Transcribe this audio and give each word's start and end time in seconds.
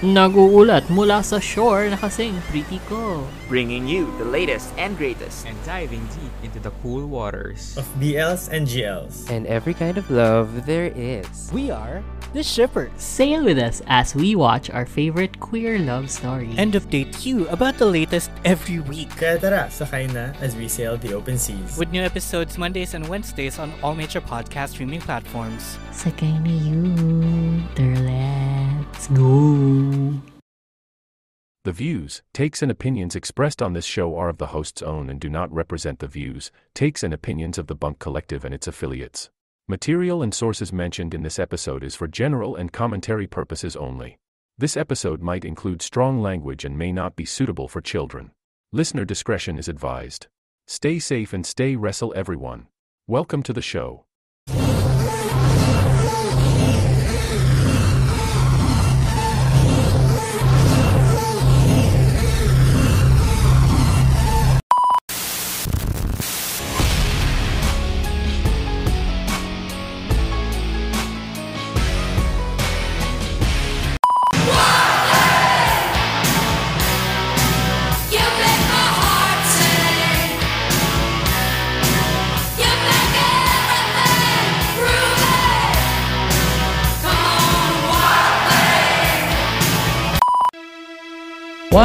Naguulat 0.00 0.88
mula 0.88 1.20
sa 1.20 1.36
shore 1.36 1.84
na 1.92 1.96
kasing 2.00 2.32
pretty 2.48 2.80
ko. 2.88 3.20
bringing 3.52 3.84
you 3.84 4.08
the 4.16 4.24
latest 4.24 4.72
and 4.80 4.96
greatest. 4.96 5.44
and 5.44 5.52
diving 5.68 6.00
deep 6.16 6.32
into 6.40 6.56
the 6.56 6.72
cool 6.80 7.04
waters. 7.04 7.76
of 7.76 7.84
BLs 8.00 8.48
and 8.48 8.64
GLs. 8.64 9.28
and 9.28 9.44
every 9.44 9.76
kind 9.76 10.00
of 10.00 10.08
love 10.08 10.64
there 10.64 10.88
is. 10.96 11.52
We 11.52 11.68
are 11.68 12.00
the 12.32 12.40
Shippers. 12.40 12.94
Sail 12.96 13.44
with 13.44 13.58
us 13.60 13.82
as 13.90 14.14
we 14.16 14.32
watch 14.38 14.70
our 14.70 14.86
favorite 14.86 15.36
queer 15.36 15.76
love 15.76 16.08
story. 16.08 16.48
And 16.56 16.72
update 16.72 17.26
you 17.26 17.44
about 17.52 17.76
the 17.76 17.84
latest 17.90 18.30
every 18.46 18.80
week. 18.80 19.10
Kaya 19.20 19.36
tara, 19.36 19.66
sakay 19.68 20.08
na 20.14 20.32
as 20.40 20.56
we 20.56 20.64
sail 20.70 20.96
the 20.96 21.12
open 21.12 21.36
seas. 21.36 21.76
With 21.76 21.92
new 21.92 22.00
episodes 22.00 22.56
Mondays 22.56 22.94
and 22.96 23.04
Wednesdays 23.04 23.58
on 23.60 23.74
all 23.84 23.92
major 23.98 24.22
podcast 24.24 24.78
streaming 24.78 25.04
platforms. 25.04 25.76
Sakay 25.92 26.32
na 26.40 26.54
you. 26.56 26.88
Let's 27.76 29.10
go. 29.10 29.89
The 31.64 31.72
views, 31.72 32.22
takes, 32.32 32.62
and 32.62 32.70
opinions 32.70 33.14
expressed 33.14 33.60
on 33.60 33.74
this 33.74 33.84
show 33.84 34.16
are 34.16 34.28
of 34.28 34.38
the 34.38 34.46
host's 34.46 34.82
own 34.82 35.10
and 35.10 35.20
do 35.20 35.28
not 35.28 35.52
represent 35.52 35.98
the 35.98 36.06
views, 36.06 36.50
takes, 36.74 37.02
and 37.02 37.12
opinions 37.12 37.58
of 37.58 37.66
the 37.66 37.74
Bunk 37.74 37.98
Collective 37.98 38.44
and 38.44 38.54
its 38.54 38.66
affiliates. 38.66 39.30
Material 39.68 40.22
and 40.22 40.34
sources 40.34 40.72
mentioned 40.72 41.12
in 41.14 41.22
this 41.22 41.38
episode 41.38 41.84
is 41.84 41.94
for 41.94 42.08
general 42.08 42.56
and 42.56 42.72
commentary 42.72 43.26
purposes 43.26 43.76
only. 43.76 44.18
This 44.58 44.76
episode 44.76 45.22
might 45.22 45.44
include 45.44 45.82
strong 45.82 46.20
language 46.20 46.64
and 46.64 46.76
may 46.76 46.92
not 46.92 47.14
be 47.14 47.24
suitable 47.24 47.68
for 47.68 47.80
children. 47.80 48.32
Listener 48.72 49.04
discretion 49.04 49.58
is 49.58 49.68
advised. 49.68 50.28
Stay 50.66 50.98
safe 50.98 51.32
and 51.32 51.44
stay 51.46 51.76
wrestle 51.76 52.12
everyone. 52.16 52.68
Welcome 53.06 53.42
to 53.44 53.52
the 53.52 53.62
show. 53.62 54.06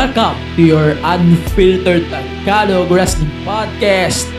Welcome 0.06 0.38
to 0.56 0.62
your 0.62 0.94
unfiltered 1.02 2.06
Tagalog 2.46 2.92
Wrestling 2.92 3.34
Podcast. 3.42 4.30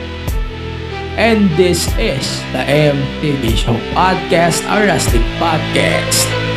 And 1.18 1.50
this 1.58 1.90
is 1.98 2.22
the 2.54 2.62
MTV 2.62 3.56
Show 3.58 3.74
Podcast, 3.90 4.62
a 4.70 4.86
wrestling 4.86 5.26
podcast. 5.42 6.55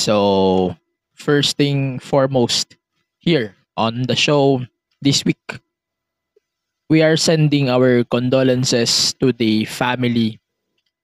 So, 0.00 0.80
first 1.12 1.60
thing 1.60 2.00
foremost, 2.00 2.72
here 3.20 3.52
on 3.76 4.08
the 4.08 4.16
show 4.16 4.64
this 5.04 5.28
week, 5.28 5.60
we 6.88 7.04
are 7.04 7.20
sending 7.20 7.68
our 7.68 8.08
condolences 8.08 9.12
to 9.20 9.36
the 9.36 9.68
family 9.68 10.40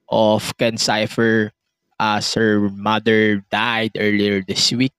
of 0.09 0.49
Ken 0.57 0.81
Cypher 0.81 1.53
as 2.01 2.33
her 2.41 2.73
mother 2.73 3.45
died 3.53 4.01
earlier 4.01 4.41
this 4.41 4.73
week. 4.73 4.97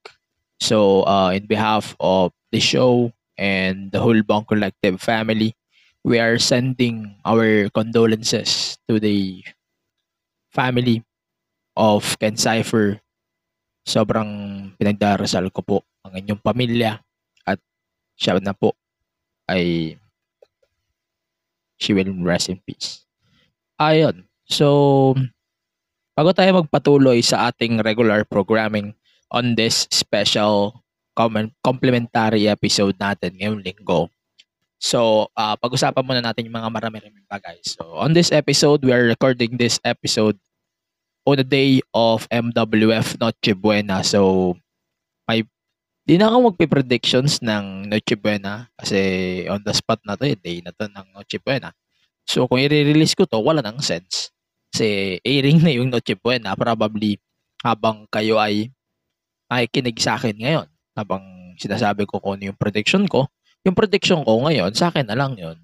So, 0.62 1.02
uh, 1.10 1.34
in 1.34 1.50
behalf 1.50 1.98
of 1.98 2.38
the 2.54 2.62
show 2.62 3.10
and 3.34 3.90
the 3.90 3.98
whole 3.98 4.22
Bong 4.22 4.46
Collective 4.46 5.02
family, 5.02 5.58
we 6.06 6.22
are 6.22 6.38
sending 6.38 7.18
our 7.26 7.74
condolences 7.74 8.78
to 8.86 9.02
the 9.02 9.42
family 10.54 11.02
of 11.74 12.06
Ken 12.22 12.38
Cypher 12.38 13.02
sobrang 13.88 14.30
pinagdarasal 14.76 15.48
ko 15.56 15.64
po 15.64 15.78
ang 16.04 16.20
inyong 16.20 16.44
pamilya 16.44 17.00
at 17.48 17.56
siya 18.20 18.44
na 18.44 18.52
po 18.52 18.76
ay 19.48 19.96
she 21.80 21.96
will 21.96 22.12
rest 22.20 22.52
in 22.52 22.60
peace. 22.68 23.08
Ayun. 23.80 24.28
So, 24.44 25.16
bago 26.18 26.36
tayo 26.36 26.60
magpatuloy 26.60 27.24
sa 27.24 27.48
ating 27.48 27.80
regular 27.80 28.28
programming 28.28 28.92
on 29.32 29.56
this 29.56 29.88
special 29.88 30.84
comment, 31.16 31.54
complimentary 31.64 32.52
episode 32.52 33.00
natin 33.00 33.40
ngayong 33.40 33.64
linggo. 33.64 34.12
So, 34.78 35.32
uh, 35.34 35.58
pag-usapan 35.58 36.06
muna 36.06 36.22
natin 36.22 36.46
yung 36.46 36.58
mga 36.60 36.70
marami-raming 36.70 37.26
bagay. 37.26 37.58
So, 37.66 37.98
on 37.98 38.14
this 38.14 38.30
episode, 38.30 38.86
we 38.86 38.94
are 38.94 39.10
recording 39.10 39.58
this 39.58 39.82
episode 39.82 40.38
on 41.28 41.36
the 41.36 41.44
day 41.44 41.84
of 41.92 42.24
MWF 42.32 43.20
Noche 43.20 43.52
Buena. 43.52 44.00
So, 44.00 44.56
may 45.28 45.44
di 46.08 46.16
na 46.16 46.32
ako 46.32 46.56
magpe-predictions 46.56 47.44
ng 47.44 47.92
Noche 47.92 48.16
Buena 48.16 48.72
kasi 48.80 49.44
on 49.52 49.60
the 49.68 49.76
spot 49.76 50.00
na 50.08 50.16
to, 50.16 50.24
eh, 50.24 50.40
day 50.40 50.64
na 50.64 50.72
to 50.72 50.88
ng 50.88 51.12
Noche 51.12 51.44
Buena. 51.44 51.76
So, 52.24 52.48
kung 52.48 52.64
i-release 52.64 53.12
ko 53.12 53.28
to, 53.28 53.44
wala 53.44 53.60
nang 53.60 53.84
sense. 53.84 54.32
Kasi 54.72 55.20
airing 55.20 55.60
na 55.60 55.72
yung 55.76 55.92
Noche 55.92 56.16
Buena, 56.16 56.56
probably 56.56 57.20
habang 57.60 58.08
kayo 58.08 58.40
ay 58.40 58.72
nakikinig 59.52 60.00
sa 60.00 60.16
akin 60.16 60.36
ngayon, 60.40 60.68
habang 60.96 61.24
sinasabi 61.60 62.08
ko 62.08 62.24
kung 62.24 62.40
ano 62.40 62.56
yung 62.56 62.60
prediction 62.60 63.04
ko, 63.04 63.28
yung 63.68 63.76
prediction 63.76 64.24
ko 64.24 64.48
ngayon, 64.48 64.72
sa 64.72 64.88
akin 64.92 65.12
na 65.12 65.20
lang 65.20 65.36
yun. 65.36 65.60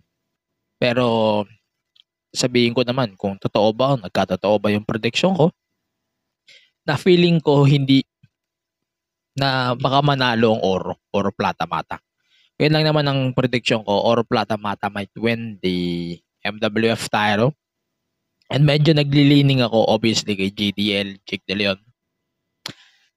Pero, 0.75 1.47
sabihin 2.33 2.73
ko 2.73 2.81
naman 2.81 3.13
kung 3.13 3.38
totoo 3.38 3.69
ba 3.71 3.94
o 3.94 4.01
nagkatotoo 4.01 4.57
ba 4.57 4.73
yung 4.73 4.83
prediction 4.83 5.38
ko 5.38 5.53
na 6.83 6.97
feeling 6.97 7.38
ko 7.39 7.63
hindi 7.63 8.01
na 9.38 9.77
baka 9.77 10.01
manalo 10.01 10.57
ang 10.57 10.61
oro 10.66 10.94
oro 11.13 11.29
plata 11.29 11.69
mata. 11.69 12.01
Yun 12.57 12.73
lang 12.73 12.85
naman 12.89 13.05
ang 13.05 13.21
prediction 13.38 13.85
ko 13.85 13.94
oro 14.09 14.25
plata 14.25 14.57
mata 14.57 14.89
might 14.89 15.13
win 15.17 15.57
the 15.61 16.17
MWF 16.44 17.07
title. 17.07 17.53
And 18.50 18.65
medyo 18.67 18.94
naglilining 18.94 19.65
ako 19.65 19.89
obviously 19.89 20.38
kay 20.38 20.53
JDL 20.53 21.21
Jake 21.25 21.45
De 21.47 21.55
Leon. 21.57 21.79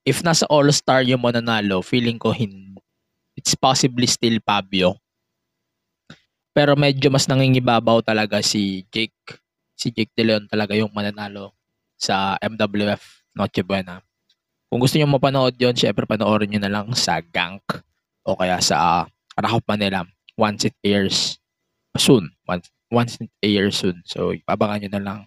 If 0.07 0.23
nasa 0.23 0.47
all 0.47 0.71
star 0.71 1.03
yung 1.03 1.21
mananalo 1.21 1.83
feeling 1.83 2.17
ko 2.17 2.31
hin 2.31 2.79
it's 3.37 3.53
possibly 3.53 4.09
still 4.09 4.37
Fabio 4.41 4.97
pero 6.57 6.73
medyo 6.73 7.13
mas 7.13 7.29
nangingibabaw 7.29 8.01
talaga 8.01 8.41
si 8.41 8.81
Jake. 8.89 9.13
Si 9.77 9.93
Jake 9.93 10.09
De 10.17 10.25
Leon 10.25 10.49
talaga 10.49 10.73
yung 10.73 10.89
mananalo 10.89 11.53
sa 11.93 12.33
MWF 12.41 13.29
Noche 13.37 13.61
Buena. 13.61 14.01
Kung 14.65 14.81
gusto 14.81 14.97
niyo 14.97 15.05
mapanood 15.05 15.53
yon, 15.61 15.77
syempre 15.77 16.09
panoorin 16.09 16.49
niyo 16.49 16.65
na 16.65 16.73
lang 16.73 16.89
sa 16.97 17.21
Gank 17.21 17.85
o 18.25 18.33
kaya 18.33 18.57
sa 18.57 19.05
uh, 19.05 19.37
Rock 19.37 19.61
of 19.61 19.69
Manila 19.69 20.01
once 20.33 20.65
it 20.65 20.73
airs 20.81 21.37
soon. 21.93 22.33
Once, 22.49 22.73
once 22.89 23.21
it 23.21 23.29
airs 23.45 23.77
soon. 23.77 24.01
So, 24.09 24.33
ipabangan 24.33 24.81
niyo 24.81 24.91
na 24.97 25.03
lang 25.05 25.19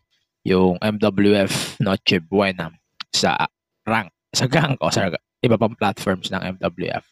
yung 0.42 0.82
MWF 0.82 1.78
Noche 1.78 2.18
Buena 2.18 2.74
sa 3.14 3.38
rank 3.86 4.10
sa 4.34 4.50
Gank 4.50 4.82
o 4.82 4.90
sa 4.90 5.14
iba 5.46 5.54
pang 5.54 5.78
platforms 5.78 6.34
ng 6.34 6.58
MWF. 6.58 7.06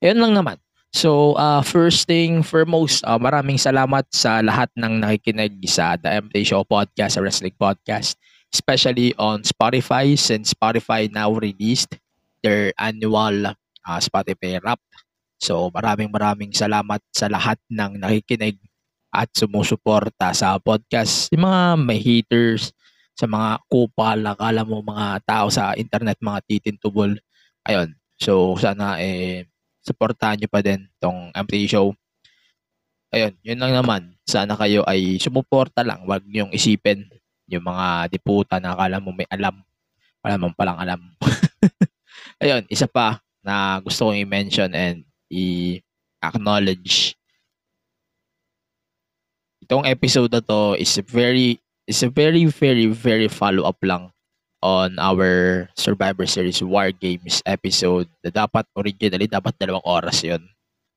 Ayun 0.00 0.16
lang 0.16 0.32
naman. 0.32 0.56
So, 0.90 1.38
uh, 1.38 1.62
first 1.62 2.10
thing 2.10 2.42
foremost, 2.42 3.06
uh, 3.06 3.14
maraming 3.14 3.62
salamat 3.62 4.10
sa 4.10 4.42
lahat 4.42 4.74
ng 4.74 5.06
nakikinig 5.06 5.62
sa 5.70 5.94
The 5.94 6.18
MT 6.18 6.42
Show 6.42 6.66
Podcast, 6.66 7.14
sa 7.14 7.22
Wrestling 7.22 7.54
Podcast, 7.54 8.18
especially 8.50 9.14
on 9.14 9.46
Spotify 9.46 10.18
since 10.18 10.50
Spotify 10.50 11.06
now 11.06 11.30
released 11.30 11.94
their 12.42 12.74
annual 12.74 13.54
uh, 13.54 14.00
Spotify 14.02 14.58
Wrap. 14.58 14.82
So, 15.38 15.70
maraming 15.70 16.10
maraming 16.10 16.52
salamat 16.52 17.00
sa 17.14 17.30
lahat 17.30 17.62
ng 17.70 18.02
nakikinig 18.02 18.58
at 19.14 19.30
sumusuporta 19.30 20.34
sa 20.34 20.58
podcast. 20.58 21.30
Yung 21.30 21.46
mga 21.46 21.62
may 21.80 22.02
haters, 22.02 22.74
sa 23.14 23.30
mga 23.30 23.62
kupal, 23.68 24.18
akala 24.26 24.66
mo 24.66 24.80
mga 24.80 25.22
tao 25.22 25.46
sa 25.52 25.76
internet, 25.78 26.16
mga 26.18 26.40
titintubol. 26.50 27.14
Ayun. 27.68 27.92
So, 28.16 28.56
sana 28.56 28.96
eh, 28.98 29.46
supportahan 29.90 30.38
nyo 30.38 30.46
pa 30.46 30.62
din 30.62 30.86
tong 31.02 31.34
MT 31.34 31.66
Show. 31.66 31.90
Ayun, 33.10 33.34
yun 33.42 33.58
lang 33.58 33.74
naman. 33.74 34.14
Sana 34.22 34.54
kayo 34.54 34.86
ay 34.86 35.18
sumuporta 35.18 35.82
lang. 35.82 36.06
Huwag 36.06 36.22
niyong 36.22 36.54
isipin 36.54 37.10
yung 37.50 37.66
mga 37.66 38.06
diputa 38.06 38.62
na 38.62 38.78
akala 38.78 39.02
mo 39.02 39.10
may 39.10 39.26
alam. 39.26 39.58
Wala 40.22 40.38
mo 40.38 40.54
palang 40.54 40.78
alam. 40.78 41.00
Ayun, 42.42 42.62
isa 42.70 42.86
pa 42.86 43.18
na 43.42 43.82
gusto 43.82 44.06
kong 44.06 44.22
i-mention 44.22 44.70
and 44.70 45.02
i-acknowledge. 45.26 47.18
Itong 49.66 49.90
episode 49.90 50.30
na 50.30 50.42
to 50.46 50.78
is 50.78 50.94
very 51.10 51.58
is 51.90 52.06
a 52.06 52.10
very 52.10 52.46
very 52.46 52.86
very 52.86 53.26
follow 53.26 53.66
up 53.66 53.82
lang 53.82 54.14
on 54.60 55.00
our 55.00 55.66
Survivor 55.74 56.28
Series 56.28 56.60
War 56.60 56.92
Games 56.92 57.40
episode 57.48 58.08
na 58.20 58.30
dapat 58.32 58.68
originally 58.76 59.28
dapat 59.28 59.56
dalawang 59.56 59.84
oras 59.84 60.20
yon 60.24 60.44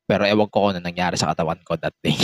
pero 0.04 0.28
ewan 0.28 0.52
ko 0.52 0.68
kung 0.68 0.70
ano 0.76 0.84
nangyari 0.84 1.16
sa 1.16 1.32
katawan 1.32 1.60
ko 1.64 1.80
that 1.80 1.96
day. 2.04 2.16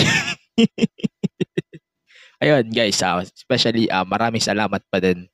Ayun 2.44 2.72
guys, 2.72 3.00
ah, 3.04 3.24
especially 3.24 3.88
ah, 3.92 4.04
maraming 4.04 4.44
salamat 4.44 4.84
pa 4.88 5.00
din 5.00 5.28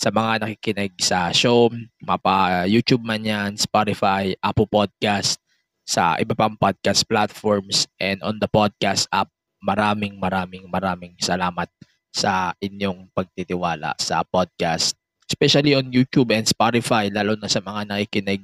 sa 0.00 0.08
mga 0.08 0.44
nakikinig 0.44 0.96
sa 0.96 1.28
show, 1.32 1.68
mapa 2.00 2.64
YouTube 2.64 3.04
man 3.04 3.20
yan, 3.20 3.52
Spotify, 3.60 4.32
Apple 4.40 4.68
Podcast, 4.68 5.36
sa 5.84 6.16
iba 6.16 6.32
pang 6.32 6.56
podcast 6.56 7.04
platforms 7.04 7.84
and 8.00 8.20
on 8.24 8.40
the 8.40 8.48
podcast 8.48 9.04
app. 9.12 9.28
Maraming 9.60 10.16
maraming 10.16 10.64
maraming 10.72 11.12
salamat 11.20 11.68
sa 12.08 12.56
inyong 12.60 13.12
pagtitiwala 13.12 13.92
sa 14.00 14.24
podcast. 14.24 14.99
Especially 15.30 15.78
on 15.78 15.94
YouTube 15.94 16.34
and 16.34 16.42
Spotify, 16.42 17.06
lalo 17.06 17.38
na 17.38 17.46
sa 17.46 17.62
mga 17.62 17.86
nakikinig 17.86 18.42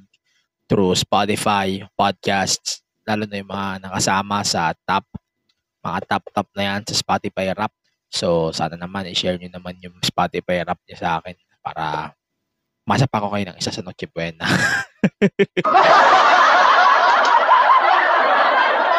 through 0.71 0.95
Spotify 0.95 1.83
podcasts, 1.99 2.79
lalo 3.03 3.27
na 3.27 3.43
yung 3.43 3.51
mga 3.51 3.83
nakasama 3.83 4.39
sa 4.47 4.71
top, 4.87 5.03
mga 5.83 5.99
top-top 6.07 6.47
na 6.55 6.63
yan 6.63 6.81
sa 6.87 6.95
Spotify 6.95 7.51
rap. 7.51 7.75
So, 8.07 8.55
sana 8.55 8.79
naman 8.79 9.11
i-share 9.11 9.35
nyo 9.35 9.51
naman 9.51 9.75
yung 9.83 9.99
Spotify 9.99 10.63
rap 10.63 10.79
niya 10.87 10.95
sa 10.95 11.09
akin 11.19 11.35
para 11.59 12.15
masapa 12.87 13.19
ko 13.19 13.35
kayo 13.35 13.51
ng 13.51 13.59
isa 13.59 13.75
sa 13.75 13.83
Noche 13.83 14.07
Buena. 14.07 14.47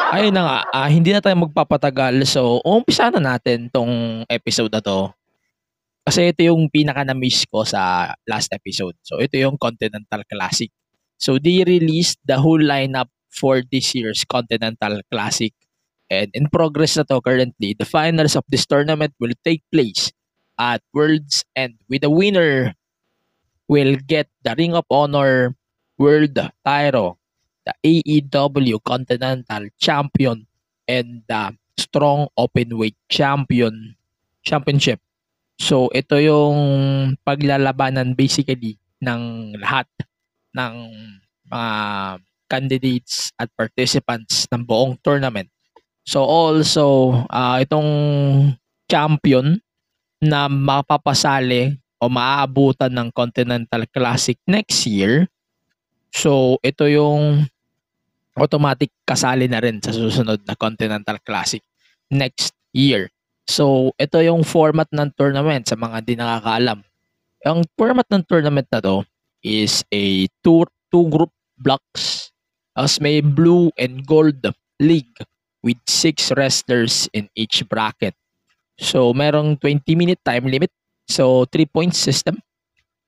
Ayun 0.09 0.33
na 0.33 0.45
nga, 0.45 0.59
ah, 0.73 0.89
hindi 0.89 1.13
na 1.13 1.21
tayo 1.21 1.37
magpapatagal. 1.37 2.25
So, 2.25 2.65
umpisa 2.65 3.13
na 3.13 3.21
natin 3.21 3.69
tong 3.69 4.25
episode 4.29 4.73
na 4.73 4.81
to. 4.81 5.13
Kasi 6.09 6.33
ito 6.33 6.41
yung 6.41 6.73
pinaka 6.73 7.05
na-miss 7.05 7.45
ko 7.45 7.69
sa 7.69 8.17
last 8.25 8.49
episode. 8.57 8.97
So, 9.05 9.21
ito 9.21 9.37
yung 9.37 9.61
Continental 9.61 10.25
Classic. 10.25 10.73
So, 11.21 11.37
they 11.37 11.61
released 11.69 12.17
the 12.25 12.41
whole 12.41 12.65
lineup 12.65 13.13
for 13.29 13.61
this 13.61 13.93
year's 13.93 14.25
Continental 14.25 15.05
Classic. 15.13 15.53
And 16.09 16.33
in 16.33 16.49
progress 16.49 16.97
na 16.97 17.05
to 17.13 17.21
currently, 17.21 17.77
the 17.77 17.85
finals 17.85 18.41
of 18.41 18.49
this 18.49 18.65
tournament 18.65 19.13
will 19.21 19.37
take 19.45 19.61
place 19.69 20.09
at 20.57 20.81
World's 20.97 21.45
End 21.53 21.77
with 21.93 22.01
the 22.01 22.09
winner 22.09 22.73
will 23.69 24.01
get 24.01 24.33
the 24.49 24.57
Ring 24.57 24.73
of 24.73 24.89
Honor 24.89 25.53
World 26.01 26.41
Title, 26.65 27.21
the 27.69 27.77
AEW 27.85 28.81
Continental 28.81 29.69
Champion, 29.77 30.49
and 30.89 31.21
the 31.29 31.53
Strong 31.77 32.33
Openweight 32.33 32.97
Champion 33.13 33.93
Championship. 34.41 35.05
So 35.59 35.91
ito 35.91 36.17
yung 36.23 36.57
paglalabanan 37.27 38.15
basically 38.15 38.79
ng 39.03 39.55
lahat 39.59 39.91
ng 40.55 40.75
mga 41.51 41.73
candidates 42.49 43.35
at 43.37 43.53
participants 43.53 44.49
ng 44.49 44.65
buong 44.65 44.97
tournament. 45.05 45.51
So 46.07 46.25
also 46.25 47.13
ah, 47.29 47.61
itong 47.61 47.91
champion 48.89 49.61
na 50.19 50.51
mapapasali 50.51 51.79
o 51.99 52.07
maaabutan 52.07 52.91
ng 52.95 53.09
Continental 53.11 53.83
Classic 53.91 54.39
next 54.47 54.87
year. 54.87 55.27
So, 56.15 56.57
ito 56.63 56.87
yung 56.89 57.47
automatic 58.39 58.95
kasali 59.03 59.51
na 59.51 59.59
rin 59.59 59.83
sa 59.83 59.91
susunod 59.91 60.47
na 60.47 60.55
Continental 60.55 61.19
Classic 61.23 61.63
next 62.09 62.55
year. 62.71 63.11
So, 63.49 63.97
ito 63.97 64.21
yung 64.21 64.45
format 64.45 64.93
ng 64.93 65.09
tournament 65.17 65.65
sa 65.65 65.75
mga 65.81 66.05
di 66.05 66.15
nakakaalam. 66.21 66.85
Ang 67.49 67.65
format 67.81 68.05
ng 68.13 68.23
tournament 68.29 68.69
na 68.69 68.85
to 68.85 69.09
is 69.41 69.81
a 69.89 70.29
two, 70.45 70.69
two 70.93 71.09
group 71.09 71.33
blocks 71.57 72.29
as 72.77 73.01
may 73.01 73.25
blue 73.25 73.73
and 73.81 74.05
gold 74.05 74.45
league 74.79 75.17
with 75.65 75.81
six 75.89 76.29
wrestlers 76.37 77.09
in 77.17 77.33
each 77.35 77.65
bracket. 77.67 78.15
So, 78.79 79.17
merong 79.17 79.59
20 79.65 79.97
minute 79.97 80.21
time 80.23 80.47
limit. 80.47 80.71
So, 81.09 81.49
3 81.49 81.65
point 81.73 81.97
system 81.97 82.39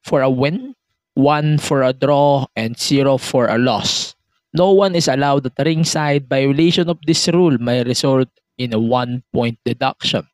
for 0.02 0.24
a 0.24 0.32
win, 0.32 0.72
1 1.14 1.60
for 1.60 1.84
a 1.84 1.92
draw, 1.92 2.48
and 2.56 2.80
0 2.80 3.20
for 3.20 3.46
a 3.46 3.60
loss. 3.60 4.16
No 4.56 4.72
one 4.72 4.96
is 4.96 5.06
allowed 5.06 5.46
at 5.46 5.60
ringside. 5.62 6.26
Violation 6.26 6.88
of 6.88 6.98
this 7.06 7.28
rule 7.28 7.54
may 7.60 7.84
result 7.84 8.26
in 8.60 8.76
a 8.76 8.78
1 8.78 9.24
point 9.32 9.56
deduction. 9.64 10.28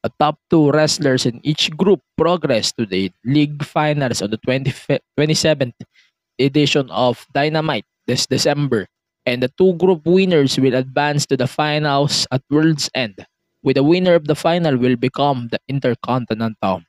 The 0.00 0.08
top 0.16 0.40
two 0.48 0.72
wrestlers 0.72 1.28
in 1.28 1.44
each 1.44 1.68
group 1.76 2.00
progress 2.16 2.72
to 2.80 2.86
the 2.88 3.12
league 3.28 3.60
finals 3.60 4.22
on 4.24 4.32
the 4.32 4.40
20, 4.40 4.72
27th 5.20 5.76
edition 6.40 6.88
of 6.88 7.26
Dynamite 7.34 7.84
this 8.08 8.24
December. 8.24 8.88
And 9.26 9.44
the 9.44 9.52
two 9.52 9.76
group 9.76 10.06
winners 10.08 10.56
will 10.56 10.72
advance 10.72 11.26
to 11.26 11.36
the 11.36 11.46
finals 11.46 12.24
at 12.32 12.40
World's 12.48 12.88
End 12.94 13.20
with 13.62 13.76
the 13.76 13.84
winner 13.84 14.14
of 14.14 14.24
the 14.24 14.38
final 14.38 14.76
will 14.80 14.96
become 14.96 15.52
the 15.52 15.60
Intercontinental 15.68 16.82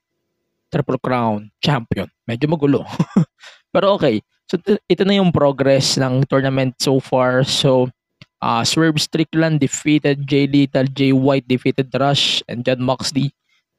Triple 0.71 1.01
Crown 1.01 1.51
Champion. 1.59 2.07
Medyo 2.29 2.47
magulo. 2.55 2.85
Pero 3.73 3.97
okay. 3.97 4.21
So 4.49 4.57
ito 4.65 5.03
na 5.05 5.17
yung 5.17 5.33
progress 5.33 5.97
ng 5.97 6.25
tournament 6.25 6.77
so 6.79 7.01
far. 7.01 7.43
So 7.43 7.89
uh, 8.41 8.63
Swerve 8.63 8.99
Strickland 9.01 9.59
defeated 9.59 10.27
Jay 10.27 10.47
Lethal, 10.47 10.85
Jay 10.87 11.11
White 11.11 11.47
defeated 11.47 11.91
Rush, 11.99 12.41
and 12.47 12.65
John 12.65 12.81
Moxley 12.81 13.33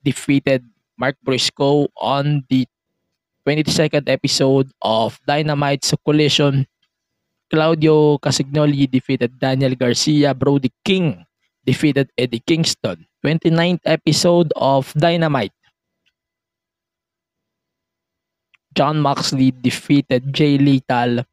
defeated 0.05 0.65
Mark 0.99 1.17
Briscoe 1.25 1.89
on 1.97 2.45
the 2.49 2.67
22nd 3.47 4.09
episode 4.09 4.71
of 4.83 5.19
Dynamite's 5.27 5.95
Collision. 6.05 6.67
Claudio 7.51 8.19
Casignoli 8.19 8.89
defeated 8.89 9.39
Daniel 9.41 9.75
Garcia, 9.75 10.35
Brody 10.35 10.71
King 10.85 11.25
defeated 11.65 12.11
Eddie 12.17 12.43
Kingston. 12.47 13.07
29th 13.25 13.81
episode 13.85 14.53
of 14.57 14.93
Dynamite. 14.95 15.53
John 18.75 19.01
Moxley 19.01 19.51
defeated 19.51 20.33
Jay 20.33 20.57
Lethal. 20.57 21.25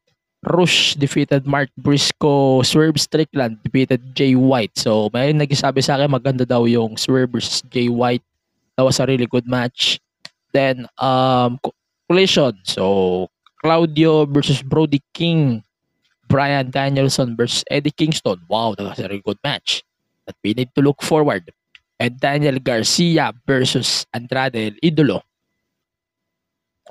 Rush 0.46 0.94
defeated 0.94 1.46
Mark 1.46 1.68
Briscoe. 1.76 2.62
Swerve 2.62 3.00
Strickland 3.00 3.58
defeated 3.62 4.14
Jay 4.14 4.38
White. 4.38 4.78
So, 4.78 5.10
may 5.10 5.34
nagsasabi 5.34 5.82
sa 5.82 5.98
akin 5.98 6.14
maganda 6.14 6.46
daw 6.46 6.62
yung 6.64 6.94
Swerve 6.94 7.34
versus 7.34 7.62
Jay 7.74 7.90
White. 7.90 8.22
That 8.78 8.86
was 8.86 9.02
a 9.02 9.06
really 9.06 9.26
good 9.26 9.50
match. 9.50 9.98
Then, 10.54 10.86
um, 11.02 11.58
collision. 12.06 12.54
So, 12.62 13.26
Claudio 13.58 14.26
versus 14.30 14.62
Brody 14.62 15.02
King. 15.10 15.66
Brian 16.28 16.70
Danielson 16.70 17.34
versus 17.34 17.64
Eddie 17.72 17.90
Kingston. 17.90 18.38
Wow, 18.46 18.76
that 18.76 18.84
was 18.84 19.00
a 19.00 19.08
really 19.08 19.24
good 19.24 19.40
match. 19.42 19.82
that 20.28 20.36
we 20.44 20.52
need 20.52 20.68
to 20.76 20.84
look 20.84 21.00
forward. 21.00 21.48
And 21.98 22.20
Daniel 22.20 22.60
Garcia 22.60 23.32
versus 23.48 24.04
Andrade 24.12 24.54
El 24.54 24.76
Idolo. 24.84 25.24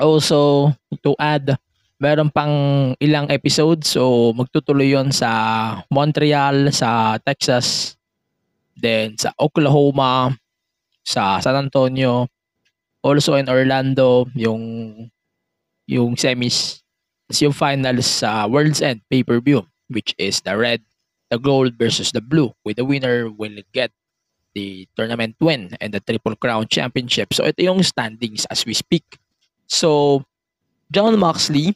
Also, 0.02 0.74
to 1.06 1.16
add, 1.22 1.56
meron 1.98 2.30
pang 2.30 2.54
ilang 3.02 3.30
episodes. 3.30 3.94
So, 3.94 4.34
magtutuloy 4.38 4.94
yon 4.94 5.10
sa 5.10 5.30
Montreal, 5.90 6.70
sa 6.74 7.18
Texas, 7.22 7.98
then 8.78 9.18
sa 9.18 9.34
Oklahoma, 9.38 10.34
sa 11.02 11.42
San 11.42 11.58
Antonio, 11.58 12.30
also 13.02 13.36
in 13.36 13.50
Orlando, 13.50 14.30
yung 14.38 14.62
yung 15.88 16.20
semis, 16.20 16.84
Tapos 17.28 17.44
yung 17.44 17.56
finals 17.56 18.08
sa 18.08 18.48
World's 18.48 18.80
End 18.80 19.04
pay-per-view, 19.12 19.68
which 19.92 20.16
is 20.16 20.40
the 20.48 20.56
red 20.56 20.80
the 21.28 21.36
gold 21.36 21.76
versus 21.76 22.16
the 22.16 22.24
blue. 22.24 22.56
With 22.64 22.80
the 22.80 22.88
winner 22.88 23.28
will 23.28 23.60
get 23.76 23.92
the 24.56 24.88
tournament 24.96 25.36
win 25.44 25.76
and 25.84 25.92
the 25.92 26.00
Triple 26.00 26.40
Crown 26.40 26.72
Championship. 26.72 27.36
So 27.36 27.44
ito 27.44 27.60
yung 27.60 27.84
standings 27.84 28.48
as 28.48 28.64
we 28.64 28.72
speak. 28.72 29.20
So 29.68 30.24
John 30.88 31.20
Moxley 31.20 31.76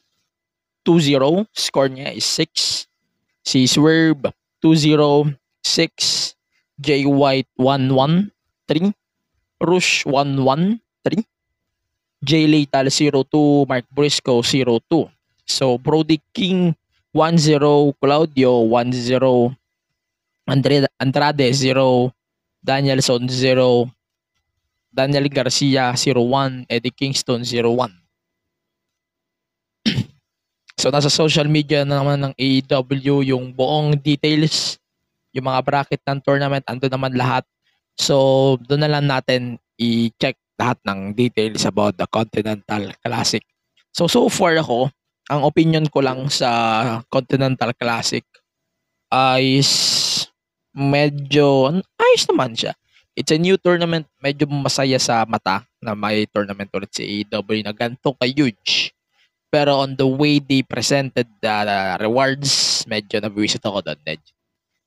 2-0, 0.85 1.45
score 1.53 1.89
niya 1.89 2.13
is 2.13 2.25
6. 2.25 2.87
Si 3.45 3.65
Swerve 3.67 4.33
2-0, 4.63 5.33
6. 5.63 6.35
Jay 6.81 7.05
White 7.05 7.49
1-1, 7.57 8.29
3. 8.65 8.93
Rush 9.61 10.05
1-1, 10.05 10.81
3. 11.05 11.25
Jay 12.21 12.45
Lethal 12.45 12.87
0-2, 12.89 13.65
Mark 13.65 13.85
Briscoe 13.89 14.41
0-2. 14.41 15.09
So 15.45 15.77
Brody 15.77 16.21
King 16.33 16.73
1-0, 17.13 17.93
Claudio 17.97 18.51
1-0, 18.69 19.57
Andre 20.47 20.85
Andrade 20.99 21.53
0, 21.53 22.13
Danielson 22.61 23.27
0, 23.27 23.89
Daniel 24.93 25.27
Garcia 25.29 25.93
0-1, 25.95 26.65
Eddie 26.69 26.91
Kingston 26.91 27.41
0-1. 27.41 27.89
so 30.81 30.89
nasa 30.89 31.13
social 31.13 31.45
media 31.45 31.85
na 31.85 32.01
naman 32.01 32.17
ng 32.17 32.33
AEW 32.33 33.21
yung 33.21 33.53
buong 33.53 33.93
details, 34.01 34.81
yung 35.29 35.45
mga 35.45 35.61
bracket 35.61 36.01
ng 36.09 36.17
tournament, 36.25 36.65
ando 36.65 36.89
naman 36.89 37.13
lahat. 37.13 37.45
So 37.93 38.57
doon 38.65 38.81
na 38.81 38.97
lang 38.97 39.05
natin 39.05 39.61
i-check 39.77 40.41
lahat 40.57 40.81
ng 40.81 41.13
details 41.13 41.69
about 41.69 42.01
the 42.01 42.09
Continental 42.09 42.89
Classic. 42.97 43.45
So 43.93 44.09
so 44.09 44.25
far 44.25 44.57
ako, 44.57 44.89
ang 45.29 45.45
opinion 45.45 45.85
ko 45.85 46.01
lang 46.01 46.25
sa 46.33 46.49
Continental 47.13 47.77
Classic 47.77 48.25
ay 49.13 49.61
medyo 50.73 51.77
ayos 52.01 52.25
naman 52.25 52.57
siya. 52.57 52.73
It's 53.13 53.29
a 53.29 53.37
new 53.37 53.59
tournament, 53.61 54.09
medyo 54.17 54.49
masaya 54.49 54.97
sa 54.97 55.29
mata 55.29 55.61
na 55.77 55.93
may 55.93 56.25
tournament 56.25 56.73
ulit 56.73 56.89
si 56.89 57.05
AEW 57.05 57.61
na 57.61 57.75
ganito 57.75 58.17
ka-huge. 58.17 58.95
Pero 59.51 59.83
on 59.83 59.99
the 59.99 60.07
way 60.07 60.39
they 60.39 60.63
presented 60.63 61.27
the 61.43 61.55
rewards, 61.99 62.81
medyo 62.87 63.19
nabiwisit 63.19 63.59
ako 63.67 63.83
doon, 63.83 63.99
medyo. 64.07 64.31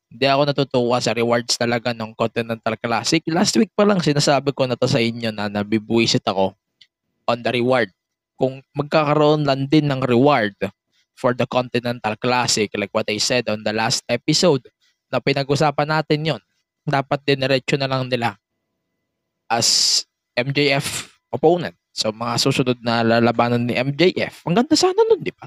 Hindi 0.09 0.25
ako 0.25 0.42
natutuwa 0.49 0.97
sa 1.04 1.12
rewards 1.12 1.61
talaga 1.61 1.92
ng 1.92 2.16
Continental 2.16 2.73
Classic. 2.80 3.21
Last 3.28 3.52
week 3.61 3.68
pa 3.76 3.85
lang 3.85 4.00
sinasabi 4.00 4.56
ko 4.56 4.64
na 4.64 4.78
to 4.78 4.88
sa 4.88 5.02
inyo 5.02 5.28
na 5.35 5.52
nabibuisit 5.52 6.25
ako 6.25 6.56
on 7.28 7.38
the 7.44 7.50
reward. 7.52 7.92
Kung 8.40 8.64
magkakaroon 8.73 9.44
lang 9.44 9.68
din 9.68 9.85
ng 9.90 10.00
reward 10.00 10.56
for 11.12 11.37
the 11.37 11.44
Continental 11.44 12.16
Classic, 12.16 12.73
like 12.78 12.94
what 12.94 13.11
I 13.11 13.21
said 13.21 13.50
on 13.52 13.66
the 13.66 13.75
last 13.76 14.00
episode, 14.09 14.64
na 15.12 15.21
pinag-usapan 15.21 15.92
natin 15.92 16.25
yon 16.25 16.42
dapat 16.83 17.21
diniretso 17.23 17.76
na 17.78 17.87
lang 17.87 18.09
nila 18.09 18.35
as 19.47 20.02
MJF 20.35 21.14
opponent. 21.30 21.76
So, 21.94 22.10
mga 22.10 22.34
susunod 22.42 22.78
na 22.82 23.06
lalabanan 23.06 23.70
ni 23.70 23.78
MJF. 23.78 24.42
Ang 24.50 24.58
ganda 24.58 24.74
sana 24.74 24.98
nun, 25.06 25.22
di 25.22 25.30
ba? 25.30 25.46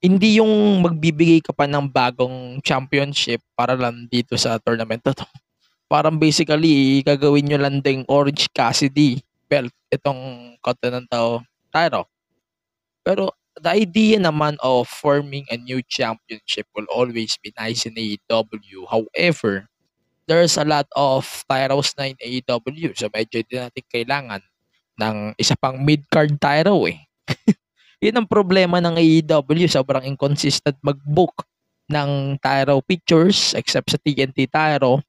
Hindi 0.00 0.40
yung 0.40 0.80
magbibigay 0.80 1.44
ka 1.44 1.52
pa 1.52 1.68
ng 1.68 1.92
bagong 1.92 2.64
championship 2.64 3.44
para 3.52 3.76
lang 3.76 4.08
dito 4.08 4.32
sa 4.40 4.56
tournament 4.56 5.04
na 5.04 5.12
to. 5.12 5.28
Parang 5.92 6.16
basically, 6.16 7.04
gagawin 7.04 7.52
nyo 7.52 7.58
lang 7.60 7.84
ding 7.84 8.08
Orange 8.08 8.48
Cassidy 8.56 9.20
belt 9.44 9.72
itong 9.92 10.56
Continental 10.64 11.44
title. 11.68 12.08
Pero 13.04 13.36
the 13.60 13.68
idea 13.68 14.16
naman 14.16 14.56
of 14.64 14.88
forming 14.88 15.44
a 15.52 15.56
new 15.60 15.84
championship 15.84 16.64
will 16.72 16.88
always 16.88 17.36
be 17.44 17.52
nice 17.60 17.84
in 17.84 17.96
AEW. 17.96 18.88
However, 18.88 19.68
there's 20.24 20.56
a 20.56 20.64
lot 20.64 20.88
of 20.96 21.24
titles 21.48 21.92
na 21.96 22.12
in 22.12 22.18
AEW. 22.20 22.96
So 22.96 23.12
medyo 23.12 23.44
din 23.44 23.68
natin 23.68 23.84
kailangan 23.88 24.40
ng 24.98 25.32
isa 25.38 25.54
pang 25.54 25.78
mid-card 25.78 26.34
title 26.36 26.90
eh. 26.90 26.98
Yun 28.04 28.22
ang 28.22 28.28
problema 28.30 28.78
ng 28.82 28.98
AEW. 28.98 29.66
Sobrang 29.70 30.06
inconsistent 30.06 30.78
mag-book 30.82 31.46
ng 31.88 32.36
Tyro 32.38 32.84
pictures 32.84 33.56
except 33.56 33.90
sa 33.90 33.98
TNT 33.98 34.46
Tyro. 34.46 35.00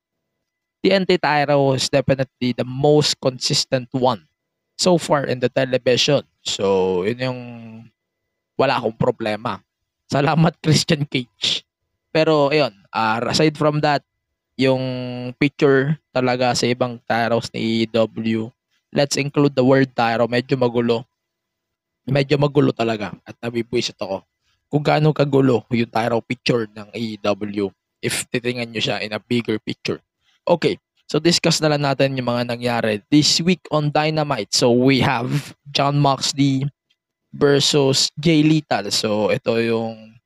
TNT 0.79 1.19
Tyro 1.19 1.75
is 1.75 1.91
definitely 1.91 2.55
the 2.55 2.63
most 2.63 3.19
consistent 3.19 3.91
one 3.91 4.23
so 4.79 4.95
far 4.95 5.27
in 5.27 5.43
the 5.43 5.51
television. 5.51 6.23
So, 6.39 7.03
yun 7.03 7.19
yung 7.19 7.41
wala 8.55 8.79
akong 8.79 8.95
problema. 8.95 9.59
Salamat 10.07 10.55
Christian 10.63 11.03
Cage. 11.03 11.67
Pero, 12.15 12.49
ayun, 12.49 12.71
uh, 12.95 13.19
aside 13.27 13.59
from 13.59 13.83
that, 13.83 14.01
yung 14.55 14.81
picture 15.39 15.99
talaga 16.11 16.55
sa 16.55 16.65
ibang 16.67 16.97
Tyros 17.03 17.51
ni 17.51 17.85
AEW, 17.85 18.51
let's 18.93 19.17
include 19.17 19.53
the 19.53 19.65
word 19.65 19.91
Tyro, 19.93 20.25
medyo 20.29 20.57
magulo. 20.57 21.05
Medyo 22.09 22.41
magulo 22.41 22.73
talaga 22.73 23.13
at 23.21 23.37
nabibwisit 23.37 23.97
ako 24.01 24.25
kung 24.69 24.85
gaano 24.85 25.09
kagulo 25.11 25.65
yung 25.73 25.89
Tyro 25.89 26.21
picture 26.21 26.69
ng 26.69 26.93
AEW 26.93 27.73
if 27.99 28.23
titingnan 28.29 28.69
nyo 28.69 28.81
siya 28.81 29.01
in 29.01 29.11
a 29.11 29.19
bigger 29.19 29.57
picture. 29.59 29.99
Okay, 30.45 30.77
so 31.09 31.17
discuss 31.17 31.59
na 31.59 31.73
lang 31.73 31.83
natin 31.83 32.15
yung 32.15 32.29
mga 32.29 32.53
nangyari 32.53 33.01
this 33.09 33.41
week 33.41 33.65
on 33.73 33.89
Dynamite. 33.89 34.53
So 34.53 34.71
we 34.71 35.01
have 35.01 35.57
John 35.73 35.97
Moxley 35.97 36.69
versus 37.33 38.13
Jay 38.17 38.45
Lethal. 38.45 38.93
So 38.93 39.33
ito 39.33 39.57
yung 39.57 40.21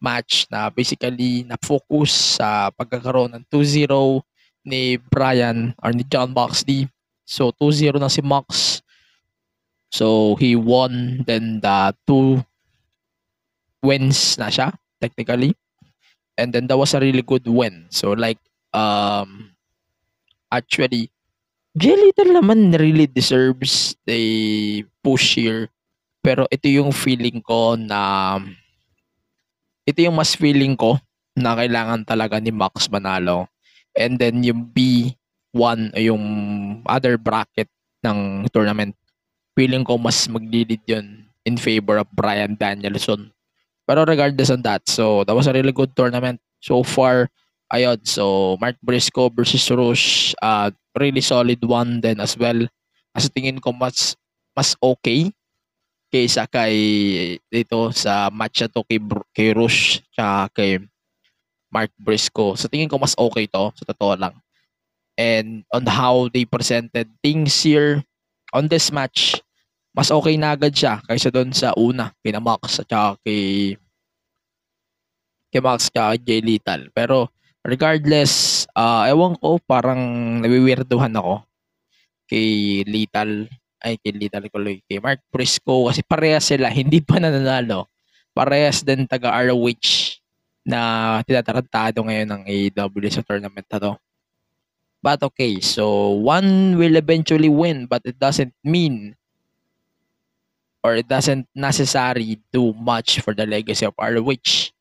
match 0.00 0.44
na 0.52 0.68
basically 0.68 1.48
na-focus 1.48 2.40
sa 2.40 2.68
pagkakaroon 2.72 3.32
ng 3.40 3.44
2-0 3.48 4.20
ni 4.64 4.96
Brian 5.00 5.72
or 5.80 5.92
ni 5.92 6.04
John 6.08 6.32
Moxley. 6.32 6.88
So 7.24 7.50
2-0 7.56 7.96
na 8.00 8.12
si 8.12 8.20
Mox. 8.20 8.80
So 9.88 10.36
he 10.36 10.56
won 10.56 11.24
then 11.24 11.60
the 11.64 11.96
two 12.04 12.44
wins 13.80 14.36
na 14.36 14.52
siya 14.52 14.72
technically. 15.00 15.56
And 16.36 16.52
then 16.52 16.66
that 16.68 16.78
was 16.78 16.92
a 16.92 17.00
really 17.00 17.22
good 17.22 17.46
win. 17.48 17.88
So 17.90 18.12
like 18.12 18.40
um 18.74 19.54
actually 20.52 21.10
Jay 21.74 21.98
Little 21.98 22.38
naman 22.38 22.70
really 22.78 23.10
deserves 23.10 23.98
the 24.06 24.86
push 25.02 25.42
here. 25.42 25.66
Pero 26.22 26.46
ito 26.48 26.70
yung 26.70 26.94
feeling 26.94 27.42
ko 27.42 27.74
na 27.74 28.38
ito 29.84 30.00
yung 30.00 30.16
mas 30.16 30.38
feeling 30.38 30.78
ko 30.78 30.96
na 31.34 31.58
kailangan 31.58 32.06
talaga 32.06 32.38
ni 32.38 32.54
Max 32.54 32.86
manalo. 32.88 33.50
And 33.94 34.18
then 34.18 34.42
yung 34.46 34.70
B1 35.54 35.94
yung 36.02 36.24
other 36.82 37.14
bracket 37.14 37.70
ng 38.02 38.50
tournament 38.50 38.92
feeling 39.54 39.86
ko 39.86 39.94
mas 39.96 40.26
maglilid 40.26 40.82
yun 40.84 41.30
in 41.46 41.54
favor 41.54 42.02
of 42.02 42.10
Brian 42.10 42.58
Danielson. 42.58 43.30
Pero 43.86 44.02
regardless 44.02 44.50
on 44.50 44.66
that, 44.66 44.82
so 44.90 45.22
that 45.24 45.36
was 45.36 45.46
a 45.46 45.54
really 45.54 45.72
good 45.72 45.94
tournament 45.94 46.42
so 46.58 46.82
far. 46.82 47.30
Ayun, 47.70 48.02
so 48.02 48.56
Mark 48.58 48.76
Briscoe 48.82 49.30
versus 49.30 49.64
Rush, 49.70 50.34
uh, 50.42 50.74
really 50.98 51.22
solid 51.22 51.62
one 51.62 52.02
then 52.02 52.18
as 52.18 52.34
well. 52.36 52.66
Kasi 53.14 53.30
tingin 53.30 53.62
ko 53.62 53.70
mas 53.70 54.18
mas 54.56 54.74
okay 54.82 55.30
kaysa 56.10 56.46
kay 56.46 56.74
dito 57.50 57.90
sa 57.90 58.30
match 58.30 58.62
na 58.62 58.70
to 58.70 58.82
kay, 58.86 58.98
kay 59.34 59.50
Rush 59.54 59.98
tsaka 60.14 60.50
kay 60.54 60.70
Mark 61.70 61.90
Briscoe. 61.98 62.54
So 62.54 62.70
tingin 62.70 62.90
ko 62.90 62.98
mas 62.98 63.18
okay 63.18 63.50
to, 63.50 63.74
sa 63.74 63.84
totoo 63.86 64.14
lang. 64.14 64.34
And 65.14 65.62
on 65.70 65.86
how 65.86 66.26
they 66.34 66.42
presented 66.42 67.06
things 67.22 67.54
here 67.62 68.02
on 68.50 68.66
this 68.66 68.90
match, 68.90 69.38
mas 69.94 70.10
okay 70.10 70.34
na 70.34 70.58
agad 70.58 70.74
siya 70.74 70.98
kaysa 71.06 71.30
doon 71.30 71.54
sa 71.54 71.70
una, 71.78 72.10
kina 72.18 72.42
Max 72.42 72.82
at 72.82 72.90
saka 72.90 73.14
kay 73.22 73.78
kay 75.54 75.62
Max 75.62 75.86
at 75.94 76.18
Jay 76.26 76.42
Lethal. 76.42 76.90
Pero 76.90 77.30
regardless, 77.62 78.66
ah 78.74 79.06
ewan 79.06 79.38
ko, 79.38 79.62
parang 79.62 80.02
nawiwirduhan 80.42 81.14
ako 81.14 81.46
kay 82.26 82.82
Lethal, 82.90 83.46
ay 83.86 83.94
kay 84.02 84.12
Lethal 84.18 84.50
ko 84.50 84.58
kay 84.58 84.98
Mark 84.98 85.22
Briscoe 85.30 85.86
kasi 85.94 86.02
parehas 86.02 86.50
sila, 86.50 86.74
hindi 86.74 86.98
pa 86.98 87.22
nananalo. 87.22 87.86
Parehas 88.34 88.82
din 88.82 89.06
taga 89.06 89.30
ROH 89.46 90.18
na 90.66 91.20
tinatarantado 91.22 92.02
ngayon 92.02 92.28
ng 92.34 92.42
AEW 92.50 93.06
sa 93.12 93.22
tournament 93.22 93.68
na 93.70 93.78
to. 93.78 93.92
But 95.04 95.20
okay, 95.20 95.60
so 95.60 96.16
one 96.16 96.80
will 96.80 96.96
eventually 96.96 97.52
win 97.52 97.84
but 97.84 98.00
it 98.08 98.16
doesn't 98.16 98.56
mean 98.64 99.20
or 100.84 100.96
it 100.96 101.08
doesn't 101.08 101.48
necessary 101.56 102.40
do 102.52 102.76
much 102.76 103.24
for 103.24 103.32
the 103.36 103.48
legacy 103.48 103.88
of 103.88 103.96
ROH. 103.96 104.72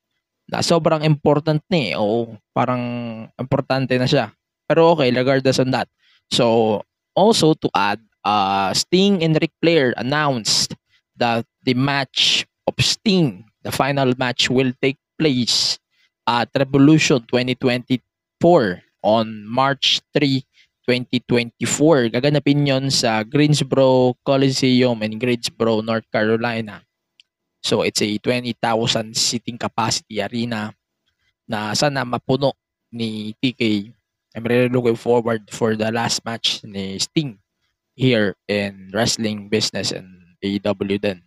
Na 0.51 0.59
sobrang 0.59 1.07
important 1.07 1.63
na 1.71 1.79
eh. 1.79 1.95
O 1.95 2.35
parang 2.51 2.83
importante 3.39 3.95
na 3.95 4.03
siya. 4.03 4.35
Pero 4.67 4.95
okay, 4.95 5.11
regardless 5.15 5.63
on 5.63 5.71
that. 5.71 5.87
So, 6.27 6.83
also 7.15 7.55
to 7.55 7.71
add, 7.71 8.03
uh, 8.27 8.75
Sting 8.75 9.23
and 9.23 9.39
Ric 9.39 9.55
Flair 9.63 9.95
announced 9.95 10.75
that 11.15 11.47
the 11.63 11.75
match 11.75 12.43
of 12.67 12.75
Sting, 12.83 13.47
the 13.63 13.71
final 13.71 14.11
match 14.19 14.51
will 14.51 14.75
take 14.83 14.99
place 15.15 15.79
at 16.27 16.51
Revolution 16.51 17.23
2024 17.31 18.82
on 19.03 19.43
March 19.43 20.01
3, 20.15 20.41
2024. 20.87 22.09
Gaganapin 22.09 22.63
yon 22.65 22.85
sa 22.89 23.21
Greensboro 23.21 24.15
Coliseum 24.23 24.97
in 25.03 25.19
Greensboro, 25.19 25.83
North 25.83 26.07
Carolina. 26.09 26.81
So 27.63 27.83
it's 27.83 28.01
a 28.03 28.17
20,000 28.19 28.55
seating 29.15 29.55
capacity 29.55 30.19
arena 30.19 30.75
na 31.47 31.71
sana 31.75 32.03
mapuno 32.03 32.55
ni 32.91 33.35
TK. 33.39 33.91
I'm 34.33 34.43
really 34.43 34.67
looking 34.67 34.97
forward 34.97 35.47
for 35.53 35.77
the 35.77 35.93
last 35.93 36.25
match 36.25 36.65
ni 36.65 36.97
Sting 36.97 37.37
here 37.93 38.33
in 38.49 38.89
wrestling 38.91 39.47
business 39.47 39.93
and 39.93 40.35
AEW 40.43 40.99
din. 40.99 41.21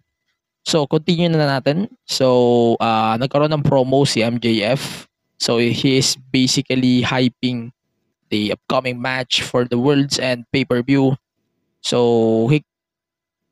So, 0.66 0.82
continue 0.82 1.30
na 1.30 1.46
natin. 1.46 1.86
So, 2.02 2.74
uh, 2.82 3.14
nagkaroon 3.14 3.54
ng 3.54 3.62
promo 3.62 4.02
si 4.02 4.20
MJF. 4.26 5.06
So, 5.38 5.58
he 5.58 5.98
is 5.98 6.16
basically 6.32 7.02
hyping 7.02 7.72
the 8.30 8.52
upcoming 8.52 9.00
match 9.00 9.42
for 9.42 9.64
the 9.64 9.78
World's 9.78 10.18
and 10.18 10.44
pay-per-view. 10.52 11.16
So, 11.80 12.48
he 12.48 12.64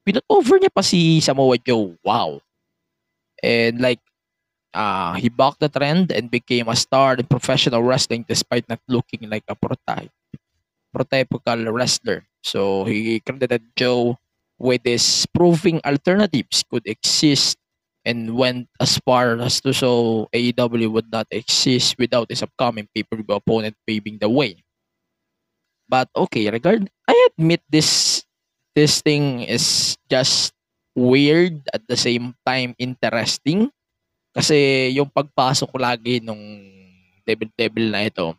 pinut 0.06 0.24
over 0.28 0.58
niya 0.58 0.72
pa 0.74 0.82
si 0.82 1.20
Samoa 1.20 1.58
Joe. 1.58 1.96
Wow. 2.04 2.40
And 3.42 3.80
like, 3.80 4.00
uh, 4.74 5.14
he 5.14 5.28
bucked 5.28 5.60
the 5.60 5.68
trend 5.68 6.12
and 6.12 6.30
became 6.30 6.68
a 6.68 6.76
star 6.76 7.14
in 7.14 7.26
professional 7.26 7.82
wrestling 7.82 8.24
despite 8.28 8.68
not 8.68 8.80
looking 8.88 9.30
like 9.30 9.44
a 9.48 9.54
prototype 9.54 10.10
prototypical 10.94 11.72
wrestler. 11.72 12.24
So 12.42 12.84
he 12.84 13.20
credited 13.20 13.62
Joe 13.76 14.18
with 14.58 14.82
his 14.84 15.26
proving 15.34 15.80
alternatives 15.84 16.64
could 16.70 16.86
exist 16.86 17.58
and 18.04 18.36
went 18.36 18.68
as 18.78 19.00
far 19.00 19.40
as 19.40 19.60
to 19.64 19.72
show 19.72 20.28
AEW 20.30 20.92
would 20.92 21.10
not 21.10 21.26
exist 21.32 21.96
without 21.98 22.28
his 22.28 22.44
upcoming 22.44 22.88
pay-per-view 22.94 23.34
opponent 23.34 23.76
paving 23.88 24.20
the 24.20 24.28
way. 24.28 24.60
But 25.88 26.08
okay, 26.14 26.48
regard 26.48 26.88
I 27.08 27.16
admit 27.32 27.64
this 27.68 28.22
this 28.76 29.00
thing 29.00 29.44
is 29.48 29.96
just 30.08 30.52
weird 30.94 31.64
at 31.74 31.82
the 31.88 31.98
same 31.98 32.36
time 32.46 32.72
interesting 32.78 33.68
kasi 34.34 34.90
yung 34.94 35.10
pagpasok 35.10 35.70
ko 35.70 35.78
lagi 35.78 36.22
nung 36.22 36.40
Devil 37.22 37.50
Devil 37.54 37.86
na 37.90 38.06
ito 38.06 38.34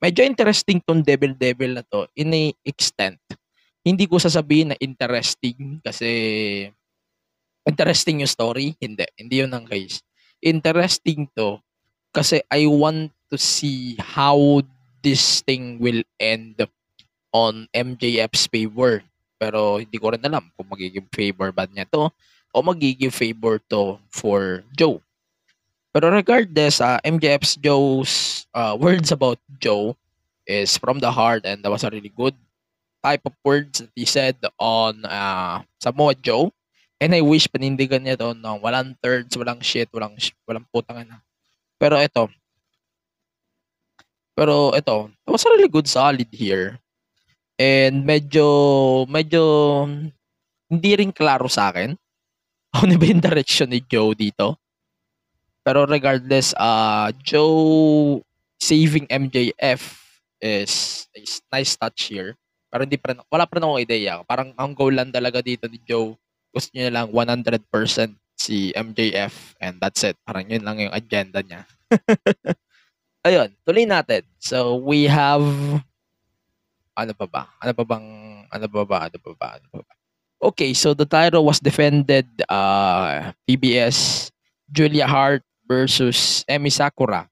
medyo 0.00 0.24
interesting 0.24 0.80
tong 0.84 1.04
Devil 1.04 1.36
Devil 1.36 1.80
na 1.80 1.84
to 1.84 2.08
in 2.16 2.32
a 2.32 2.52
extent 2.64 3.20
hindi 3.84 4.04
ko 4.04 4.20
sasabihin 4.20 4.72
na 4.72 4.80
interesting 4.80 5.80
kasi 5.80 6.08
interesting 7.68 8.24
yung 8.24 8.32
story 8.32 8.74
hindi 8.80 9.04
hindi 9.20 9.44
yun 9.44 9.52
ang 9.52 9.68
case 9.68 10.00
interesting 10.40 11.28
to 11.36 11.60
kasi 12.10 12.40
I 12.48 12.64
want 12.66 13.12
to 13.28 13.36
see 13.36 13.94
how 14.00 14.64
this 15.04 15.44
thing 15.44 15.78
will 15.78 16.02
end 16.18 16.58
on 17.30 17.68
MJF's 17.76 18.48
favor 18.48 19.04
pero 19.38 19.78
hindi 19.78 19.96
ko 20.00 20.16
rin 20.16 20.24
alam 20.24 20.50
kung 20.56 20.66
magiging 20.66 21.06
favor 21.14 21.52
ba 21.54 21.68
niya 21.70 21.86
to 21.92 22.10
o 22.52 22.64
magiging 22.64 23.12
favor 23.12 23.60
to 23.70 24.00
for 24.10 24.64
Joe. 24.74 24.98
Pero 25.92 26.10
regardless, 26.12 26.80
uh, 26.80 27.00
MJF's 27.06 27.56
Joe's 27.56 28.44
uh, 28.52 28.76
words 28.76 29.12
about 29.12 29.38
Joe 29.62 29.96
is 30.44 30.76
from 30.76 30.98
the 30.98 31.12
heart 31.12 31.44
and 31.44 31.62
that 31.62 31.70
was 31.70 31.84
a 31.84 31.90
really 31.90 32.12
good 32.12 32.34
type 33.04 33.22
of 33.24 33.32
words 33.44 33.78
that 33.80 33.92
he 33.94 34.04
said 34.04 34.36
on 34.58 35.04
uh, 35.04 35.62
Samoa 35.80 36.14
Joe. 36.18 36.52
And 36.98 37.14
I 37.14 37.22
wish 37.22 37.46
panindigan 37.46 38.02
niya 38.02 38.18
to 38.18 38.34
no, 38.34 38.58
walang 38.58 38.98
thirds, 38.98 39.34
walang 39.38 39.62
shit, 39.62 39.86
walang 39.94 40.18
walang 40.46 40.66
putang 40.74 41.06
na. 41.06 41.22
Pero 41.78 41.94
ito, 42.02 42.26
pero 44.38 44.70
ito, 44.70 45.10
it 45.10 45.30
was 45.34 45.42
a 45.42 45.50
really 45.50 45.66
good 45.66 45.90
solid 45.90 46.30
here. 46.30 46.78
And 47.58 48.06
medyo, 48.06 48.46
medyo 49.10 49.42
hindi 50.70 50.90
rin 50.94 51.10
klaro 51.10 51.50
sa 51.50 51.74
akin 51.74 51.98
ano 52.78 52.94
ba 52.94 53.04
yung 53.10 53.18
direction 53.18 53.74
ni 53.74 53.82
Joe 53.82 54.14
dito. 54.14 54.54
Pero 55.66 55.90
regardless, 55.90 56.54
uh, 56.54 57.10
Joe 57.18 58.22
saving 58.62 59.10
MJF 59.10 59.82
is, 60.38 61.06
is 61.18 61.42
nice 61.50 61.74
touch 61.74 62.14
here. 62.14 62.38
Pero 62.70 62.86
hindi 62.86 62.94
pa 62.94 63.10
rin, 63.10 63.18
wala 63.26 63.42
pa 63.42 63.58
rin 63.58 63.66
akong 63.66 63.82
ideya. 63.82 64.22
Parang 64.22 64.54
ang 64.54 64.70
goal 64.70 64.94
lang 64.94 65.10
talaga 65.10 65.42
dito 65.42 65.66
ni 65.66 65.82
Joe, 65.82 66.14
gusto 66.54 66.70
niya 66.74 66.90
lang 66.90 67.08
100% 67.12 67.66
si 68.38 68.70
MJF 68.72 69.58
and 69.58 69.82
that's 69.82 70.04
it. 70.06 70.16
Parang 70.22 70.46
yun 70.46 70.64
lang 70.64 70.78
yung 70.78 70.94
agenda 70.94 71.42
niya. 71.42 71.66
Ayun, 73.26 73.50
tuloy 73.66 73.84
natin. 73.84 74.22
So, 74.38 74.78
we 74.78 75.10
have 75.10 75.42
ano 76.98 77.14
pa 77.14 77.26
ba? 77.30 77.42
Ano 77.62 77.70
pa 77.70 77.84
bang 77.86 78.06
ano 78.50 78.66
pa 78.66 78.82
ba? 78.82 78.98
Ano 79.06 79.16
pa 79.22 79.32
ba? 79.38 79.48
Ano 79.62 79.66
pa 79.70 79.80
ba? 79.86 79.92
Okay, 80.38 80.74
so 80.74 80.94
the 80.94 81.06
title 81.06 81.46
was 81.46 81.62
defended 81.62 82.26
uh 82.50 83.30
PBS 83.46 84.30
Julia 84.66 85.06
Hart 85.06 85.46
versus 85.70 86.42
Emi 86.50 86.74
Sakura. 86.74 87.30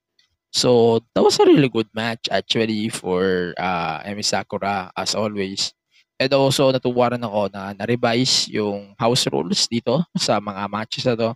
So 0.54 1.02
that 1.12 1.26
was 1.26 1.36
a 1.42 1.44
really 1.44 1.68
good 1.68 1.90
match 1.90 2.30
actually 2.30 2.88
for 2.94 3.52
uh 3.58 4.06
Emi 4.06 4.22
Sakura 4.22 4.94
as 4.94 5.18
always. 5.18 5.74
And 6.16 6.32
also 6.32 6.72
natuwa 6.72 7.12
rin 7.12 7.24
ako 7.24 7.52
na 7.52 7.76
na-revise 7.76 8.48
yung 8.48 8.96
house 8.96 9.28
rules 9.28 9.68
dito 9.68 10.00
sa 10.16 10.40
mga 10.40 10.64
matches 10.68 11.04
na 11.04 11.14
to. 11.16 11.30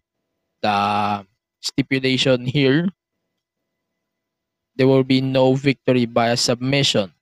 The 0.61 0.77
stipulation 1.61 2.49
here 2.49 2.88
there 4.81 4.88
will 4.88 5.05
be 5.05 5.21
no 5.21 5.53
victory 5.53 6.09
by 6.09 6.33
submission. 6.40 7.12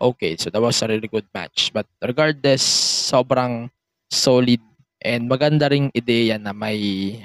Okay, 0.00 0.36
so 0.40 0.48
that 0.48 0.62
was 0.62 0.80
a 0.80 0.88
really 0.88 1.10
good 1.10 1.26
match. 1.34 1.68
But 1.74 1.84
regardless, 2.00 2.64
sobrang 3.12 3.68
solid 4.08 4.62
and 5.04 5.28
maganda 5.28 5.68
ring 5.68 5.92
ideya 5.92 6.40
na 6.40 6.56
may 6.56 7.20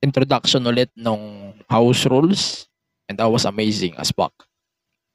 introduction 0.00 0.64
ulit 0.64 0.88
nung 0.96 1.52
house 1.68 2.06
rules 2.06 2.70
and 3.10 3.18
that 3.18 3.28
was 3.28 3.44
amazing 3.44 3.92
as 3.98 4.14
fuck. 4.14 4.32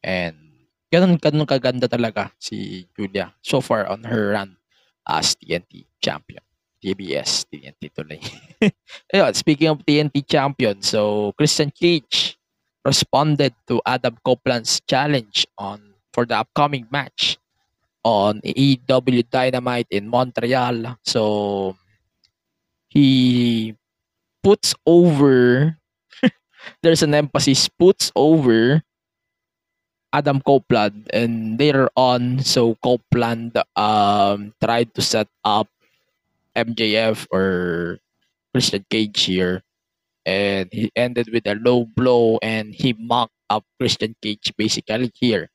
And 0.04 0.51
ganun, 0.92 1.18
ganun 1.18 1.48
kaganda 1.48 1.88
talaga 1.88 2.30
si 2.38 2.86
Julia 2.94 3.32
so 3.42 3.64
far 3.64 3.88
on 3.88 4.04
her 4.04 4.36
run 4.36 4.60
as 5.08 5.34
TNT 5.40 5.88
champion. 6.04 6.44
TBS, 6.82 7.46
TNT 7.46 7.94
tuloy. 7.94 8.18
Ayun, 9.14 9.34
speaking 9.38 9.70
of 9.70 9.86
TNT 9.86 10.26
champion, 10.26 10.82
so 10.82 11.32
Christian 11.38 11.70
Cage 11.70 12.42
responded 12.82 13.54
to 13.70 13.78
Adam 13.86 14.18
Copeland's 14.26 14.82
challenge 14.90 15.46
on 15.62 15.94
for 16.10 16.26
the 16.26 16.42
upcoming 16.42 16.90
match 16.90 17.38
on 18.04 18.42
AEW 18.42 19.30
Dynamite 19.30 19.86
in 19.94 20.10
Montreal. 20.10 20.98
So 21.06 21.78
he 22.90 23.78
puts 24.42 24.74
over 24.86 25.78
there's 26.82 27.06
an 27.06 27.14
emphasis 27.14 27.70
puts 27.70 28.12
over 28.18 28.82
Adam 30.14 30.42
Copeland 30.42 31.08
and 31.14 31.60
later 31.60 31.90
on 31.96 32.40
so 32.44 32.76
Copeland 32.84 33.56
um 33.76 34.54
tried 34.60 34.94
to 34.96 35.02
set 35.02 35.28
up 35.44 35.68
MJF 36.56 37.28
or 37.32 38.00
Christian 38.54 38.86
Cage 38.90 39.24
here. 39.24 39.64
And 40.26 40.70
he 40.72 40.92
ended 40.96 41.30
with 41.34 41.48
a 41.48 41.56
low 41.56 41.86
blow 41.86 42.38
and 42.44 42.76
he 42.76 42.94
mocked 42.94 43.34
up 43.50 43.66
Christian 43.80 44.16
Cage 44.22 44.54
basically 44.58 45.12
here. 45.16 45.50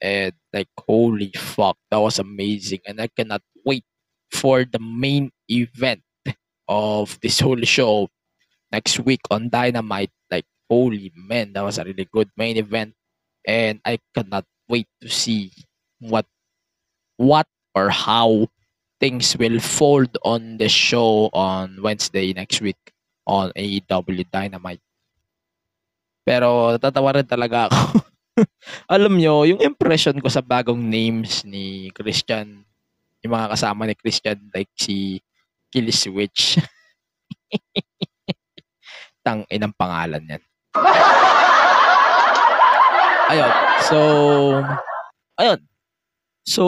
And 0.00 0.32
like 0.52 0.68
holy 0.88 1.32
fuck 1.36 1.76
that 1.90 2.00
was 2.00 2.18
amazing. 2.18 2.80
And 2.86 3.00
i 3.00 3.08
cannot 3.08 3.42
wait 3.64 3.84
for 4.32 4.64
the 4.64 4.80
main 4.80 5.30
event 5.48 6.02
of 6.68 7.18
this 7.22 7.40
whole 7.40 7.60
show 7.62 8.08
next 8.72 9.00
week 9.00 9.20
on 9.30 9.50
dynamite. 9.50 10.10
Like 10.30 10.46
holy 10.70 11.12
man 11.14 11.52
that 11.54 11.62
was 11.62 11.78
a 11.78 11.84
really 11.84 12.08
good 12.10 12.30
main 12.36 12.56
event 12.56 12.94
and 13.46 13.80
i 13.84 13.98
cannot 14.12 14.44
wait 14.68 14.88
to 15.00 15.08
see 15.08 15.52
what 16.00 16.26
what 17.16 17.46
or 17.74 17.88
how 17.90 18.46
things 19.00 19.36
will 19.38 19.60
fold 19.60 20.10
on 20.24 20.58
the 20.58 20.68
show 20.68 21.28
on 21.32 21.76
wednesday 21.80 22.32
next 22.32 22.60
week 22.60 22.78
on 23.24 23.52
AEW 23.54 24.26
Dynamite 24.32 24.82
pero 26.26 26.76
tatawa 26.76 27.16
rin 27.16 27.28
talaga 27.28 27.70
ako 27.70 28.00
alam 28.94 29.16
nyo, 29.18 29.44
yung 29.44 29.60
impression 29.60 30.16
ko 30.20 30.28
sa 30.30 30.44
bagong 30.44 30.80
names 30.80 31.44
ni 31.44 31.90
Christian, 31.92 32.64
yung 33.20 33.32
mga 33.32 33.52
kasama 33.56 33.84
ni 33.84 33.94
Christian, 33.96 34.38
like 34.54 34.70
si 34.76 35.20
Kill 35.70 35.90
Switch. 35.92 36.58
Tang 39.24 39.44
inang 39.52 39.76
pangalan 39.76 40.24
yan. 40.24 40.42
ayun. 43.30 43.52
So, 43.86 43.98
ayun. 45.38 45.60
So, 46.42 46.64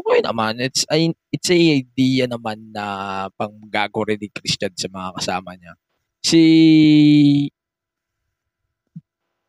okay 0.00 0.24
naman. 0.24 0.64
It's, 0.64 0.88
ay, 0.88 1.12
it's 1.28 1.50
a 1.52 1.58
idea 1.58 2.24
naman 2.24 2.72
na 2.72 3.28
pang 3.36 3.52
gago 3.68 4.08
rin 4.08 4.16
ni 4.16 4.32
Christian 4.32 4.72
sa 4.72 4.88
mga 4.88 5.12
kasama 5.20 5.52
niya. 5.60 5.76
Si 6.24 6.42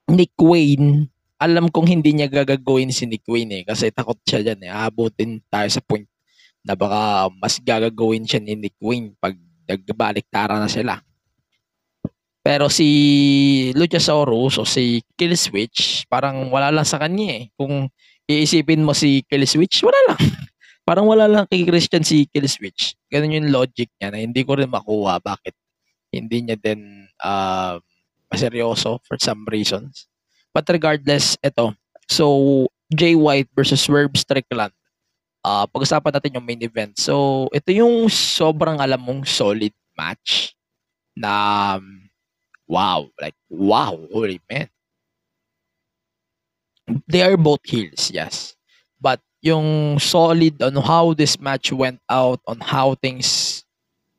Nick 0.10 0.36
Wayne, 0.42 1.08
alam 1.40 1.72
kong 1.72 1.88
hindi 1.88 2.12
niya 2.12 2.28
gagagawin 2.28 2.92
si 2.92 3.08
Nick 3.08 3.24
Wayne 3.24 3.62
eh 3.62 3.64
kasi 3.64 3.94
takot 3.94 4.20
siya 4.28 4.44
dyan 4.44 4.68
eh. 4.68 4.72
Abutin 4.74 5.40
tayo 5.48 5.70
sa 5.72 5.80
point 5.80 6.04
na 6.66 6.76
baka 6.76 7.32
mas 7.40 7.62
gagagawin 7.64 8.28
siya 8.28 8.44
ni 8.44 8.60
Nick 8.60 8.76
Wayne 8.84 9.16
pag 9.22 9.40
nagbalik-tara 9.70 10.60
na 10.60 10.68
sila. 10.68 11.00
Pero 12.40 12.72
si 12.72 12.88
Luchasaurus 13.76 14.58
o 14.58 14.64
si 14.64 15.04
Killswitch, 15.20 16.08
parang 16.08 16.48
wala 16.50 16.72
lang 16.72 16.88
sa 16.88 16.98
kanya 16.98 17.44
eh. 17.44 17.44
Kung 17.60 17.92
iisipin 18.30 18.86
mo 18.86 18.96
si 18.96 19.22
Killswitch, 19.28 19.84
wala 19.84 20.00
lang. 20.14 20.22
Parang 20.90 21.06
wala 21.06 21.30
lang 21.30 21.46
kay 21.46 21.70
Christian 21.70 22.02
si 22.02 22.26
kill 22.34 22.50
switch. 22.50 22.98
Ganun 23.14 23.38
yung 23.38 23.54
logic 23.54 23.94
niya 24.02 24.10
na 24.10 24.26
hindi 24.26 24.42
ko 24.42 24.58
rin 24.58 24.74
makuha 24.74 25.22
bakit 25.22 25.54
hindi 26.10 26.42
niya 26.42 26.58
din 26.58 27.06
uh, 27.22 27.78
maseryoso 28.34 28.98
for 29.06 29.22
some 29.22 29.46
reasons. 29.54 30.10
But 30.50 30.66
regardless, 30.66 31.38
ito. 31.46 31.78
So, 32.10 32.66
Jay 32.90 33.14
White 33.14 33.54
versus 33.54 33.86
Swerve 33.86 34.18
Strickland. 34.18 34.74
Uh, 35.46 35.70
pag-usapan 35.70 36.10
natin 36.10 36.42
yung 36.42 36.48
main 36.50 36.66
event. 36.66 36.98
So, 36.98 37.46
ito 37.54 37.70
yung 37.70 38.10
sobrang 38.10 38.82
alam 38.82 38.98
mong 38.98 39.30
solid 39.30 39.78
match 39.94 40.58
na 41.14 41.78
um, 41.78 42.09
wow, 42.70 43.10
like 43.18 43.36
wow, 43.50 43.98
holy 44.14 44.40
man. 44.46 44.70
They 47.10 47.26
are 47.26 47.38
both 47.38 47.66
heels, 47.66 48.14
yes. 48.14 48.54
But 49.02 49.20
yung 49.42 49.98
solid 49.98 50.62
on 50.62 50.78
how 50.78 51.14
this 51.18 51.42
match 51.42 51.74
went 51.74 52.00
out, 52.10 52.40
on 52.46 52.62
how 52.62 52.94
things 52.96 53.62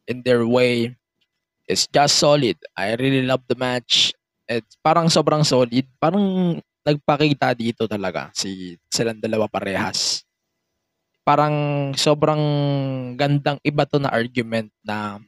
in 0.07 0.23
their 0.23 0.47
way, 0.47 0.99
is 1.71 1.87
just 1.87 2.19
solid. 2.19 2.59
I 2.75 2.99
really 2.99 3.23
love 3.23 3.47
the 3.47 3.55
match. 3.55 4.11
It's 4.51 4.75
parang 4.83 5.07
sobrang 5.07 5.47
solid. 5.47 5.87
Parang 6.03 6.59
nagpakita 6.83 7.55
dito 7.55 7.87
talaga 7.87 8.35
si 8.35 8.75
silang 8.91 9.23
dalawa 9.23 9.47
parehas. 9.47 10.27
Parang 11.23 11.91
sobrang 11.95 12.43
gandang 13.15 13.63
iba 13.63 13.87
to 13.87 14.03
na 14.03 14.11
argument 14.11 14.73
na 14.83 15.23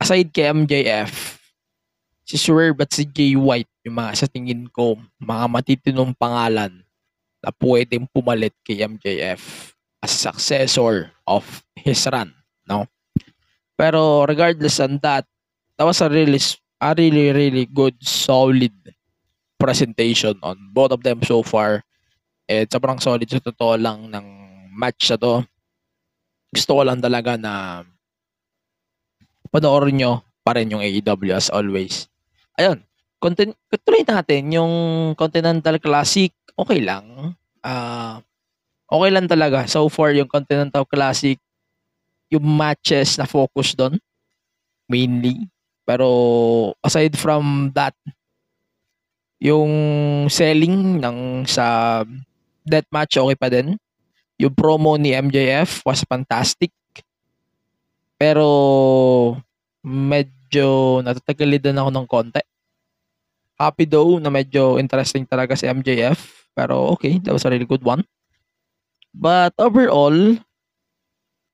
aside 0.00 0.32
kay 0.32 0.48
MJF, 0.48 1.39
si 2.30 2.38
Swerve 2.38 2.78
at 2.86 2.94
si 2.94 3.02
Jay 3.10 3.34
White, 3.34 3.66
yung 3.82 3.98
mga 3.98 4.14
sa 4.14 4.30
tingin 4.30 4.70
ko, 4.70 4.94
mga 5.18 5.50
matitinong 5.50 6.14
pangalan 6.14 6.70
na 7.42 7.50
pwedeng 7.58 8.06
pumalit 8.06 8.54
kay 8.62 8.86
MJF 8.86 9.74
as 9.98 10.14
successor 10.14 11.10
of 11.26 11.42
his 11.74 11.98
run, 12.06 12.30
no? 12.70 12.86
Pero 13.74 14.22
regardless 14.30 14.78
on 14.78 15.02
that, 15.02 15.26
that 15.74 15.82
was 15.82 15.98
a 15.98 16.06
really, 16.06 16.38
a 16.78 16.94
really, 16.94 17.34
really 17.34 17.66
good, 17.66 17.98
solid 17.98 18.70
presentation 19.58 20.38
on 20.46 20.54
both 20.70 20.94
of 20.94 21.02
them 21.02 21.18
so 21.26 21.42
far. 21.42 21.82
Eh, 22.46 22.62
sobrang 22.70 23.02
solid 23.02 23.26
sa 23.26 23.42
totoo 23.42 23.74
lang 23.74 24.06
ng 24.06 24.26
match 24.70 25.10
na 25.10 25.18
to. 25.18 25.34
Gusto 26.54 26.78
ko 26.78 26.82
lang 26.86 27.02
talaga 27.02 27.34
na 27.34 27.82
panoorin 29.50 29.98
nyo 29.98 30.12
pa 30.46 30.54
rin 30.54 30.70
yung 30.70 30.82
AEW 30.84 31.34
as 31.34 31.50
always. 31.50 32.06
Ayun, 32.58 32.82
content, 33.20 33.54
tuloy 33.84 34.02
natin 34.02 34.50
yung 34.50 34.72
Continental 35.14 35.76
Classic. 35.78 36.32
Okay 36.56 36.80
lang. 36.82 37.36
Ah, 37.62 38.24
okay 38.90 39.10
lang 39.12 39.28
talaga. 39.30 39.68
So 39.68 39.86
far, 39.92 40.16
yung 40.16 40.26
Continental 40.26 40.82
Classic, 40.88 41.38
yung 42.30 42.46
matches 42.46 43.18
na 43.18 43.26
focus 43.26 43.74
doon, 43.74 43.98
mainly. 44.90 45.46
Pero 45.84 46.08
aside 46.82 47.18
from 47.18 47.74
that, 47.74 47.94
yung 49.40 49.72
selling 50.28 51.00
ng 51.00 51.48
sa 51.48 52.00
that 52.68 52.84
match 52.92 53.16
okay 53.16 53.34
pa 53.34 53.48
din. 53.48 53.74
Yung 54.36 54.52
promo 54.52 54.96
ni 54.96 55.16
MJF 55.16 55.84
was 55.84 56.04
fantastic. 56.04 56.72
Pero 58.20 58.46
medyo 60.50 60.98
natatagalid 61.06 61.62
din 61.62 61.78
ako 61.78 61.90
ng 61.94 62.06
konti. 62.10 62.42
Happy 63.54 63.86
though 63.86 64.18
na 64.18 64.34
medyo 64.34 64.82
interesting 64.82 65.22
talaga 65.22 65.54
si 65.54 65.70
MJF. 65.70 66.50
Pero 66.58 66.90
okay, 66.90 67.22
that 67.22 67.30
was 67.30 67.46
a 67.46 67.50
really 67.54 67.70
good 67.70 67.86
one. 67.86 68.02
But 69.14 69.54
overall, 69.62 70.34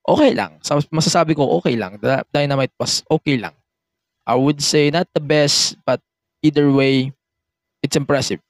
okay 0.08 0.32
lang. 0.32 0.56
Masasabi 0.88 1.36
ko 1.36 1.60
okay 1.60 1.76
lang. 1.76 2.00
The 2.00 2.24
Dynamite 2.32 2.72
was 2.80 3.04
okay 3.12 3.36
lang. 3.36 3.52
I 4.24 4.32
would 4.32 4.64
say 4.64 4.88
not 4.88 5.12
the 5.12 5.20
best, 5.20 5.76
but 5.84 6.00
either 6.40 6.72
way, 6.72 7.12
it's 7.84 8.00
impressive. 8.00 8.40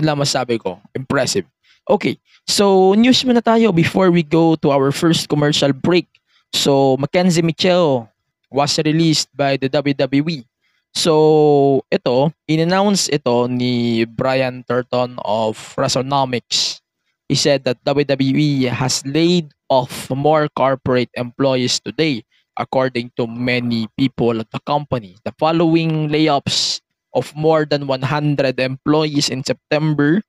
Yun 0.00 0.08
lang 0.08 0.16
masasabi 0.16 0.56
ko. 0.56 0.80
Impressive. 0.96 1.44
Okay, 1.84 2.16
so 2.48 2.96
news 2.96 3.20
muna 3.28 3.44
tayo 3.44 3.68
before 3.68 4.08
we 4.08 4.24
go 4.24 4.56
to 4.64 4.72
our 4.72 4.88
first 4.88 5.28
commercial 5.28 5.76
break. 5.76 6.08
So, 6.50 6.96
Mackenzie 6.98 7.46
Mitchell 7.46 8.09
was 8.50 8.78
released 8.82 9.30
by 9.34 9.56
the 9.56 9.70
WWE. 9.70 10.44
So, 10.90 11.86
ito, 11.86 12.34
in-announce 12.50 13.06
ito 13.14 13.46
ni 13.46 14.02
Brian 14.04 14.66
Turton 14.66 15.14
of 15.22 15.54
WrestleNomics. 15.78 16.82
He 17.30 17.38
said 17.38 17.62
that 17.62 17.78
WWE 17.86 18.66
has 18.74 19.06
laid 19.06 19.54
off 19.70 20.10
more 20.10 20.50
corporate 20.50 21.14
employees 21.14 21.78
today, 21.78 22.26
according 22.58 23.14
to 23.14 23.30
many 23.30 23.86
people 23.94 24.42
at 24.42 24.50
the 24.50 24.58
company. 24.66 25.14
The 25.22 25.30
following 25.38 26.10
layoffs 26.10 26.82
of 27.14 27.30
more 27.38 27.62
than 27.62 27.86
100 27.86 28.58
employees 28.58 29.30
in 29.30 29.46
September 29.46 30.22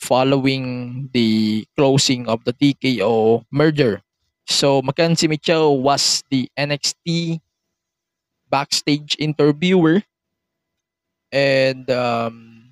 following 0.00 1.08
the 1.12 1.68
closing 1.76 2.24
of 2.24 2.40
the 2.48 2.56
TKO 2.56 3.44
merger. 3.52 4.00
So, 4.48 4.80
Mackenzie 4.80 5.28
Mitchell 5.28 5.76
was 5.84 6.24
the 6.32 6.48
NXT 6.56 7.44
backstage 8.50 9.16
interviewer 9.18 10.02
and 11.30 11.86
um, 11.90 12.66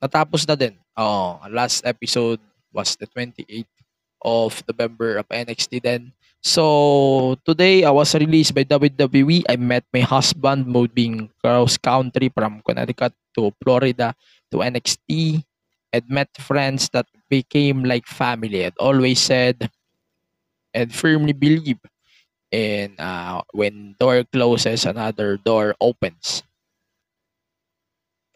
natapos 0.00 0.48
na 0.48 0.56
din. 0.56 0.74
Oh, 0.96 1.40
last 1.48 1.84
episode 1.84 2.40
was 2.72 2.96
the 2.96 3.06
28th 3.06 3.68
of 4.24 4.64
November 4.68 5.20
of 5.20 5.28
NXT 5.28 5.84
then. 5.84 6.12
So, 6.42 7.38
today 7.46 7.84
I 7.86 7.92
was 7.94 8.16
released 8.18 8.50
by 8.50 8.64
WWE. 8.66 9.46
I 9.46 9.54
met 9.54 9.86
my 9.94 10.02
husband 10.02 10.66
moving 10.66 11.30
cross 11.38 11.78
country 11.78 12.34
from 12.34 12.58
Connecticut 12.66 13.14
to 13.38 13.54
Florida 13.62 14.10
to 14.50 14.58
NXT 14.58 15.38
and 15.92 16.04
met 16.08 16.34
friends 16.40 16.90
that 16.90 17.06
became 17.30 17.84
like 17.84 18.10
family. 18.10 18.64
And 18.64 18.74
always 18.80 19.20
said 19.20 19.70
and 20.74 20.90
firmly 20.92 21.32
believe 21.32 21.78
in 22.52 22.94
uh, 23.00 23.40
when 23.56 23.96
door 23.98 24.22
closes, 24.28 24.84
another 24.84 25.40
door 25.40 25.74
opens. 25.80 26.44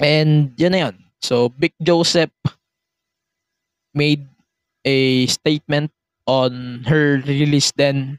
And 0.00 0.52
yun 0.56 0.72
na 0.72 0.78
yun. 0.88 0.96
So, 1.20 1.48
Big 1.52 1.72
Joseph 1.80 2.32
made 3.94 4.28
a 4.84 5.26
statement 5.28 5.92
on 6.26 6.84
her 6.88 7.22
release 7.24 7.72
then. 7.76 8.18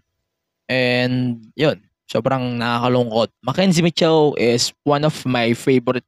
And 0.69 1.49
yun, 1.55 1.81
sobrang 2.10 2.57
nakakalungkot. 2.57 3.29
Mackenzie 3.45 3.86
Mitchell 3.86 4.33
is 4.38 4.73
one 4.83 5.05
of 5.05 5.25
my 5.25 5.53
favorite 5.53 6.05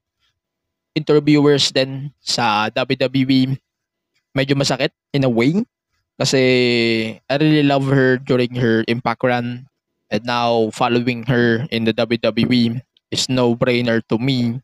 interviewers 0.97 1.71
then 1.71 2.12
sa 2.19 2.69
WWE. 2.73 3.58
Medyo 4.34 4.56
masakit 4.58 4.91
in 5.13 5.23
a 5.23 5.32
way. 5.32 5.63
Kasi 6.19 6.41
I 7.30 7.36
really 7.39 7.63
love 7.63 7.88
her 7.88 8.19
during 8.19 8.52
her 8.60 8.84
Impact 8.91 9.23
run. 9.23 9.68
And 10.10 10.26
now 10.26 10.74
following 10.74 11.24
her 11.30 11.69
in 11.69 11.86
the 11.86 11.93
WWE 11.93 12.82
is 13.13 13.30
no-brainer 13.30 14.02
to 14.10 14.17
me. 14.17 14.58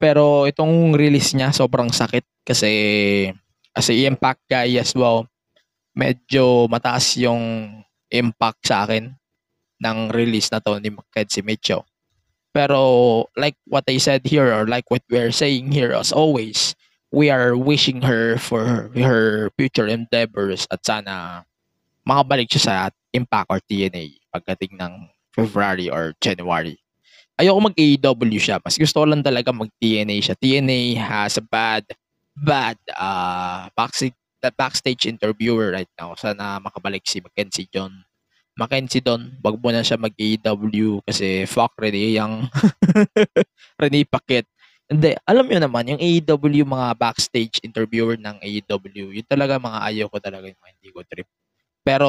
Pero 0.00 0.48
itong 0.48 0.96
release 0.96 1.36
niya 1.36 1.52
sobrang 1.52 1.92
sakit 1.92 2.24
kasi 2.40 2.72
as 3.76 3.92
a 3.92 3.96
impact 4.08 4.40
guy 4.48 4.80
as 4.80 4.96
well, 4.96 5.28
medyo 5.92 6.64
mataas 6.72 7.20
yung 7.20 7.68
impact 8.08 8.64
sa 8.64 8.88
akin 8.88 9.12
ng 9.84 9.98
release 10.16 10.48
na 10.48 10.60
to 10.60 10.80
ni 10.80 10.88
Mackenzie 10.88 11.44
Mitchell. 11.44 11.84
Pero 12.56 13.28
like 13.36 13.60
what 13.68 13.84
I 13.86 14.00
said 14.00 14.24
here 14.24 14.48
or 14.48 14.64
like 14.66 14.88
what 14.88 15.04
we're 15.12 15.32
saying 15.32 15.70
here 15.70 15.92
as 15.92 16.10
always, 16.10 16.74
we 17.12 17.28
are 17.28 17.52
wishing 17.56 18.02
her 18.02 18.40
for 18.40 18.90
her, 18.96 19.50
future 19.60 19.86
endeavors 19.86 20.66
at 20.72 20.82
sana 20.82 21.44
makabalik 22.08 22.50
siya 22.50 22.62
sa 22.64 22.74
Impact 23.12 23.48
or 23.50 23.60
TNA 23.62 24.18
pagdating 24.30 24.78
ng 24.78 24.92
February 25.34 25.90
or 25.90 26.14
January. 26.18 26.78
Ayoko 27.40 27.72
mag-AEW 27.72 28.40
siya. 28.40 28.60
Mas 28.60 28.76
gusto 28.76 29.00
ko 29.00 29.06
lang 29.08 29.24
talaga 29.24 29.50
mag-TNA 29.54 30.16
siya. 30.20 30.36
TNA 30.36 31.00
has 31.00 31.40
a 31.40 31.44
bad, 31.44 31.88
bad 32.36 32.76
uh, 32.92 33.70
backstage, 33.72 34.16
the 34.44 34.52
backstage 34.52 35.08
interviewer 35.08 35.72
right 35.72 35.90
now. 35.96 36.12
Sana 36.18 36.60
makabalik 36.60 37.06
si 37.08 37.24
Mackenzie 37.24 37.70
John. 37.72 38.04
Mackenzie 38.60 39.00
Don, 39.00 39.40
wag 39.40 39.56
mo 39.56 39.72
na 39.72 39.80
siya 39.80 39.96
mag-AEW 39.96 41.00
kasi 41.08 41.48
fuck 41.48 41.72
Rene 41.80 42.12
yung 42.12 42.44
Rene 43.80 44.04
Paquet. 44.04 44.44
Hindi, 44.90 45.14
alam 45.22 45.46
nyo 45.46 45.58
naman, 45.62 45.86
yung 45.86 46.02
AEW, 46.02 46.66
mga 46.66 46.98
backstage 46.98 47.62
interviewer 47.62 48.18
ng 48.18 48.42
AEW, 48.42 49.14
yun 49.14 49.24
talaga 49.24 49.56
mga 49.56 49.78
ayaw 49.86 50.06
ko 50.10 50.18
talaga 50.18 50.50
yung 50.50 50.58
mga 50.58 50.72
hindi 50.76 50.88
ko 50.90 51.00
trip. 51.06 51.28
Pero, 51.86 52.08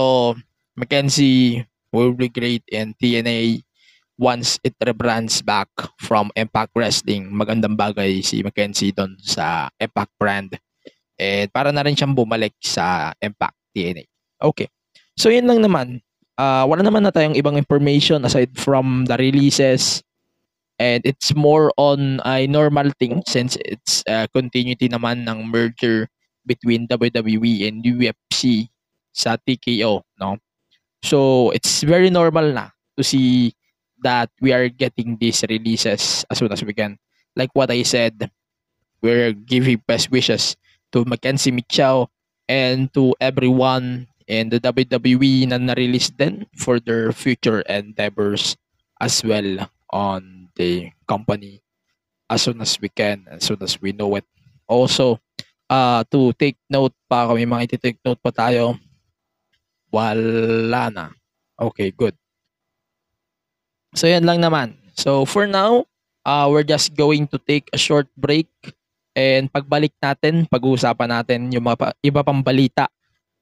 Mackenzie 0.81 1.61
will 1.93 2.17
be 2.17 2.25
great 2.25 2.65
in 2.73 2.97
TNA 2.97 3.61
once 4.17 4.57
it 4.65 4.73
rebrands 4.81 5.45
back 5.45 5.69
from 6.01 6.33
Impact 6.33 6.73
Wrestling. 6.73 7.29
Magandang 7.29 7.77
bagay 7.77 8.25
si 8.25 8.41
Mackenzie 8.41 8.89
doon 8.89 9.13
sa 9.21 9.69
Impact 9.77 10.09
brand. 10.17 10.49
And 11.21 11.53
para 11.53 11.69
na 11.69 11.85
rin 11.85 11.93
siyang 11.93 12.17
bumalik 12.17 12.57
sa 12.65 13.13
Impact 13.21 13.53
TNA. 13.77 14.09
Okay. 14.41 14.73
So 15.13 15.29
yun 15.29 15.45
lang 15.45 15.61
naman. 15.61 16.01
Uh, 16.33 16.65
wala 16.65 16.81
naman 16.81 17.05
na 17.05 17.13
tayong 17.13 17.37
ibang 17.37 17.61
information 17.61 18.25
aside 18.25 18.49
from 18.57 19.05
the 19.05 19.13
releases. 19.21 20.01
And 20.81 21.05
it's 21.05 21.37
more 21.37 21.69
on 21.77 22.25
a 22.25 22.49
normal 22.49 22.89
thing 22.97 23.21
since 23.29 23.53
it's 23.61 24.01
a 24.09 24.25
continuity 24.33 24.89
naman 24.89 25.29
ng 25.29 25.45
merger 25.45 26.09
between 26.41 26.89
WWE 26.89 27.69
and 27.69 27.85
UFC 27.85 28.65
sa 29.13 29.37
TKO, 29.37 30.01
no? 30.17 30.41
So, 31.03 31.49
it's 31.51 31.81
very 31.83 32.09
normal 32.09 32.53
na 32.53 32.69
to 32.97 33.03
see 33.03 33.53
that 34.01 34.29
we 34.41 34.53
are 34.53 34.69
getting 34.69 35.17
these 35.17 35.45
releases 35.47 36.25
as 36.29 36.37
soon 36.37 36.51
as 36.51 36.63
we 36.63 36.73
can. 36.73 36.97
Like 37.35 37.53
what 37.53 37.71
I 37.71 37.83
said, 37.83 38.29
we're 39.01 39.33
giving 39.33 39.81
best 39.87 40.11
wishes 40.11 40.57
to 40.91 41.05
Mackenzie 41.05 41.51
Mitchell 41.51 42.09
and 42.49 42.91
to 42.93 43.15
everyone 43.21 44.07
in 44.27 44.49
the 44.49 44.59
WWE 44.59 45.49
na 45.49 45.57
na-release 45.57 46.11
din 46.11 46.45
for 46.55 46.79
their 46.79 47.11
future 47.11 47.61
endeavors 47.65 48.57
as 48.99 49.23
well 49.23 49.69
on 49.89 50.47
the 50.55 50.91
company 51.07 51.61
as 52.29 52.43
soon 52.43 52.61
as 52.61 52.79
we 52.79 52.87
can, 52.87 53.27
as 53.27 53.43
soon 53.43 53.59
as 53.59 53.81
we 53.81 53.91
know 53.91 54.15
it. 54.15 54.25
Also, 54.67 55.19
uh, 55.67 56.03
to 56.11 56.31
take 56.39 56.55
note 56.71 56.95
pa 57.11 57.27
kami 57.27 57.43
mga 57.43 57.71
iti-take 57.71 57.99
note 58.03 58.19
pa 58.23 58.31
tayo 58.31 58.79
wala 59.91 60.87
na. 60.89 61.05
Okay, 61.59 61.91
good. 61.93 62.15
So, 63.93 64.07
yan 64.07 64.23
lang 64.23 64.39
naman. 64.39 64.79
So, 64.95 65.27
for 65.27 65.45
now, 65.45 65.85
uh, 66.23 66.47
we're 66.47 66.65
just 66.65 66.95
going 66.95 67.27
to 67.29 67.37
take 67.37 67.67
a 67.75 67.79
short 67.79 68.07
break 68.15 68.47
and 69.11 69.51
pagbalik 69.51 69.91
natin, 69.99 70.47
pag-uusapan 70.47 71.21
natin 71.21 71.51
yung 71.51 71.67
mga 71.67 71.91
iba 71.99 72.23
pang 72.23 72.39
balita 72.39 72.87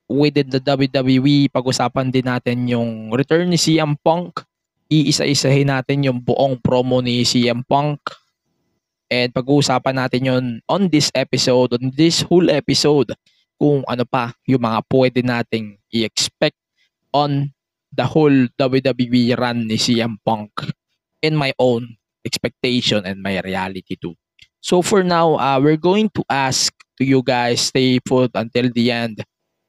within 0.10 0.50
the 0.50 0.58
WWE. 0.58 1.54
Pag-usapan 1.54 2.10
din 2.10 2.26
natin 2.26 2.66
yung 2.66 3.14
return 3.14 3.46
ni 3.46 3.62
CM 3.62 3.94
Punk. 4.02 4.42
Iisa-isahin 4.90 5.70
natin 5.70 6.02
yung 6.02 6.18
buong 6.18 6.58
promo 6.58 6.98
ni 6.98 7.22
CM 7.22 7.62
Punk. 7.62 8.02
And 9.10 9.30
pag-uusapan 9.30 9.96
natin 10.02 10.22
yun 10.26 10.46
on 10.66 10.90
this 10.90 11.14
episode, 11.14 11.78
on 11.78 11.94
this 11.94 12.26
whole 12.26 12.50
episode 12.50 13.14
kung 13.60 13.84
ano 13.86 14.08
pa 14.08 14.32
yung 14.48 14.64
mga 14.64 14.80
pwede 14.88 15.20
nating 15.20 15.76
i-expect 15.92 16.56
on 17.12 17.52
the 17.92 18.08
whole 18.08 18.48
WWE 18.56 19.36
run 19.36 19.68
ni 19.68 19.76
CM 19.76 20.16
Punk 20.24 20.72
in 21.20 21.36
my 21.36 21.52
own 21.60 22.00
expectation 22.24 23.04
and 23.04 23.20
my 23.20 23.44
reality 23.44 24.00
too. 24.00 24.16
So 24.64 24.80
for 24.82 25.04
now, 25.04 25.36
uh, 25.36 25.60
we're 25.60 25.80
going 25.80 26.10
to 26.16 26.24
ask 26.32 26.72
to 27.00 27.04
you 27.04 27.24
guys 27.24 27.72
stay 27.72 28.00
put 28.00 28.32
until 28.36 28.72
the 28.72 28.92
end 28.92 29.24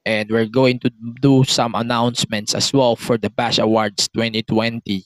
and 0.07 0.31
we're 0.31 0.51
going 0.51 0.79
to 0.81 0.91
do 1.21 1.45
some 1.45 1.75
announcements 1.75 2.55
as 2.55 2.73
well 2.73 2.97
for 2.97 3.19
the 3.19 3.31
Bash 3.31 3.59
Awards 3.59 4.11
2023 4.15 5.03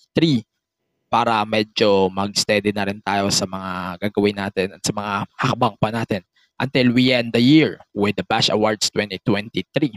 para 1.12 1.44
medyo 1.46 2.10
mag-steady 2.10 2.74
na 2.74 2.90
rin 2.90 2.98
tayo 3.04 3.30
sa 3.30 3.46
mga 3.46 4.02
gagawin 4.08 4.34
natin 4.34 4.74
at 4.74 4.82
sa 4.82 4.90
mga 4.90 5.12
hakbang 5.38 5.76
pa 5.78 5.88
natin 5.94 6.22
until 6.60 6.92
we 6.92 7.12
end 7.12 7.32
the 7.32 7.40
year 7.40 7.80
with 7.94 8.16
the 8.16 8.24
Bash 8.24 8.48
Awards 8.48 8.90
2023. 8.90 9.92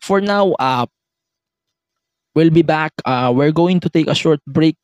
For 0.00 0.20
now, 0.20 0.52
uh, 0.58 0.86
we'll 2.34 2.50
be 2.50 2.62
back. 2.62 2.92
Uh, 3.04 3.32
we're 3.34 3.52
going 3.52 3.80
to 3.80 3.88
take 3.88 4.08
a 4.08 4.14
short 4.14 4.40
break 4.46 4.76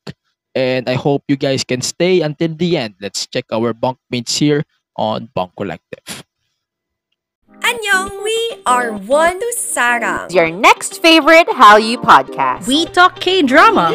and 0.55 0.89
I 0.89 0.95
hope 0.95 1.23
you 1.27 1.37
guys 1.37 1.63
can 1.63 1.81
stay 1.81 2.21
until 2.21 2.53
the 2.53 2.77
end. 2.77 2.95
Let's 2.99 3.27
check 3.27 3.45
our 3.51 3.73
bunkmates 3.73 4.37
here 4.37 4.63
on 4.97 5.29
Bunk 5.33 5.53
Collective. 5.55 6.26
Annyeong, 7.67 8.23
we 8.23 8.63
are 8.65 8.93
One 8.95 9.41
to 9.43 9.49
Sarang. 9.57 10.31
Your 10.31 10.49
next 10.49 11.01
favorite 11.01 11.51
Hallyu 11.51 11.99
podcast. 11.99 12.63
We 12.65 12.85
talk 12.85 13.19
K-drama. 13.19 13.91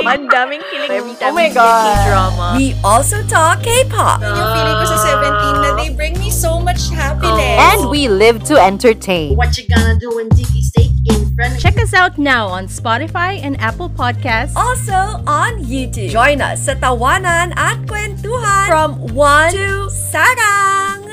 Mandaming 0.00 0.64
kilig 0.72 0.88
oh 0.88 0.96
every 0.96 1.12
Oh 1.20 1.36
my 1.36 1.48
we 1.48 1.54
God. 1.54 1.84
K-drama. 1.84 2.46
We 2.56 2.72
also 2.80 3.20
talk 3.28 3.60
K-pop. 3.60 4.24
Ah. 4.24 4.32
Yung 4.32 4.48
feeling 4.56 4.76
ko 4.80 4.84
sa 4.88 4.98
17 5.20 5.64
na 5.68 5.70
they 5.76 5.92
bring 5.92 6.16
me 6.16 6.32
so 6.32 6.56
much 6.56 6.88
happiness. 6.88 7.60
And 7.60 7.92
we 7.92 8.08
live 8.08 8.40
to 8.48 8.56
entertain. 8.56 9.36
What 9.36 9.52
you 9.60 9.68
gonna 9.68 10.00
do 10.00 10.16
when 10.16 10.32
Dicky 10.32 10.64
steak 10.64 10.96
in 11.12 11.36
front 11.36 11.56
of 11.56 11.60
Check 11.60 11.76
us 11.76 11.92
out 11.92 12.16
now 12.16 12.48
on 12.48 12.72
Spotify 12.72 13.36
and 13.36 13.60
Apple 13.60 13.92
Podcasts. 13.92 14.56
Also 14.56 15.20
on 15.28 15.60
YouTube. 15.60 16.08
Join 16.08 16.40
us 16.40 16.64
sa 16.64 16.72
Tawanan 16.72 17.52
at 17.60 17.84
Kwentuhan 17.84 18.64
from 18.64 18.96
One 19.12 19.52
to 19.52 19.92
Sarang. 19.92 21.05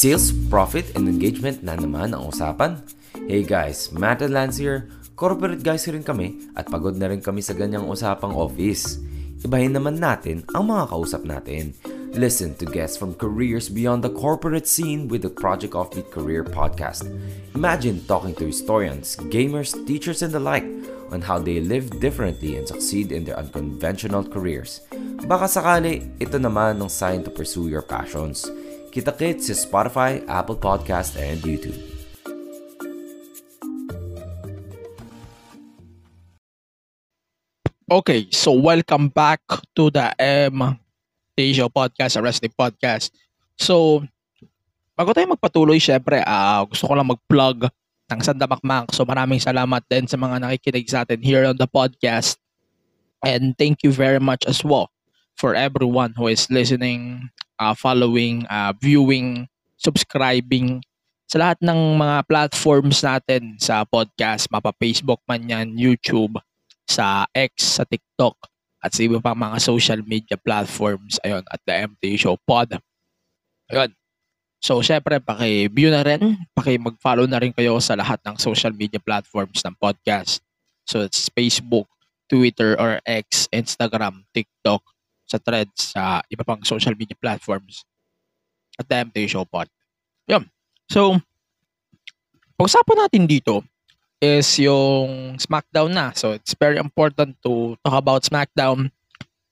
Sales, 0.00 0.32
profit, 0.48 0.96
and 0.96 1.04
engagement 1.04 1.60
na 1.60 1.76
naman 1.76 2.16
ang 2.16 2.32
usapan? 2.32 2.80
Hey 3.28 3.44
guys, 3.44 3.92
Matt 3.92 4.24
and 4.24 4.32
Lance 4.32 4.56
here. 4.56 4.88
Corporate 5.12 5.60
guys 5.60 5.84
rin 5.92 6.00
kami 6.00 6.40
at 6.56 6.72
pagod 6.72 6.96
na 6.96 7.12
rin 7.12 7.20
kami 7.20 7.44
sa 7.44 7.52
ganyang 7.52 7.84
usapang 7.84 8.32
office. 8.32 8.96
Ibahin 9.44 9.76
naman 9.76 10.00
natin 10.00 10.40
ang 10.56 10.72
mga 10.72 10.88
kausap 10.88 11.28
natin. 11.28 11.76
Listen 12.16 12.56
to 12.56 12.64
guests 12.64 12.96
from 12.96 13.12
careers 13.12 13.68
beyond 13.68 14.00
the 14.00 14.08
corporate 14.08 14.64
scene 14.64 15.04
with 15.04 15.20
the 15.20 15.28
Project 15.28 15.76
Offbeat 15.76 16.08
Career 16.08 16.48
podcast. 16.48 17.04
Imagine 17.52 18.00
talking 18.08 18.32
to 18.40 18.48
historians, 18.48 19.20
gamers, 19.28 19.76
teachers, 19.84 20.24
and 20.24 20.32
the 20.32 20.40
like 20.40 20.64
on 21.12 21.20
how 21.20 21.36
they 21.36 21.60
live 21.60 22.00
differently 22.00 22.56
and 22.56 22.64
succeed 22.64 23.12
in 23.12 23.28
their 23.28 23.36
unconventional 23.36 24.24
careers. 24.24 24.80
Baka 25.28 25.44
sakali, 25.44 26.08
ito 26.16 26.40
naman 26.40 26.80
ang 26.80 26.88
sign 26.88 27.20
to 27.20 27.28
pursue 27.28 27.68
your 27.68 27.84
passions. 27.84 28.48
Kita-kits 28.90 29.46
sa 29.46 29.54
Spotify, 29.54 30.18
Apple 30.26 30.58
Podcast, 30.58 31.14
and 31.14 31.38
YouTube. 31.46 31.78
Okay, 37.86 38.26
so 38.34 38.50
welcome 38.50 39.06
back 39.10 39.38
to 39.78 39.94
the 39.94 40.10
M 40.18 40.74
Show 41.38 41.70
Podcast, 41.70 42.18
a 42.18 42.22
wrestling 42.22 42.50
podcast. 42.58 43.14
So, 43.54 44.02
bago 44.98 45.14
tayo 45.14 45.38
magpatuloy, 45.38 45.78
syempre, 45.78 46.26
ah, 46.26 46.66
gusto 46.66 46.90
ko 46.90 46.92
lang 46.98 47.08
mag-plug 47.08 47.70
ng 48.10 48.20
Sandamakmak. 48.26 48.90
So, 48.90 49.06
maraming 49.06 49.38
salamat 49.38 49.86
din 49.86 50.10
sa 50.10 50.18
mga 50.18 50.42
nakikinig 50.42 50.90
sa 50.90 51.06
atin 51.06 51.22
here 51.22 51.46
on 51.46 51.54
the 51.54 51.70
podcast. 51.70 52.42
And 53.22 53.54
thank 53.54 53.86
you 53.86 53.94
very 53.94 54.18
much 54.18 54.42
as 54.50 54.66
well 54.66 54.90
for 55.38 55.54
everyone 55.56 56.12
who 56.18 56.28
is 56.28 56.50
listening, 56.52 57.30
uh, 57.60 57.76
following, 57.76 58.48
uh, 58.48 58.72
viewing, 58.80 59.44
subscribing 59.76 60.80
sa 61.30 61.38
lahat 61.38 61.62
ng 61.62 61.94
mga 61.94 62.26
platforms 62.26 63.06
natin 63.06 63.54
sa 63.62 63.86
podcast, 63.86 64.50
mapa 64.50 64.74
Facebook 64.74 65.22
man 65.30 65.46
yan, 65.46 65.78
YouTube, 65.78 66.42
sa 66.90 67.22
X, 67.30 67.78
sa 67.78 67.86
TikTok, 67.86 68.34
at 68.82 68.90
sa 68.90 69.06
iba 69.06 69.22
pang 69.22 69.38
mga 69.38 69.62
social 69.62 70.02
media 70.02 70.34
platforms. 70.34 71.22
Ayun, 71.22 71.46
at 71.46 71.62
the 71.62 71.86
MT 71.86 72.18
Show 72.18 72.34
Pod. 72.42 72.74
Ayun. 73.70 73.94
So, 74.58 74.82
syempre, 74.82 75.22
paki-view 75.22 75.94
na 75.94 76.02
rin, 76.02 76.34
paki-mag-follow 76.50 77.30
na 77.30 77.38
rin 77.38 77.54
kayo 77.54 77.78
sa 77.78 77.94
lahat 77.94 78.18
ng 78.26 78.34
social 78.34 78.74
media 78.74 78.98
platforms 78.98 79.62
ng 79.62 79.78
podcast. 79.78 80.42
So, 80.90 81.06
it's 81.06 81.30
Facebook, 81.30 81.86
Twitter 82.26 82.74
or 82.74 82.98
X, 83.06 83.46
Instagram, 83.54 84.26
TikTok, 84.34 84.82
sa 85.30 85.38
threads, 85.38 85.94
sa 85.94 86.18
iba 86.26 86.42
pang 86.42 86.58
social 86.66 86.98
media 86.98 87.14
platforms 87.14 87.86
at 88.74 88.90
the 88.90 88.96
MT 89.06 89.30
Show 89.30 89.46
Pod. 89.46 89.70
Yun. 90.26 90.50
So, 90.90 91.22
pag-usapan 92.58 93.06
natin 93.06 93.24
dito 93.30 93.62
is 94.18 94.50
yung 94.58 95.38
SmackDown 95.38 95.94
na. 95.94 96.10
So, 96.18 96.34
it's 96.34 96.58
very 96.58 96.82
important 96.82 97.38
to 97.46 97.78
talk 97.86 97.94
about 97.94 98.26
SmackDown. 98.26 98.90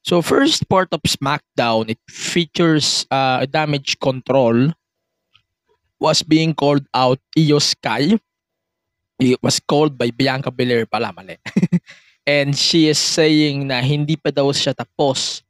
So, 0.03 0.19
first 0.19 0.67
part 0.67 0.91
of 0.91 1.05
SmackDown, 1.07 1.95
it 1.95 2.03
features 2.11 3.07
uh, 3.15 3.47
damage 3.47 4.03
control 4.03 4.75
was 6.01 6.23
being 6.23 6.55
called 6.55 6.87
out 6.95 7.19
Io 7.37 7.59
Sky. 7.59 8.19
It 9.19 9.43
was 9.43 9.59
called 9.59 9.99
by 9.99 10.11
Bianca 10.15 10.51
Belair 10.51 10.87
pala, 10.87 11.11
mali. 11.11 11.39
And 12.29 12.55
she 12.55 12.87
is 12.87 13.01
saying 13.01 13.67
na 13.67 13.83
hindi 13.83 14.15
pa 14.15 14.31
daw 14.31 14.53
siya 14.53 14.77
tapos 14.77 15.43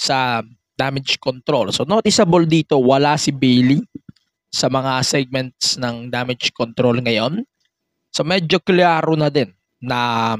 sa 0.00 0.40
damage 0.80 1.20
control. 1.20 1.68
So 1.76 1.84
noticeable 1.84 2.48
dito, 2.48 2.80
wala 2.80 3.20
si 3.20 3.28
Bailey 3.36 3.84
sa 4.48 4.72
mga 4.72 5.04
segments 5.04 5.76
ng 5.76 6.08
damage 6.08 6.56
control 6.56 7.04
ngayon. 7.04 7.44
So 8.08 8.24
medyo 8.24 8.56
klaro 8.64 9.12
na 9.12 9.28
din 9.28 9.52
na 9.76 10.34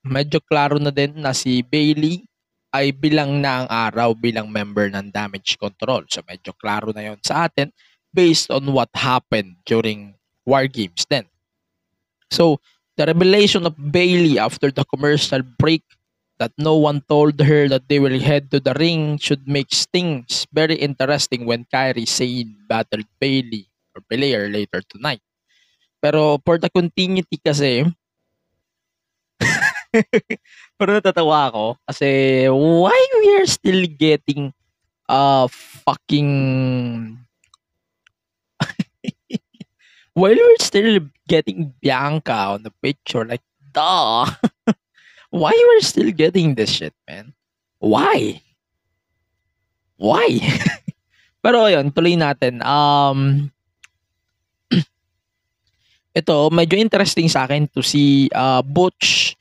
medyo 0.00 0.40
klaro 0.40 0.80
na 0.80 0.88
din 0.88 1.12
na 1.20 1.36
si 1.36 1.60
Bailey 1.60 2.24
ay 2.72 2.88
bilang 2.96 3.44
na 3.44 3.62
ang 3.62 3.68
araw 3.68 4.16
bilang 4.16 4.48
member 4.48 4.88
ng 4.88 5.12
damage 5.12 5.60
control. 5.60 6.08
So 6.08 6.24
medyo 6.24 6.56
klaro 6.56 6.96
na 6.96 7.12
yon 7.12 7.20
sa 7.20 7.46
atin 7.46 7.68
based 8.16 8.48
on 8.48 8.64
what 8.72 8.88
happened 8.96 9.60
during 9.68 10.16
War 10.48 10.64
Games 10.64 11.04
then. 11.12 11.28
So 12.32 12.64
the 12.96 13.04
revelation 13.04 13.68
of 13.68 13.76
Bailey 13.76 14.40
after 14.40 14.72
the 14.72 14.88
commercial 14.88 15.44
break 15.60 15.84
that 16.42 16.50
no 16.58 16.74
one 16.74 17.06
told 17.06 17.38
her 17.38 17.70
that 17.70 17.86
they 17.86 18.02
will 18.02 18.18
head 18.18 18.50
to 18.50 18.58
the 18.58 18.74
ring 18.74 19.14
should 19.14 19.46
make 19.46 19.70
things 19.70 20.42
very 20.50 20.74
interesting 20.74 21.46
when 21.46 21.70
Kyrie 21.70 22.02
Sane 22.02 22.58
battled 22.66 23.06
Bailey 23.22 23.70
or 23.94 24.02
Belair 24.10 24.50
later 24.50 24.82
tonight. 24.90 25.22
Pero 26.02 26.42
for 26.42 26.58
the 26.58 26.66
continuity 26.66 27.38
kasi, 27.38 27.86
pero 30.74 30.98
natatawa 30.98 31.46
ako 31.52 31.78
kasi 31.86 32.10
why 32.50 32.98
we 33.22 33.38
are 33.38 33.46
still 33.46 33.86
getting 34.00 34.50
uh 35.06 35.46
fucking 35.46 36.32
while 40.18 40.34
we're 40.34 40.64
still 40.64 41.06
getting 41.28 41.70
Bianca 41.78 42.56
on 42.58 42.66
the 42.66 42.72
picture 42.82 43.22
like 43.22 43.44
duh 43.70 44.26
why 45.32 45.52
we're 45.52 45.84
still 45.84 46.12
getting 46.12 46.52
this 46.52 46.68
shit 46.68 46.94
man 47.08 47.32
why 47.80 48.38
why 49.96 50.38
pero 51.44 51.66
ayun 51.66 51.88
tuloy 51.90 52.14
natin 52.14 52.60
um 52.60 53.48
ito 56.20 56.36
medyo 56.52 56.76
interesting 56.76 57.26
sa 57.26 57.48
akin 57.48 57.64
to 57.72 57.80
see 57.80 58.28
uh 58.36 58.60
Butch 58.60 59.34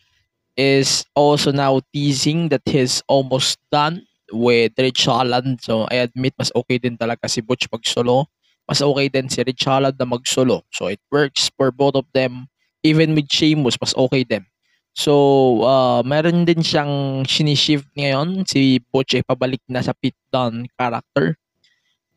is 0.56 1.06
also 1.16 1.52
now 1.52 1.80
teasing 1.94 2.50
that 2.50 2.62
he's 2.66 3.04
almost 3.08 3.60
done 3.72 4.04
with 4.32 4.74
Rich 4.78 5.06
Holland. 5.06 5.60
So, 5.62 5.88
I 5.92 6.08
admit, 6.08 6.34
mas 6.40 6.52
okay 6.56 6.78
din 6.78 6.98
talaga 6.98 7.28
si 7.28 7.42
Butch 7.42 7.68
mag-solo. 7.72 8.28
Mas 8.68 8.82
okay 8.82 9.08
din 9.10 9.28
si 9.28 9.44
Rich 9.44 9.68
Holland 9.68 9.96
na 10.00 10.08
mag-solo. 10.08 10.64
So, 10.72 10.88
it 10.88 11.02
works 11.12 11.52
for 11.56 11.72
both 11.72 11.96
of 11.96 12.08
them. 12.16 12.48
Even 12.84 13.14
with 13.14 13.30
Sheamus, 13.30 13.78
mas 13.78 13.94
okay 13.94 14.26
din. 14.26 14.46
So, 14.92 15.64
uh, 15.64 16.04
meron 16.04 16.44
din 16.44 16.60
siyang 16.60 17.24
sinishift 17.24 17.88
ngayon. 17.96 18.44
Si 18.44 18.80
ay 18.92 19.24
pabalik 19.24 19.64
na 19.72 19.80
sa 19.80 19.96
Pete 19.96 20.20
Dunne 20.32 20.68
character. 20.76 21.40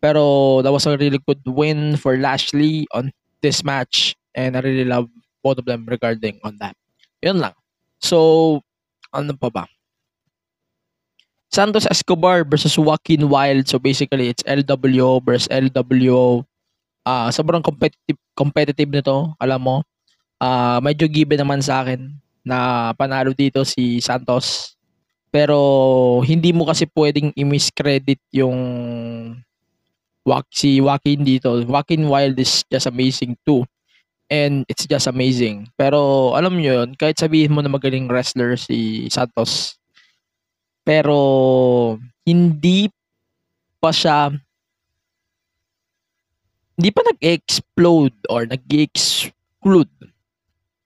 Pero, 0.03 0.61
that 0.61 0.75
was 0.75 0.85
a 0.85 0.99
really 0.99 1.23
good 1.23 1.41
win 1.47 1.97
for 1.97 2.19
Lashley 2.19 2.85
on 2.93 3.15
this 3.41 3.63
match. 3.63 4.19
And 4.35 4.59
I 4.59 4.61
really 4.61 4.85
love 4.85 5.09
both 5.41 5.63
of 5.63 5.67
them 5.71 5.87
regarding 5.87 6.43
on 6.43 6.59
that. 6.59 6.75
Yun 7.23 7.39
lang. 7.41 7.55
So, 8.03 8.61
ano 9.15 9.33
pa 9.39 9.49
ba? 9.49 9.65
Santos 11.55 11.87
Escobar 11.87 12.43
versus 12.43 12.75
Joaquin 12.75 13.31
Wild. 13.31 13.71
So 13.71 13.79
basically, 13.79 14.35
it's 14.35 14.43
LWO 14.43 15.23
versus 15.23 15.47
LWO. 15.55 16.43
Ah, 17.07 17.31
sobrang 17.31 17.63
competitive 17.63 18.19
competitive 18.35 18.91
nito, 18.91 19.39
alam 19.39 19.63
mo. 19.63 19.77
Ah, 20.43 20.83
medyo 20.83 21.07
given 21.07 21.39
naman 21.39 21.63
sa 21.63 21.87
akin 21.87 22.24
na 22.45 22.93
panalo 22.95 23.33
dito 23.33 23.65
si 23.65 23.99
Santos. 23.99 24.77
Pero 25.35 25.59
hindi 26.23 26.55
mo 26.55 26.69
kasi 26.69 26.87
pwedeng 26.95 27.35
i-miscredit 27.35 28.21
yung 28.31 28.55
si 30.53 30.79
Joaquin 30.79 31.27
dito. 31.27 31.59
Joaquin 31.67 32.07
Wild 32.07 32.39
is 32.39 32.63
just 32.71 32.87
amazing 32.87 33.35
too. 33.43 33.67
And 34.31 34.65
it's 34.71 34.87
just 34.87 35.11
amazing. 35.11 35.69
Pero 35.77 36.33
alam 36.33 36.57
nyo 36.57 36.85
yun, 36.85 36.97
kahit 36.97 37.19
sabihin 37.19 37.53
mo 37.53 37.61
na 37.61 37.69
magaling 37.69 38.09
wrestler 38.09 38.57
si 38.57 39.11
Santos, 39.13 39.77
pero 40.87 41.99
hindi 42.25 42.89
pa 43.81 43.93
siya 43.93 44.33
hindi 46.75 46.91
pa 46.91 47.07
nag-explode 47.07 48.17
or 48.27 48.51
nag-exclude 48.51 49.93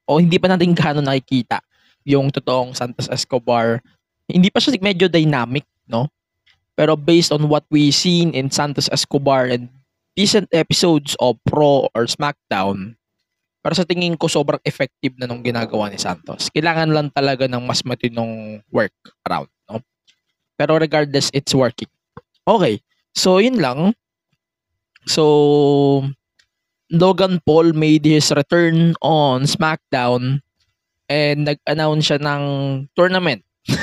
o 0.08 0.16
hindi 0.16 0.40
pa 0.40 0.48
natin 0.48 0.72
gaano 0.72 1.04
nakikita 1.04 1.60
yung 2.08 2.32
totoong 2.32 2.72
Santos 2.72 3.12
Escobar. 3.12 3.84
Hindi 4.24 4.48
pa 4.48 4.56
siya 4.58 4.80
medyo 4.80 5.12
dynamic, 5.12 5.68
no? 5.84 6.08
Pero 6.72 6.96
based 6.96 7.28
on 7.28 7.52
what 7.52 7.68
we 7.68 7.92
seen 7.92 8.32
in 8.32 8.48
Santos 8.48 8.88
Escobar 8.88 9.52
and 9.52 9.68
decent 10.16 10.48
episodes 10.56 11.12
of 11.20 11.36
Pro 11.44 11.92
or 11.92 12.08
SmackDown, 12.08 12.96
para 13.60 13.74
sa 13.76 13.84
tingin 13.84 14.16
ko 14.16 14.30
sobrang 14.30 14.62
effective 14.64 15.12
na 15.20 15.28
nung 15.28 15.44
ginagawa 15.44 15.92
ni 15.92 16.00
Santos. 16.00 16.48
Kailangan 16.48 16.88
lang 16.88 17.12
talaga 17.12 17.44
ng 17.44 17.60
mas 17.68 17.84
matinong 17.84 18.64
work 18.72 18.94
around, 19.28 19.50
no? 19.68 19.84
Pero 20.56 20.80
regardless, 20.80 21.28
it's 21.36 21.52
working. 21.52 21.90
Okay. 22.48 22.80
So, 23.12 23.42
yun 23.42 23.60
lang. 23.60 23.92
So, 25.04 26.08
Logan 26.90 27.40
Paul 27.44 27.72
made 27.77 28.05
his 28.05 28.33
return 28.33 28.96
on 29.05 29.44
SmackDown 29.44 30.40
and 31.09 31.44
nag-announce 31.44 32.09
siya 32.09 32.20
ng 32.20 32.44
tournament. 32.96 33.44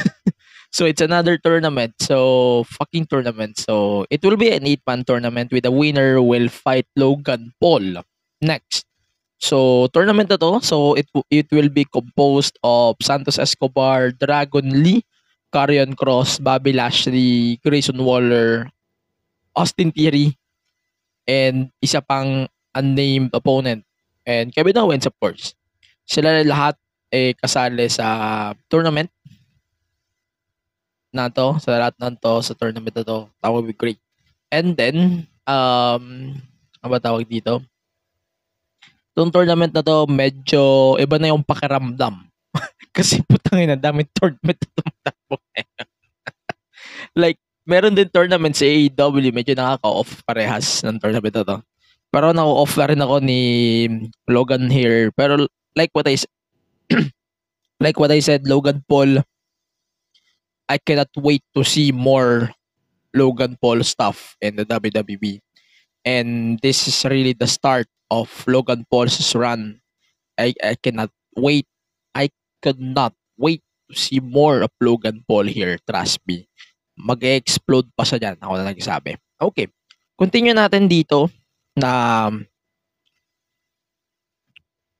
so, 0.76 0.86
it's 0.86 1.02
another 1.02 1.38
tournament. 1.38 1.94
So, 2.02 2.66
fucking 2.66 3.06
tournament. 3.06 3.62
So, 3.62 4.06
it 4.10 4.26
will 4.26 4.38
be 4.38 4.50
an 4.50 4.66
eight-man 4.66 5.06
tournament 5.06 5.54
with 5.54 5.64
the 5.64 5.74
winner 5.74 6.22
will 6.22 6.50
fight 6.50 6.90
Logan 6.98 7.54
Paul 7.62 8.02
next. 8.42 8.86
So, 9.38 9.86
tournament 9.94 10.30
na 10.34 10.38
to. 10.42 10.62
So, 10.66 10.98
it, 10.98 11.06
it 11.30 11.46
will 11.54 11.70
be 11.70 11.86
composed 11.86 12.58
of 12.66 12.98
Santos 13.02 13.38
Escobar, 13.38 14.18
Dragon 14.18 14.82
Lee, 14.82 15.06
Karrion 15.54 15.94
Cross, 15.94 16.40
Bobby 16.42 16.74
Lashley, 16.74 17.62
Grayson 17.62 18.02
Waller, 18.02 18.70
Austin 19.56 19.92
Theory, 19.94 20.34
and 21.28 21.70
isa 21.82 22.02
pang 22.02 22.48
unnamed 22.76 23.32
opponent. 23.32 23.88
And 24.28 24.52
Kevin 24.52 24.78
Owens, 24.78 25.08
of 25.08 25.16
course. 25.18 25.56
Sila 26.06 26.44
lahat 26.44 26.76
eh 27.10 27.32
kasali 27.38 27.88
sa 27.88 28.52
tournament 28.68 29.08
na 31.16 31.32
to, 31.32 31.56
sa 31.64 31.80
lahat 31.80 31.96
na 31.96 32.12
to, 32.12 32.44
sa 32.44 32.52
tournament 32.52 32.92
na 32.92 33.08
to. 33.08 33.32
Would 33.40 33.72
be 33.72 33.78
great. 33.78 34.02
And 34.52 34.76
then, 34.76 35.26
um, 35.48 36.36
ano 36.84 36.90
ba 36.92 37.00
tawag 37.00 37.26
dito? 37.32 37.64
Itong 39.16 39.32
tournament 39.32 39.72
na 39.72 39.80
to, 39.80 40.04
medyo 40.12 40.96
iba 41.00 41.16
na 41.16 41.32
yung 41.32 41.46
pakiramdam. 41.46 42.28
Kasi 42.96 43.24
putangin 43.24 43.72
na, 43.72 43.80
dami 43.80 44.04
tournament 44.12 44.60
na 44.60 44.70
tumatakbo. 44.76 45.36
like, 47.24 47.40
meron 47.64 47.96
din 47.96 48.12
tournament 48.12 48.54
sa 48.54 48.68
AEW, 48.68 49.32
medyo 49.32 49.56
nakaka-off 49.56 50.20
parehas 50.28 50.84
ng 50.84 51.00
tournament 51.00 51.32
na 51.32 51.48
to. 51.48 51.58
Pero 52.16 52.32
na-off 52.32 52.80
na 52.80 52.88
rin 52.88 53.04
ako 53.04 53.20
ni 53.20 53.42
Logan 54.32 54.72
here. 54.72 55.12
Pero 55.12 55.52
like 55.76 55.92
what 55.92 56.08
I 56.08 56.16
like 57.84 58.00
what 58.00 58.08
I 58.08 58.24
said, 58.24 58.48
Logan 58.48 58.88
Paul, 58.88 59.20
I 60.72 60.80
cannot 60.80 61.12
wait 61.20 61.44
to 61.60 61.68
see 61.68 61.92
more 61.92 62.56
Logan 63.12 63.60
Paul 63.60 63.84
stuff 63.84 64.40
in 64.40 64.56
the 64.56 64.64
WWE. 64.64 65.44
And 66.08 66.56
this 66.64 66.88
is 66.88 66.96
really 67.04 67.36
the 67.36 67.52
start 67.52 67.92
of 68.08 68.32
Logan 68.48 68.88
Paul's 68.88 69.36
run. 69.36 69.84
I, 70.40 70.56
I 70.64 70.80
cannot 70.80 71.12
wait. 71.36 71.68
I 72.16 72.32
could 72.64 72.80
not 72.80 73.12
wait 73.36 73.60
to 73.92 73.94
see 74.00 74.24
more 74.24 74.64
of 74.64 74.72
Logan 74.80 75.28
Paul 75.28 75.52
here, 75.52 75.76
trust 75.84 76.24
me. 76.24 76.48
Mag-explode 76.96 77.92
pa 77.92 78.08
siya 78.08 78.24
dyan, 78.24 78.40
ako 78.40 78.54
na 78.56 78.72
nagsabi. 78.72 79.20
Okay, 79.36 79.68
continue 80.16 80.56
natin 80.56 80.88
dito 80.88 81.28
na 81.78 82.32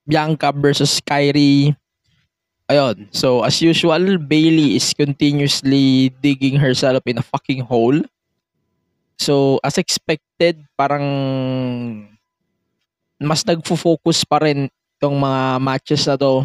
Bianca 0.06 0.54
versus 0.54 1.02
Kyrie. 1.02 1.74
Ayun, 2.66 3.06
so 3.14 3.42
as 3.42 3.58
usual, 3.62 4.18
Bailey 4.18 4.74
is 4.74 4.90
continuously 4.94 6.10
digging 6.18 6.58
herself 6.58 7.02
in 7.06 7.18
a 7.18 7.26
fucking 7.26 7.62
hole. 7.62 8.02
So, 9.16 9.62
as 9.64 9.78
expected, 9.78 10.60
parang 10.76 11.06
mas 13.16 13.40
nagfo-focus 13.46 14.28
pa 14.28 14.44
rin 14.44 14.68
itong 14.98 15.16
mga 15.16 15.42
matches 15.62 16.04
na 16.04 16.20
to 16.20 16.44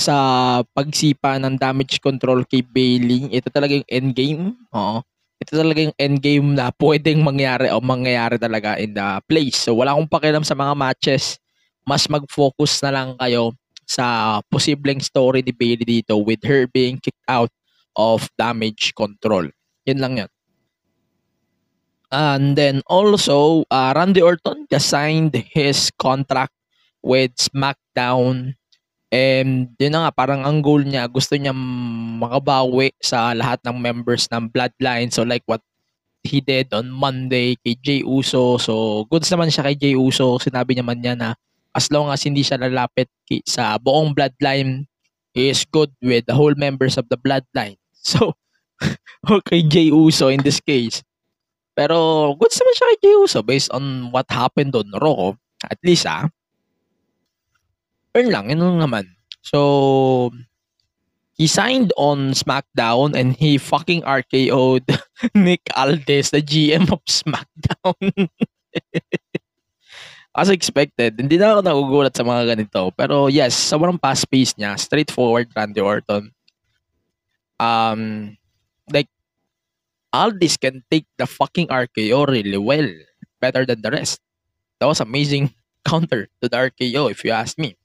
sa 0.00 0.16
pagsipa 0.72 1.36
ng 1.38 1.54
damage 1.58 2.00
control 2.00 2.42
kay 2.48 2.64
Bailey. 2.64 3.28
Ito 3.30 3.52
talaga 3.52 3.76
yung 3.76 3.88
endgame. 3.90 4.56
Oo. 4.72 5.04
Ito 5.42 5.58
talaga 5.58 5.80
yung 5.82 5.96
endgame 5.98 6.54
na 6.54 6.70
pwedeng 6.82 7.26
mangyari 7.26 7.66
o 7.74 7.82
mangyayari 7.82 8.38
talaga 8.38 8.78
in 8.78 8.94
the 8.94 9.18
place. 9.26 9.66
So, 9.66 9.74
wala 9.74 9.98
akong 9.98 10.06
pakialam 10.06 10.46
sa 10.46 10.54
mga 10.54 10.78
matches. 10.78 11.42
Mas 11.82 12.06
mag-focus 12.06 12.78
na 12.86 12.94
lang 12.94 13.18
kayo 13.18 13.50
sa 13.82 14.38
posibleng 14.46 15.02
story 15.02 15.42
ni 15.42 15.50
Bailey 15.50 15.82
dito 15.82 16.14
with 16.22 16.38
her 16.46 16.70
being 16.70 17.02
kicked 17.02 17.26
out 17.26 17.50
of 17.98 18.30
damage 18.38 18.94
control. 18.94 19.50
Yun 19.82 19.98
lang 19.98 20.14
yun. 20.22 20.30
And 22.12 22.54
then 22.54 22.86
also, 22.86 23.64
uh, 23.72 23.90
Randy 23.96 24.20
Orton 24.22 24.68
signed 24.78 25.34
his 25.50 25.90
contract 25.96 26.52
with 27.00 27.34
SmackDown. 27.34 28.54
And 29.12 29.76
yun 29.76 29.92
nga, 29.92 30.08
parang 30.08 30.40
ang 30.42 30.64
goal 30.64 30.88
niya, 30.88 31.04
gusto 31.04 31.36
niya 31.36 31.52
makabawi 31.52 32.96
sa 32.96 33.36
lahat 33.36 33.60
ng 33.68 33.76
members 33.76 34.24
ng 34.32 34.48
Bloodline. 34.48 35.12
So 35.12 35.20
like 35.22 35.44
what 35.44 35.60
he 36.24 36.40
did 36.40 36.72
on 36.72 36.88
Monday 36.88 37.60
kay 37.60 37.76
Jey 37.84 38.00
Uso. 38.00 38.56
So 38.56 39.04
goods 39.12 39.28
naman 39.28 39.52
siya 39.52 39.68
kay 39.68 39.76
Jey 39.76 39.94
Uso. 39.94 40.40
Sinabi 40.40 40.72
naman 40.72 41.04
niya 41.04 41.12
na 41.12 41.36
as 41.76 41.92
long 41.92 42.08
as 42.08 42.24
hindi 42.24 42.40
siya 42.40 42.56
lalapit 42.56 43.12
sa 43.44 43.76
buong 43.76 44.16
Bloodline 44.16 44.88
he 45.34 45.48
is 45.48 45.64
good 45.64 45.90
with 46.00 46.28
the 46.28 46.36
whole 46.36 46.54
members 46.56 46.96
of 46.96 47.08
the 47.08 47.16
bloodline. 47.16 47.76
So, 48.02 48.34
okay, 49.30 49.62
Jay 49.62 49.86
Uso 49.94 50.26
in 50.26 50.42
this 50.42 50.58
case. 50.58 51.06
Pero, 51.78 52.34
goods 52.34 52.58
naman 52.58 52.74
siya 52.74 52.86
kay 52.90 52.98
Jay 52.98 53.14
Uso 53.14 53.40
based 53.46 53.70
on 53.70 54.10
what 54.10 54.26
happened 54.26 54.74
on 54.74 54.90
Raw. 54.98 55.38
At 55.70 55.78
least, 55.86 56.10
ah. 56.10 56.26
Earn 58.12 58.28
lang, 58.28 58.50
yun 58.52 58.60
lang 58.60 58.78
naman. 58.80 59.04
So, 59.40 60.30
he 61.34 61.46
signed 61.48 61.92
on 61.96 62.32
SmackDown 62.32 63.16
and 63.16 63.34
he 63.34 63.58
fucking 63.58 64.02
RKO'd 64.02 64.84
Nick 65.34 65.62
Aldis, 65.74 66.30
the 66.30 66.42
GM 66.42 66.92
of 66.92 67.02
SmackDown. 67.08 68.28
As 70.32 70.48
expected, 70.48 71.20
hindi 71.20 71.36
na 71.36 71.52
ako 71.52 71.60
nagugulat 71.60 72.16
sa 72.16 72.24
mga 72.24 72.56
ganito. 72.56 72.88
Pero 72.96 73.28
yes, 73.28 73.52
sobrang 73.52 74.00
fast 74.00 74.24
pace 74.32 74.56
niya. 74.56 74.80
Straightforward 74.80 75.52
Randy 75.52 75.80
Orton. 75.80 76.32
Um, 77.60 78.32
like, 78.88 79.12
Aldis 80.12 80.56
can 80.56 80.84
take 80.88 81.04
the 81.18 81.28
fucking 81.28 81.68
RKO 81.68 82.28
really 82.28 82.56
well. 82.56 82.88
Better 83.40 83.66
than 83.66 83.82
the 83.82 83.90
rest. 83.90 84.20
That 84.80 84.86
was 84.86 85.00
amazing 85.00 85.52
counter 85.84 86.28
to 86.40 86.48
the 86.48 86.70
RKO 86.70 87.10
if 87.10 87.24
you 87.24 87.32
ask 87.32 87.58
me. 87.58 87.76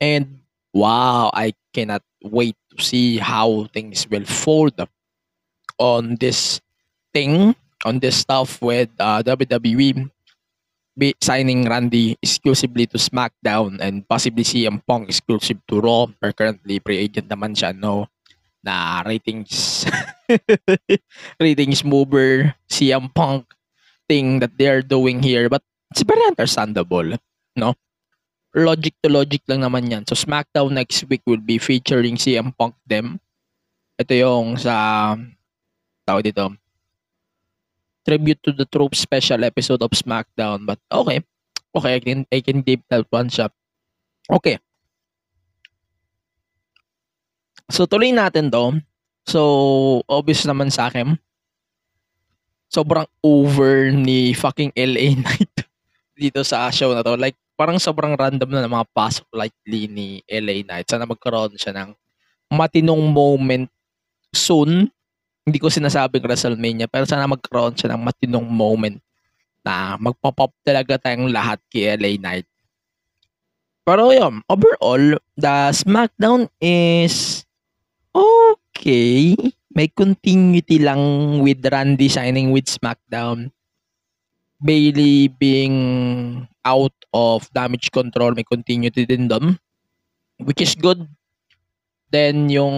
And 0.00 0.40
wow, 0.74 1.30
I 1.32 1.54
cannot 1.72 2.02
wait 2.22 2.56
to 2.76 2.82
see 2.82 3.18
how 3.18 3.68
things 3.72 4.08
will 4.08 4.24
fold 4.24 4.78
up 4.78 4.90
on 5.78 6.16
this 6.20 6.60
thing, 7.12 7.54
on 7.84 7.98
this 7.98 8.16
stuff 8.16 8.60
with 8.60 8.90
uh, 8.98 9.22
WWE 9.22 10.10
be 10.96 11.12
signing 11.20 11.68
Randy 11.68 12.16
exclusively 12.24 12.88
to 12.88 12.96
SmackDown 12.96 13.76
and 13.84 14.08
possibly 14.08 14.42
CM 14.42 14.80
Punk 14.88 15.12
exclusive 15.12 15.60
to 15.68 15.80
Raw. 15.80 16.08
Or 16.24 16.32
currently 16.32 16.80
free 16.80 16.98
agent 16.98 17.28
naman 17.28 17.52
siya, 17.52 17.76
no? 17.76 18.08
Na 18.64 19.04
ratings 19.04 19.84
ratings 21.40 21.84
mover 21.84 22.56
CM 22.66 23.12
Punk 23.12 23.46
thing 24.08 24.40
that 24.40 24.56
they're 24.56 24.82
doing 24.82 25.20
here. 25.22 25.52
But 25.52 25.62
it's 25.92 26.02
very 26.02 26.24
understandable, 26.26 27.20
no? 27.54 27.76
Logic 28.56 28.96
to 29.04 29.12
logic 29.12 29.44
lang 29.44 29.60
naman 29.60 29.92
yan. 29.92 30.02
So 30.08 30.16
SmackDown 30.16 30.72
next 30.72 31.04
week 31.12 31.20
will 31.28 31.42
be 31.44 31.60
featuring 31.60 32.16
CM 32.16 32.56
Punk 32.56 32.72
them. 32.88 33.20
Ito 34.00 34.16
yung 34.16 34.56
sa 34.56 35.12
tawag 36.08 36.24
dito 36.24 36.56
tribute 38.06 38.38
to 38.46 38.54
the 38.54 38.62
troop 38.70 38.94
special 38.94 39.42
episode 39.42 39.82
of 39.82 39.90
SmackDown. 39.90 40.62
But 40.62 40.78
okay. 40.86 41.26
Okay, 41.74 41.92
I 41.98 42.00
can, 42.00 42.20
I 42.30 42.40
can 42.40 42.62
give 42.62 42.80
that 42.88 43.04
one 43.10 43.28
shot. 43.28 43.50
Okay. 44.30 44.62
So, 47.68 47.84
tuloy 47.84 48.14
natin 48.14 48.48
to. 48.54 48.78
So, 49.26 49.42
obvious 50.06 50.46
naman 50.46 50.70
sa 50.70 50.86
akin. 50.86 51.18
Sobrang 52.70 53.10
over 53.20 53.90
ni 53.90 54.32
fucking 54.32 54.70
LA 54.78 55.12
Knight 55.20 55.66
dito 56.14 56.46
sa 56.46 56.70
show 56.70 56.94
na 56.94 57.02
to. 57.02 57.18
Like, 57.18 57.36
parang 57.56 57.80
sobrang 57.80 58.14
random 58.14 58.48
na 58.52 58.62
ng 58.64 58.72
mga 58.76 58.88
pasok 58.92 59.26
likely 59.32 59.88
ni 59.88 60.08
LA 60.28 60.62
Knight. 60.62 60.86
Sana 60.86 61.08
magkaroon 61.08 61.56
siya 61.56 61.72
ng 61.72 61.90
matinong 62.52 63.02
moment 63.10 63.66
soon 64.30 64.92
hindi 65.46 65.62
ko 65.62 65.70
sinasabing 65.70 66.26
WrestleMania, 66.26 66.90
pero 66.90 67.06
sana 67.06 67.30
magkaroon 67.30 67.78
siya 67.78 67.94
ng 67.94 68.02
matinong 68.02 68.50
moment 68.50 68.98
na 69.62 69.94
magpop-up 69.94 70.50
talaga 70.66 70.98
tayong 70.98 71.30
lahat 71.30 71.62
kay 71.70 71.94
LA 71.94 72.18
Knight. 72.18 72.50
Pero 73.86 74.10
yun, 74.10 74.42
overall, 74.50 75.22
the 75.38 75.70
SmackDown 75.70 76.50
is 76.58 77.46
okay. 78.10 79.38
May 79.70 79.86
continuity 79.86 80.82
lang 80.82 80.98
with 81.38 81.62
Randy 81.62 82.10
signing 82.10 82.50
with 82.50 82.66
SmackDown. 82.66 83.54
Bailey 84.62 85.28
being 85.28 85.76
out 86.64 86.94
of 87.12 87.46
damage 87.52 87.92
control, 87.92 88.32
may 88.32 88.44
continuity 88.44 89.04
din 89.04 89.28
doon. 89.28 89.60
Which 90.40 90.60
is 90.60 90.76
good. 90.76 91.04
Then 92.08 92.48
yung 92.48 92.76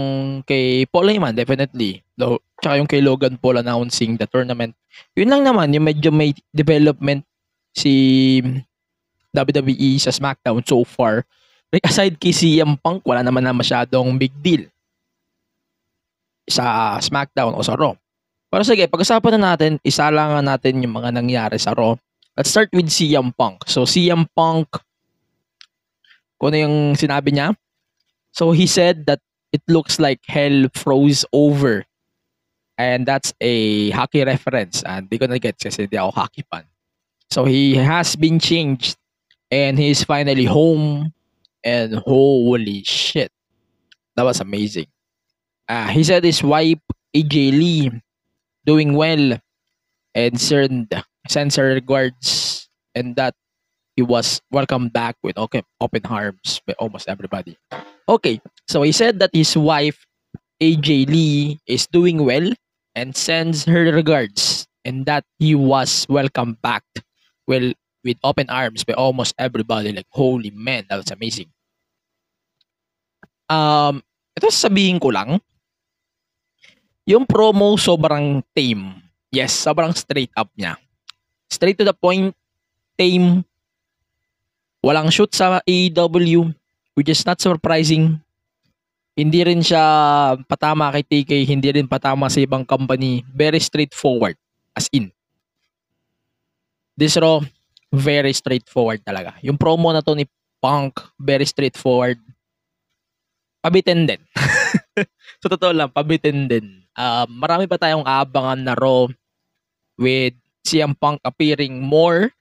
kay 0.49 0.87
Paul 0.89 1.11
Heyman, 1.11 1.37
definitely. 1.37 2.03
Though, 2.19 2.43
tsaka 2.59 2.81
yung 2.81 2.91
kay 2.91 3.03
Logan 3.05 3.39
Paul 3.39 3.61
announcing 3.61 4.19
the 4.19 4.27
tournament. 4.27 4.75
Yun 5.15 5.31
lang 5.31 5.43
naman, 5.47 5.71
yung 5.75 5.87
medyo 5.87 6.11
may 6.11 6.35
development 6.51 7.23
si 7.77 8.43
WWE 9.31 9.91
sa 10.01 10.11
SmackDown 10.11 10.65
so 10.67 10.83
far. 10.83 11.23
Like 11.69 11.85
aside 11.85 12.17
kay 12.17 12.33
CM 12.33 12.81
Punk, 12.81 13.05
wala 13.05 13.21
naman 13.21 13.45
na 13.45 13.53
masyadong 13.53 14.17
big 14.17 14.33
deal 14.41 14.67
sa 16.49 16.97
SmackDown 16.99 17.53
o 17.53 17.61
sa 17.61 17.77
Raw. 17.77 17.93
Pero 18.49 18.63
sige, 18.65 18.89
pag-usapan 18.89 19.37
na 19.37 19.53
natin, 19.53 19.77
isalangan 19.85 20.41
natin 20.41 20.81
yung 20.81 20.97
mga 20.97 21.13
nangyari 21.13 21.61
sa 21.61 21.77
Raw. 21.77 21.93
Let's 22.33 22.49
start 22.49 22.73
with 22.73 22.89
CM 22.89 23.37
Punk. 23.37 23.69
So 23.69 23.85
CM 23.85 24.25
Punk, 24.33 24.73
kung 26.41 26.55
ano 26.55 26.59
yung 26.65 26.77
sinabi 26.97 27.35
niya, 27.35 27.53
so 28.33 28.57
he 28.57 28.65
said 28.65 29.05
that 29.05 29.21
it 29.53 29.61
looks 29.69 30.01
like 30.01 30.25
hell 30.25 30.71
froze 30.73 31.29
over. 31.33 31.85
And 32.79 33.05
that's 33.05 33.35
a 33.43 33.91
hockey 33.91 34.23
reference. 34.25 34.87
And 34.87 35.11
di 35.11 35.19
ko 35.19 35.27
na 35.27 35.37
get 35.37 35.59
kasi 35.59 35.91
di 35.91 35.99
ako 35.99 36.15
hockey 36.15 36.47
fan. 36.47 36.65
So 37.29 37.45
he 37.45 37.75
has 37.75 38.17
been 38.17 38.39
changed 38.39 38.97
and 39.51 39.77
he's 39.77 40.05
finally 40.05 40.47
home 40.47 41.13
and 41.65 42.01
holy 42.07 42.87
shit. 42.87 43.33
That 44.17 44.25
was 44.25 44.41
amazing. 44.41 44.87
Uh, 45.69 45.89
he 45.89 46.03
said 46.03 46.25
his 46.25 46.41
wife, 46.41 46.81
AJ 47.13 47.53
Lee, 47.53 47.93
doing 48.69 48.93
well 48.93 49.41
and 50.13 50.37
send, 50.37 50.93
sends 51.25 51.57
her 51.57 51.73
regards 51.73 52.69
and 52.95 53.17
that 53.17 53.33
he 53.97 54.03
was 54.05 54.45
welcomed 54.53 54.93
back 54.93 55.17
with 55.25 55.39
okay, 55.39 55.65
open 55.81 56.05
arms 56.05 56.61
by 56.69 56.75
almost 56.79 57.09
everybody. 57.09 57.57
Okay, 58.09 58.41
so 58.69 58.83
he 58.83 58.93
said 58.93 59.19
that 59.19 59.31
his 59.33 59.57
wife, 59.57 60.05
AJ 60.61 61.09
Lee, 61.09 61.59
is 61.67 61.89
doing 61.89 62.25
well 62.25 62.53
and 62.95 63.17
sends 63.17 63.65
her 63.65 63.91
regards 63.91 64.69
and 64.85 65.07
that 65.07 65.25
he 65.39 65.55
was 65.55 66.07
welcomed 66.09 66.61
back 66.61 66.85
well 67.49 67.73
with 68.05 68.19
open 68.23 68.49
arms 68.51 68.85
by 68.85 68.93
almost 68.95 69.35
everybody. 69.39 69.93
Like, 69.93 70.07
holy 70.11 70.51
man, 70.51 70.85
that 70.91 70.97
was 70.97 71.11
amazing. 71.11 71.51
Um, 73.49 74.05
ito 74.37 74.53
sabihin 74.53 75.01
ko 75.01 75.09
lang, 75.09 75.41
yung 77.09 77.25
promo 77.25 77.73
sobrang 77.81 78.45
tame. 78.53 79.01
Yes, 79.33 79.57
sobrang 79.57 79.97
straight 79.97 80.29
up 80.37 80.53
niya. 80.53 80.77
Straight 81.49 81.81
to 81.81 81.89
the 81.89 81.97
point, 81.97 82.37
tame. 83.01 83.41
Walang 84.85 85.09
shoot 85.09 85.33
sa 85.33 85.65
AEW, 85.65 86.53
which 86.93 87.09
is 87.09 87.25
not 87.25 87.41
surprising. 87.41 88.21
Hindi 89.17 89.41
rin 89.41 89.65
siya 89.65 89.83
patama 90.45 90.93
kay 90.93 91.03
TK, 91.03 91.33
hindi 91.49 91.81
rin 91.81 91.89
patama 91.89 92.29
sa 92.29 92.45
ibang 92.45 92.63
company. 92.69 93.25
Very 93.33 93.59
straightforward. 93.59 94.37
As 94.77 94.87
in. 94.93 95.09
This 96.95 97.17
Raw, 97.17 97.41
very 97.89 98.37
straightforward 98.37 99.01
talaga. 99.03 99.35
Yung 99.41 99.57
promo 99.57 99.91
na 99.91 100.05
to 100.05 100.13
ni 100.13 100.29
Punk, 100.61 101.01
very 101.19 101.47
straightforward. 101.49 102.21
Pabitin 103.65 104.07
din. 104.07 104.21
sa 105.43 105.47
totoo 105.51 105.71
lang, 105.71 105.91
pabitin 105.91 106.51
din. 106.51 106.88
Uh, 106.99 107.31
marami 107.31 107.71
pa 107.71 107.79
tayong 107.79 108.03
aabangan 108.03 108.59
na 108.59 108.75
Raw 108.75 109.07
with 109.95 110.35
CM 110.67 110.99
Punk 110.99 111.23
appearing 111.23 111.79
more 111.79 112.35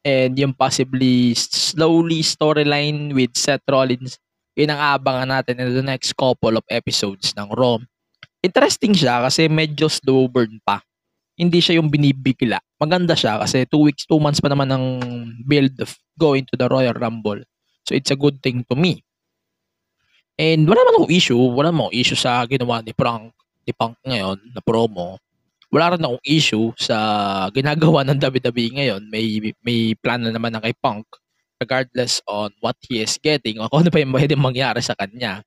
and 0.00 0.32
yung 0.40 0.56
possibly 0.56 1.36
slowly 1.36 2.24
storyline 2.24 3.12
with 3.12 3.36
Seth 3.36 3.68
Rollins 3.68 4.16
yun 4.58 4.74
ang 4.74 4.82
aabangan 4.82 5.30
natin 5.30 5.62
in 5.62 5.70
the 5.70 5.86
next 5.86 6.18
couple 6.18 6.58
of 6.58 6.66
episodes 6.66 7.30
ng 7.38 7.46
Raw. 7.54 7.78
Interesting 8.42 8.90
siya 8.90 9.22
kasi 9.22 9.46
medyo 9.46 9.86
slow 9.86 10.26
burn 10.26 10.58
pa. 10.66 10.82
Hindi 11.38 11.62
siya 11.62 11.78
yung 11.78 11.86
binibigla. 11.86 12.58
Maganda 12.82 13.14
siya 13.14 13.38
kasi 13.38 13.62
2 13.70 13.86
weeks, 13.86 14.02
2 14.10 14.18
months 14.18 14.42
pa 14.42 14.50
naman 14.50 14.66
ng 14.66 14.84
build 15.46 15.78
of 15.78 15.94
going 16.18 16.42
to 16.50 16.58
the 16.58 16.66
Royal 16.66 16.98
Rumble. 16.98 17.38
So 17.86 17.94
it's 17.94 18.10
a 18.10 18.18
good 18.18 18.42
thing 18.42 18.66
to 18.66 18.74
me. 18.74 19.06
And 20.34 20.66
wala 20.66 20.82
naman 20.82 21.06
akong 21.06 21.14
issue. 21.14 21.38
Wala 21.38 21.70
akong 21.70 21.94
issue 21.94 22.18
sa 22.18 22.42
ginawa 22.50 22.82
ni 22.82 22.90
Prank, 22.90 23.30
ni 23.68 23.76
Punk 23.76 24.00
ngayon 24.00 24.40
na 24.56 24.64
promo. 24.64 25.20
Wala 25.68 25.92
rin 25.92 26.00
akong 26.00 26.24
issue 26.24 26.72
sa 26.80 26.96
ginagawa 27.52 28.00
ng 28.08 28.16
WWE 28.16 28.66
ngayon. 28.80 29.02
May, 29.12 29.52
may 29.60 29.92
plan 30.00 30.24
na 30.24 30.32
naman 30.32 30.56
ng 30.56 30.64
kay 30.64 30.72
Punk 30.80 31.04
regardless 31.60 32.24
on 32.24 32.48
what 32.64 32.78
he 32.88 33.04
is 33.04 33.20
getting 33.20 33.60
o 33.60 33.68
kung 33.68 33.84
ano 33.84 33.92
pa 33.92 34.00
yung 34.00 34.14
pwede 34.16 34.32
mangyari 34.32 34.80
sa 34.80 34.96
kanya. 34.96 35.44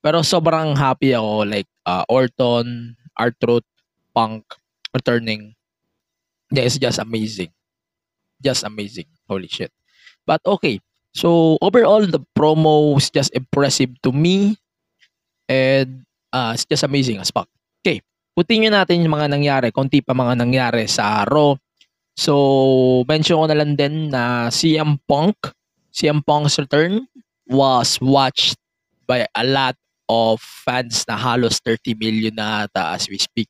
Pero 0.00 0.24
sobrang 0.24 0.72
happy 0.72 1.12
ako 1.12 1.44
like 1.44 1.68
uh, 1.84 2.06
Orton, 2.08 2.96
R-Truth, 3.18 3.66
Punk 4.16 4.46
returning. 4.96 5.52
Yeah, 6.48 6.64
it's 6.64 6.80
just 6.80 6.96
amazing. 6.96 7.52
Just 8.40 8.64
amazing. 8.64 9.10
Holy 9.28 9.50
shit. 9.50 9.74
But 10.24 10.40
okay. 10.46 10.80
So 11.12 11.58
overall, 11.60 12.06
the 12.06 12.22
promo 12.32 12.96
is 12.96 13.10
just 13.10 13.34
impressive 13.34 14.00
to 14.06 14.14
me. 14.14 14.56
And 15.50 16.06
uh, 16.32 16.52
it's 16.54 16.64
just 16.64 16.86
amazing 16.86 17.18
as 17.18 17.34
fuck. 17.34 17.50
Okay, 17.78 18.02
continue 18.34 18.74
natin 18.74 19.06
yung 19.06 19.14
mga 19.14 19.30
nangyari. 19.30 19.68
Konti 19.70 20.02
pa 20.02 20.16
mga 20.16 20.34
nangyari 20.34 20.90
sa 20.90 21.22
Raw. 21.22 21.54
So, 22.18 22.34
mention 23.06 23.38
ko 23.38 23.46
na 23.46 23.54
lang 23.54 23.78
din 23.78 24.10
na 24.10 24.50
CM 24.50 24.98
Punk, 25.06 25.54
CM 25.94 26.18
Punk's 26.26 26.58
return 26.58 27.06
was 27.46 28.02
watched 28.02 28.58
by 29.06 29.22
a 29.38 29.44
lot 29.46 29.78
of 30.10 30.42
fans 30.42 31.06
na 31.06 31.14
halos 31.14 31.62
30 31.62 31.94
million 31.94 32.34
na 32.34 32.66
ata 32.66 32.98
as 32.98 33.06
we 33.06 33.22
speak. 33.22 33.46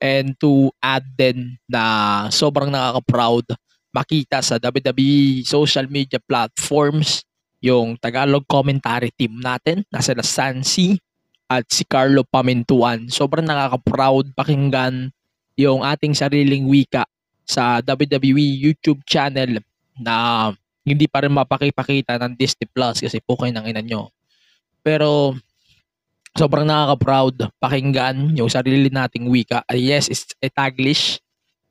And 0.00 0.34
to 0.40 0.72
add 0.80 1.04
din 1.14 1.60
na 1.68 2.26
sobrang 2.32 2.72
nakaka-proud 2.72 3.54
makita 3.92 4.40
sa 4.40 4.56
WWE 4.56 5.44
social 5.44 5.86
media 5.86 6.18
platforms 6.18 7.22
yung 7.62 7.94
Tagalog 8.00 8.48
commentary 8.48 9.12
team 9.14 9.38
natin 9.38 9.84
na 9.92 10.00
sila 10.00 10.24
Sansi 10.24 10.98
at 11.58 11.68
si 11.68 11.84
Carlo 11.84 12.24
Pamintuan. 12.24 13.12
Sobrang 13.12 13.44
nakaka-proud 13.44 14.32
pakinggan 14.32 15.12
yung 15.58 15.84
ating 15.84 16.16
sariling 16.16 16.64
wika 16.64 17.04
sa 17.44 17.84
WWE 17.84 18.46
YouTube 18.56 19.04
channel 19.04 19.60
na 20.00 20.48
hindi 20.82 21.06
pa 21.06 21.22
rin 21.22 21.34
mapakipakita 21.34 22.16
ng 22.16 22.32
Disney 22.34 22.66
Plus 22.66 23.04
kasi 23.04 23.20
po 23.20 23.36
kayo 23.36 23.52
ng 23.52 23.68
ina 23.68 23.84
nyo. 23.84 24.08
Pero 24.80 25.36
sobrang 26.32 26.64
nakaka-proud 26.64 27.52
pakinggan 27.60 28.32
yung 28.34 28.48
sarili 28.48 28.88
nating 28.88 29.28
wika. 29.28 29.62
Yes, 29.70 30.08
it's 30.08 30.24
Taglish, 30.56 31.20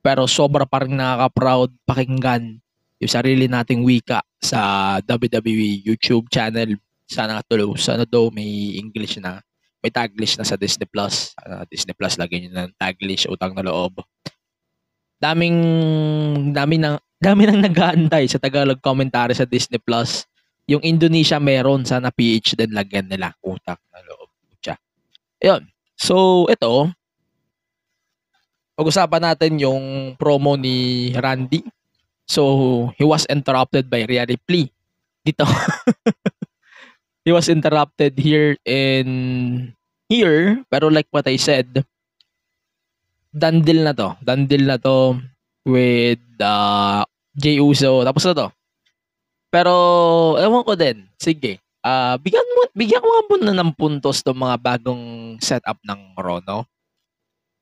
pero 0.06 0.30
sobra 0.30 0.70
pa 0.70 0.86
rin 0.86 0.96
nakaka-proud 0.96 1.74
pakinggan 1.84 2.62
yung 3.02 3.12
sarili 3.12 3.50
nating 3.50 3.82
wika 3.82 4.22
sa 4.38 5.02
WWE 5.04 5.82
YouTube 5.82 6.30
channel. 6.30 6.78
Sana 7.10 7.44
tulo, 7.44 7.76
sana 7.76 8.08
daw 8.08 8.32
may 8.32 8.78
English 8.80 9.20
na, 9.20 9.44
may 9.82 9.90
Taglish 9.90 10.38
na 10.38 10.46
sa 10.46 10.56
Disney 10.56 10.86
Plus. 10.86 11.34
Uh, 11.42 11.66
Disney 11.68 11.98
Plus, 11.98 12.16
lagyan 12.16 12.48
nyo 12.48 12.52
ng 12.66 12.72
Taglish, 12.78 13.26
utang 13.26 13.58
na 13.58 13.66
loob. 13.66 14.02
Daming, 15.18 15.58
dami 16.54 16.78
nang, 16.78 17.02
dami 17.26 17.50
nang 17.50 17.62
nag-aantay 17.62 18.30
sa 18.30 18.38
Tagalog 18.38 18.82
commentary 18.82 19.34
sa 19.34 19.50
Disney 19.50 19.82
Plus. 19.82 20.26
Yung 20.70 20.82
Indonesia 20.86 21.42
meron, 21.42 21.84
sana 21.84 22.14
PH 22.14 22.56
din 22.56 22.72
lagyan 22.72 23.10
nila, 23.10 23.34
utang 23.42 23.82
na 23.90 24.00
loob. 24.06 24.32
Ayun. 25.42 25.66
So, 25.98 26.46
ito, 26.54 26.94
pag-usapan 28.78 29.34
natin 29.34 29.58
yung 29.58 30.14
promo 30.16 30.54
ni 30.54 31.10
Randy. 31.18 31.66
So, 32.30 32.94
he 32.96 33.04
was 33.04 33.26
interrupted 33.26 33.90
by 33.90 34.06
Rhea 34.06 34.30
Ripley. 34.30 34.70
Dito. 35.26 35.44
he 37.26 37.32
was 37.32 37.50
interrupted 37.50 38.18
here 38.18 38.58
in 38.66 39.74
here, 40.10 40.62
pero 40.68 40.90
like 40.90 41.08
what 41.14 41.28
I 41.30 41.38
said, 41.38 41.86
done 43.32 43.64
na 43.64 43.94
to. 43.94 44.18
Done 44.24 44.48
na 44.50 44.78
to 44.82 45.22
with 45.66 46.22
uh, 46.42 47.06
Jey 47.38 47.62
Uso. 47.62 48.04
Tapos 48.04 48.26
na 48.28 48.34
to. 48.36 48.48
Pero, 49.52 49.74
ewan 50.40 50.64
ko 50.64 50.74
din. 50.76 51.08
Sige. 51.20 51.60
Ah, 51.82 52.14
bigyan 52.22 52.46
mo 52.56 52.62
bigyan 52.78 53.02
nga 53.02 53.22
muna 53.26 53.52
ng 53.58 53.74
puntos 53.74 54.22
tong 54.22 54.38
mga 54.38 54.58
bagong 54.62 55.36
setup 55.42 55.82
ng 55.82 56.14
Raw, 56.14 56.38
no? 56.46 56.70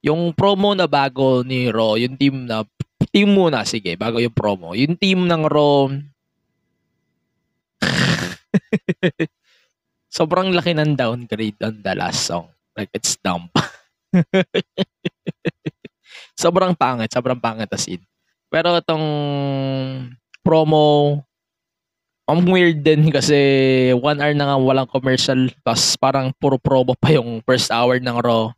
Yung 0.03 0.35
promo 0.35 0.75
na 0.75 0.91
bago 0.91 1.39
ni 1.41 1.71
Raw, 1.71 1.95
yung 1.95 2.19
team 2.19 2.43
na 2.43 2.67
team 3.09 3.31
muna, 3.33 3.63
sige, 3.63 3.95
bago 3.95 4.19
yung 4.19 4.35
promo. 4.35 4.75
Yung 4.75 4.99
team 4.99 5.23
ng 5.25 5.43
Raw 5.47 5.87
sobrang 10.09 10.49
laki 10.51 10.73
ng 10.73 10.97
downgrade 10.97 11.57
on 11.61 11.79
the 11.79 11.93
last 11.93 12.25
song. 12.25 12.49
Like, 12.73 12.89
it's 12.91 13.15
dumb. 13.21 13.53
sobrang 16.41 16.73
pangit, 16.73 17.13
sobrang 17.13 17.37
pangit 17.37 17.69
as 17.69 17.85
in. 17.85 18.01
Pero 18.49 18.81
itong 18.81 19.05
promo, 20.41 21.21
ang 22.25 22.41
weird 22.45 22.81
din 22.81 23.13
kasi 23.13 23.37
one 23.97 24.21
hour 24.21 24.33
na 24.33 24.53
nga 24.53 24.57
walang 24.57 24.89
commercial 24.89 25.49
tapos 25.65 25.97
parang 25.97 26.29
puro 26.37 26.61
promo 26.61 26.93
pa 26.97 27.13
yung 27.13 27.41
first 27.45 27.69
hour 27.69 28.01
ng 28.01 28.17
Raw. 28.21 28.49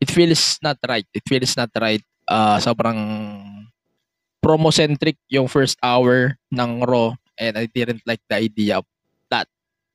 It 0.00 0.12
feels 0.12 0.60
not 0.60 0.80
right. 0.84 1.08
It 1.12 1.24
feels 1.24 1.56
not 1.56 1.72
right. 1.76 2.04
Uh, 2.28 2.56
sobrang 2.60 3.00
promo-centric 4.42 5.16
yung 5.30 5.46
first 5.46 5.78
hour 5.84 6.34
ng 6.50 6.82
Raw 6.82 7.14
and 7.38 7.54
I 7.56 7.68
didn't 7.68 8.02
like 8.04 8.20
the 8.28 8.48
idea 8.48 8.80
of 8.80 8.86
that. 9.30 9.46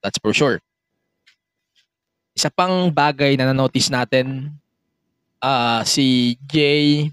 That's 0.01 0.17
for 0.21 0.31
sure. 0.31 0.61
Isa 2.37 2.53
pang 2.53 2.93
bagay 2.93 3.33
na 3.33 3.49
na-notice 3.49 3.89
natin 3.89 4.53
uh, 5.41 5.81
si 5.81 6.37
Jay 6.45 7.09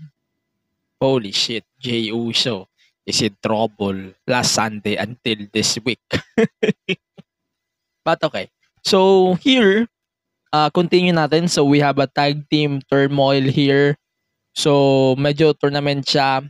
holy 1.01 1.33
shit, 1.33 1.64
Jay 1.81 2.12
Uso 2.12 2.68
is 3.05 3.20
in 3.20 3.37
trouble 3.41 4.12
last 4.29 4.53
Sunday 4.53 4.97
until 4.97 5.49
this 5.49 5.81
week. 5.85 6.01
But 8.05 8.20
okay. 8.25 8.53
So 8.85 9.33
here, 9.41 9.89
uh, 10.53 10.68
continue 10.68 11.12
natin. 11.12 11.49
So 11.49 11.64
we 11.64 11.81
have 11.81 11.97
a 12.01 12.09
tag 12.09 12.45
team 12.49 12.85
turmoil 12.89 13.45
here. 13.45 13.97
So 14.53 15.16
medyo 15.16 15.57
tournament 15.57 16.05
siya. 16.05 16.45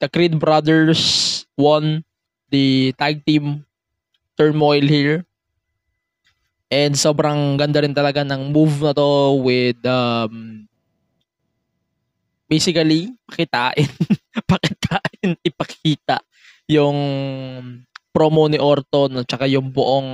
The 0.00 0.08
Creed 0.08 0.40
Brothers 0.40 1.44
won 1.60 2.04
the 2.48 2.96
tag 2.96 3.24
team 3.28 3.64
turmoil 4.36 4.84
here. 4.84 5.24
And 6.72 6.96
sobrang 6.96 7.60
ganda 7.60 7.84
rin 7.84 7.92
talaga 7.92 8.24
ng 8.24 8.48
move 8.48 8.80
na 8.80 8.96
to 8.96 9.36
with 9.44 9.76
um, 9.84 10.64
basically 12.48 13.12
pakitain 13.28 13.92
pakitain 14.50 15.36
ipakita 15.44 16.24
yung 16.72 16.96
promo 18.08 18.48
ni 18.48 18.56
Orton 18.56 19.20
at 19.20 19.28
saka 19.28 19.44
yung 19.44 19.68
buong 19.68 20.08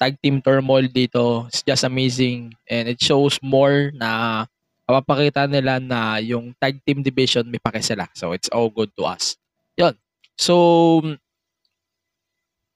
tag 0.00 0.16
team 0.24 0.40
turmoil 0.40 0.88
dito 0.88 1.52
is 1.52 1.60
just 1.60 1.84
amazing 1.84 2.56
and 2.64 2.88
it 2.88 2.96
shows 2.96 3.36
more 3.44 3.92
na 3.92 4.44
mapapakita 4.88 5.44
nila 5.44 5.84
na 5.84 6.16
yung 6.24 6.56
tag 6.56 6.80
team 6.80 7.04
division 7.04 7.44
may 7.44 7.60
pake 7.60 7.84
sila. 7.84 8.08
So 8.16 8.32
it's 8.32 8.48
all 8.48 8.72
good 8.72 8.88
to 8.96 9.04
us. 9.04 9.36
Yun. 9.76 9.96
So 10.40 11.00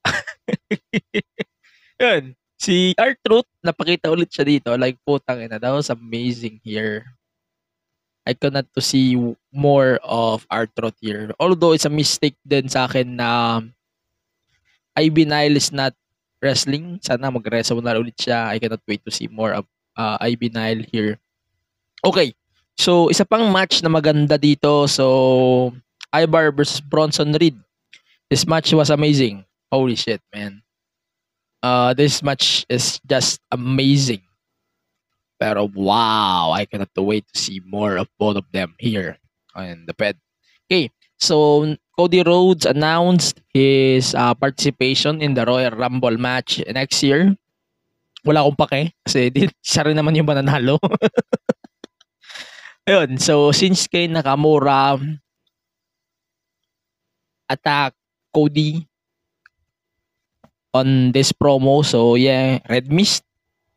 yun. 1.98 2.34
Si 2.58 2.90
R-Truth, 2.98 3.46
napakita 3.62 4.10
ulit 4.10 4.34
siya 4.34 4.42
dito. 4.42 4.74
Like, 4.74 4.98
putang 5.06 5.46
ina. 5.46 5.62
That 5.62 5.70
was 5.70 5.94
amazing 5.94 6.58
here. 6.66 7.06
I 8.26 8.34
cannot 8.34 8.66
to 8.74 8.82
see 8.82 9.14
more 9.54 10.02
of 10.02 10.42
R-Truth 10.50 10.98
here. 10.98 11.30
Although, 11.38 11.72
it's 11.72 11.86
a 11.86 11.92
mistake 11.92 12.34
din 12.42 12.66
sa 12.66 12.90
akin 12.90 13.14
na 13.14 13.62
Ivy 14.98 15.24
Nile 15.24 15.54
is 15.54 15.70
not 15.70 15.94
wrestling. 16.42 16.98
Sana 16.98 17.30
mag-wrestle 17.30 17.78
na 17.78 17.94
ulit 17.94 18.18
siya. 18.18 18.50
I 18.50 18.58
cannot 18.58 18.82
wait 18.90 19.06
to 19.06 19.14
see 19.14 19.30
more 19.30 19.54
of 19.54 19.64
uh, 19.94 20.18
Ivy 20.18 20.50
Nile 20.50 20.82
here. 20.90 21.18
Okay. 22.02 22.34
So, 22.78 23.10
isa 23.10 23.26
pang 23.26 23.50
match 23.54 23.82
na 23.82 23.90
maganda 23.90 24.34
dito. 24.34 24.90
So, 24.90 25.74
Ibar 26.10 26.54
versus 26.54 26.82
Bronson 26.82 27.34
Reed. 27.38 27.54
This 28.30 28.46
match 28.46 28.74
was 28.74 28.90
amazing. 28.90 29.46
Holy 29.70 29.94
shit, 29.94 30.22
man. 30.34 30.62
Uh, 31.62 31.94
this 31.94 32.22
match 32.22 32.66
is 32.68 33.00
just 33.06 33.40
amazing. 33.50 34.22
Pero 35.38 35.70
wow, 35.70 36.50
I 36.50 36.66
cannot 36.66 36.90
wait 36.98 37.26
to 37.32 37.38
see 37.38 37.62
more 37.62 37.98
of 37.98 38.10
both 38.18 38.36
of 38.36 38.46
them 38.50 38.74
here 38.78 39.18
on 39.54 39.86
the 39.86 39.94
bed. 39.94 40.18
Okay, 40.66 40.90
so 41.18 41.66
Cody 41.94 42.22
Rhodes 42.22 42.66
announced 42.66 43.40
his 43.54 44.14
uh, 44.14 44.34
participation 44.34 45.22
in 45.22 45.34
the 45.34 45.46
Royal 45.46 45.74
Rumble 45.74 46.18
match 46.18 46.62
next 46.70 47.02
year. 47.02 47.34
Wala 48.26 48.42
akong 48.42 48.58
pake 48.66 48.98
kasi 49.06 49.30
di, 49.30 49.46
siya 49.62 49.86
rin 49.86 49.98
naman 49.98 50.18
yung 50.18 50.26
mananalo. 50.26 50.78
Ayun, 52.88 53.20
so 53.20 53.54
Shinsuke 53.54 54.10
Nakamura 54.10 54.98
attack 57.48 57.94
Cody 58.34 58.84
on 60.74 61.12
this 61.12 61.32
promo. 61.32 61.84
So 61.84 62.14
yeah, 62.14 62.60
Red 62.68 62.92
Mist. 62.92 63.24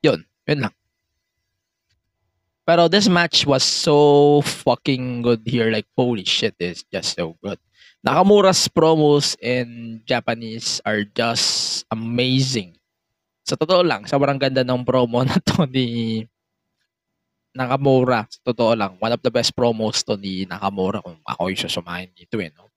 Yun, 0.01 0.25
yun 0.47 0.59
lang. 0.67 0.75
Pero 2.65 2.87
this 2.87 3.09
match 3.09 3.43
was 3.43 3.65
so 3.65 4.39
fucking 4.45 5.25
good 5.25 5.41
here. 5.43 5.73
Like, 5.73 5.89
holy 5.97 6.23
shit, 6.23 6.55
it's 6.61 6.85
just 6.87 7.17
so 7.17 7.35
good. 7.41 7.57
Nakamura's 8.01 8.65
promos 8.69 9.37
in 9.41 10.01
Japanese 10.09 10.81
are 10.85 11.05
just 11.05 11.83
amazing. 11.93 12.73
Sa 13.45 13.57
totoo 13.57 13.85
lang, 13.85 14.05
sobrang 14.09 14.41
ganda 14.41 14.65
ng 14.65 14.85
promo 14.85 15.21
na 15.27 15.37
to 15.37 15.65
ni 15.69 16.23
Nakamura. 17.53 18.25
Sa 18.29 18.53
totoo 18.53 18.73
lang, 18.73 18.97
one 18.97 19.13
of 19.13 19.21
the 19.21 19.33
best 19.33 19.53
promos 19.53 20.01
to 20.05 20.17
ni 20.17 20.45
Nakamura 20.49 21.01
kung 21.01 21.19
ako 21.25 21.49
yung 21.49 21.61
susumahin 21.61 22.09
dito 22.13 22.41
eh. 22.41 22.49
No? 22.53 22.69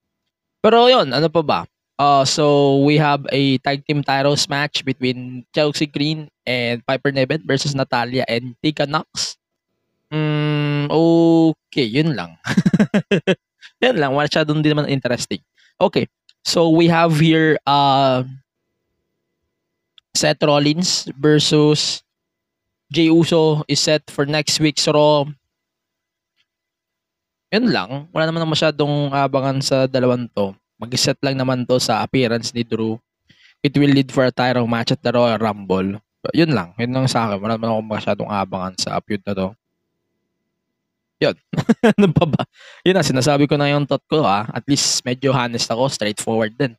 Pero 0.65 0.89
yun, 0.89 1.13
ano 1.13 1.29
pa 1.29 1.43
ba? 1.45 1.61
Uh, 1.95 2.27
so 2.27 2.79
we 2.83 2.99
have 2.99 3.23
a 3.31 3.59
tag 3.63 3.87
team 3.87 4.03
titles 4.03 4.49
match 4.49 4.85
between 4.85 5.47
Chelsea 5.55 5.87
Green 5.87 6.27
and 6.43 6.83
Piper 6.87 7.15
Niven 7.15 7.43
versus 7.47 7.75
Natalia 7.75 8.25
and 8.27 8.59
Tika 8.63 8.87
Knox. 8.87 9.39
Mm, 10.11 10.91
okay, 10.91 11.87
yun 11.87 12.19
lang. 12.19 12.35
yun 13.83 13.97
lang, 13.99 14.11
masyadong 14.11 14.59
di 14.63 14.75
naman 14.75 14.91
interesting. 14.91 15.43
Okay, 15.79 16.11
so 16.43 16.71
we 16.71 16.91
have 16.91 17.19
here 17.19 17.59
uh, 17.67 18.27
Seth 20.15 20.43
Rollins 20.43 21.11
versus 21.19 22.03
Jey 22.91 23.11
Uso 23.11 23.63
is 23.67 23.79
set 23.83 24.03
for 24.11 24.27
next 24.27 24.59
week's 24.59 24.87
Raw. 24.87 25.27
Yun 27.55 27.71
lang. 27.71 28.11
Wala 28.11 28.31
naman 28.31 28.51
masyadong 28.51 29.15
abangan 29.15 29.63
sa 29.63 29.87
dalawang 29.87 30.27
to. 30.35 30.55
Mag-set 30.85 31.17
lang 31.25 31.41
naman 31.41 31.65
to 31.65 31.81
sa 31.81 32.05
appearance 32.05 32.53
ni 32.53 32.61
Drew. 32.61 33.01
It 33.65 33.73
will 33.81 33.89
lead 33.89 34.13
for 34.13 34.29
a 34.29 34.35
title 34.35 34.69
match 34.69 34.93
at 34.93 35.01
the 35.01 35.09
Royal 35.09 35.41
Rumble. 35.41 35.97
Yun 36.37 36.53
lang. 36.53 36.77
Yun 36.77 36.93
lang 36.93 37.09
sa 37.09 37.25
akin. 37.25 37.41
Wala 37.41 37.57
naman 37.57 37.73
ako 37.73 37.81
masyadong 37.89 38.29
abangan 38.29 38.77
sa 38.77 39.01
feud 39.01 39.25
na 39.25 39.33
to. 39.33 39.49
Yun. 41.25 41.37
ano 41.97 42.07
pa 42.13 42.25
ba? 42.29 42.43
Yun 42.85 43.01
na, 43.01 43.05
sinasabi 43.05 43.49
ko 43.49 43.57
na 43.57 43.73
yung 43.73 43.89
thought 43.89 44.05
ko 44.05 44.21
ha. 44.21 44.45
At 44.53 44.69
least 44.69 45.01
medyo 45.09 45.33
honest 45.33 45.73
ako. 45.73 45.89
Straightforward 45.89 46.53
din. 46.61 46.77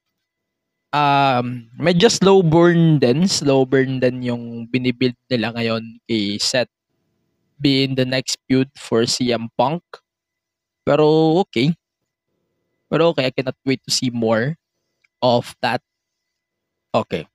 Um, 0.93 1.65
medyo 1.81 2.05
slow 2.07 2.45
burn 2.45 3.01
din. 3.01 3.25
Slow 3.25 3.65
burn 3.65 3.97
din 3.97 4.21
yung 4.21 4.69
binibuild 4.69 5.17
nila 5.27 5.49
ngayon 5.57 5.97
kay 6.05 6.37
Seth 6.37 6.71
being 7.57 7.97
the 7.97 8.05
next 8.05 8.37
feud 8.45 8.69
for 8.77 9.03
CM 9.09 9.49
Punk. 9.57 9.81
Pero 10.85 11.41
okay. 11.41 11.73
Pero 12.95 13.11
okay, 13.11 13.27
I 13.27 13.35
cannot 13.35 13.59
wait 13.67 13.83
to 13.83 13.91
see 13.91 14.07
more 14.07 14.55
of 15.19 15.51
that. 15.59 15.83
Okay. 16.95 17.27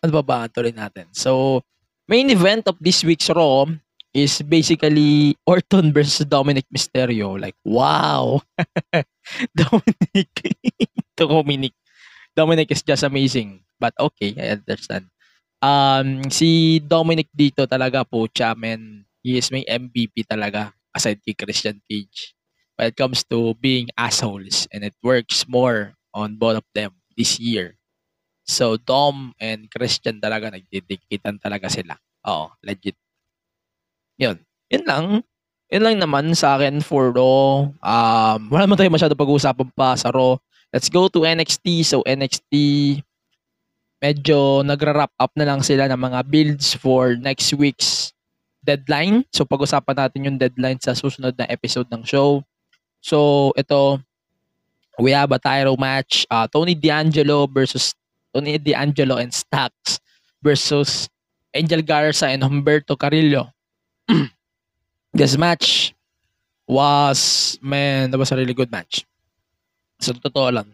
Ano 0.00 0.10
ba 0.16 0.24
ba 0.24 0.48
tuloy 0.48 0.72
natin? 0.72 1.12
So, 1.12 1.60
main 2.08 2.32
event 2.32 2.64
of 2.64 2.80
this 2.80 3.04
week's 3.04 3.28
Raw 3.28 3.68
is 4.16 4.40
basically 4.40 5.36
Orton 5.44 5.92
versus 5.92 6.24
Dominic 6.24 6.64
Mysterio. 6.72 7.36
Like, 7.36 7.60
wow! 7.60 8.40
Dominic. 9.52 10.32
Dominic. 11.20 11.76
Dominic 12.32 12.72
is 12.72 12.80
just 12.80 13.04
amazing. 13.04 13.68
But 13.76 13.92
okay, 14.00 14.32
I 14.40 14.56
understand. 14.56 15.12
Um, 15.60 16.24
si 16.32 16.80
Dominic 16.80 17.28
dito 17.36 17.68
talaga 17.68 18.08
po, 18.08 18.24
man, 18.56 19.04
he 19.20 19.36
is 19.36 19.52
may 19.52 19.68
MVP 19.68 20.24
talaga 20.24 20.72
aside 20.96 21.20
kay 21.20 21.36
Christian 21.36 21.84
Cage 21.84 22.32
when 22.76 22.90
it 22.90 22.96
comes 22.96 23.22
to 23.30 23.54
being 23.62 23.88
assholes 23.98 24.66
and 24.74 24.82
it 24.82 24.94
works 25.02 25.46
more 25.46 25.94
on 26.14 26.36
both 26.36 26.58
of 26.58 26.66
them 26.74 26.94
this 27.16 27.38
year. 27.38 27.78
So 28.44 28.76
Dom 28.76 29.32
and 29.40 29.70
Christian 29.72 30.20
talaga 30.20 30.52
nagdidikitan 30.52 31.40
talaga 31.40 31.70
sila. 31.72 31.96
Oo, 32.28 32.52
legit. 32.60 32.96
Yun. 34.20 34.36
Yun 34.68 34.84
lang. 34.84 35.06
Yun 35.72 35.82
lang 35.82 35.96
naman 35.98 36.36
sa 36.36 36.60
akin 36.60 36.84
for 36.84 37.10
Raw. 37.10 37.66
Um, 37.80 38.40
wala 38.52 38.68
naman 38.68 38.78
tayo 38.78 38.92
masyado 38.92 39.16
pag-uusapan 39.16 39.68
pa 39.72 39.96
sa 39.96 40.12
Raw. 40.12 40.36
Let's 40.70 40.92
go 40.92 41.08
to 41.08 41.24
NXT. 41.24 41.86
So 41.86 42.04
NXT, 42.04 42.52
medyo 44.02 44.60
nagra-wrap 44.60 45.14
up 45.16 45.32
na 45.38 45.48
lang 45.48 45.64
sila 45.64 45.88
ng 45.88 45.98
mga 45.98 46.20
builds 46.28 46.76
for 46.76 47.16
next 47.16 47.48
week's 47.56 48.12
deadline. 48.60 49.24
So 49.32 49.48
pag-usapan 49.48 49.96
natin 49.96 50.26
yung 50.28 50.38
deadline 50.40 50.80
sa 50.84 50.92
susunod 50.92 51.32
na 51.40 51.48
episode 51.48 51.88
ng 51.88 52.04
show. 52.04 52.44
So 53.04 53.52
ito, 53.52 54.00
we 54.96 55.12
have 55.12 55.28
a 55.28 55.36
title 55.36 55.76
match. 55.76 56.24
Uh, 56.32 56.48
Tony 56.48 56.72
D'Angelo 56.72 57.44
versus 57.44 57.92
Tony 58.32 58.56
D'Angelo 58.56 59.20
and 59.20 59.28
Stacks 59.28 60.00
versus 60.40 61.12
Angel 61.52 61.84
Garza 61.84 62.32
and 62.32 62.40
Humberto 62.40 62.96
Carrillo. 62.96 63.52
this 65.12 65.36
match 65.36 65.92
was, 66.64 67.60
man, 67.60 68.08
that 68.08 68.16
was 68.16 68.32
a 68.32 68.40
really 68.40 68.56
good 68.56 68.72
match. 68.72 69.04
So, 70.00 70.16
totoo 70.16 70.48
lang. 70.48 70.72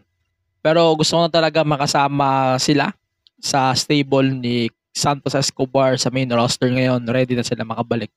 Pero 0.63 0.95
gusto 0.95 1.19
ko 1.19 1.27
na 1.27 1.31
talaga 1.31 1.67
makasama 1.67 2.55
sila 2.63 2.95
sa 3.43 3.75
stable 3.75 4.31
ni 4.31 4.71
Santos 4.95 5.35
Escobar 5.35 5.99
sa 5.99 6.07
main 6.07 6.31
roster 6.31 6.71
ngayon. 6.71 7.03
Ready 7.11 7.35
na 7.35 7.43
sila 7.43 7.67
makabalik 7.67 8.11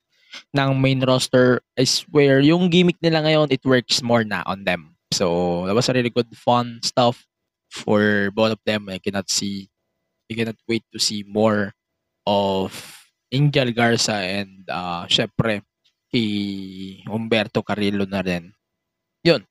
ng 0.55 0.70
main 0.80 1.01
roster. 1.03 1.62
I 1.78 1.85
swear, 1.85 2.41
yung 2.41 2.70
gimmick 2.70 2.99
nila 3.03 3.22
ngayon, 3.22 3.53
it 3.53 3.62
works 3.64 4.03
more 4.03 4.24
na 4.24 4.43
on 4.47 4.64
them. 4.64 4.95
So, 5.12 5.66
that 5.66 5.74
was 5.74 5.89
a 5.89 5.95
really 5.95 6.11
good 6.11 6.30
fun 6.35 6.80
stuff 6.82 7.26
for 7.70 8.30
both 8.35 8.55
of 8.59 8.62
them. 8.66 8.91
I 8.91 8.99
cannot 8.99 9.30
see, 9.30 9.70
I 10.30 10.35
cannot 10.35 10.59
wait 10.66 10.82
to 10.93 10.99
see 10.99 11.22
more 11.26 11.74
of 12.26 12.72
Angel 13.30 13.70
Garza 13.74 14.14
and 14.14 14.62
uh, 14.70 15.07
syempre 15.11 15.62
kay 16.14 17.03
Humberto 17.11 17.66
Carrillo 17.66 18.07
na 18.07 18.22
rin. 18.22 18.55
Yun. 19.26 19.43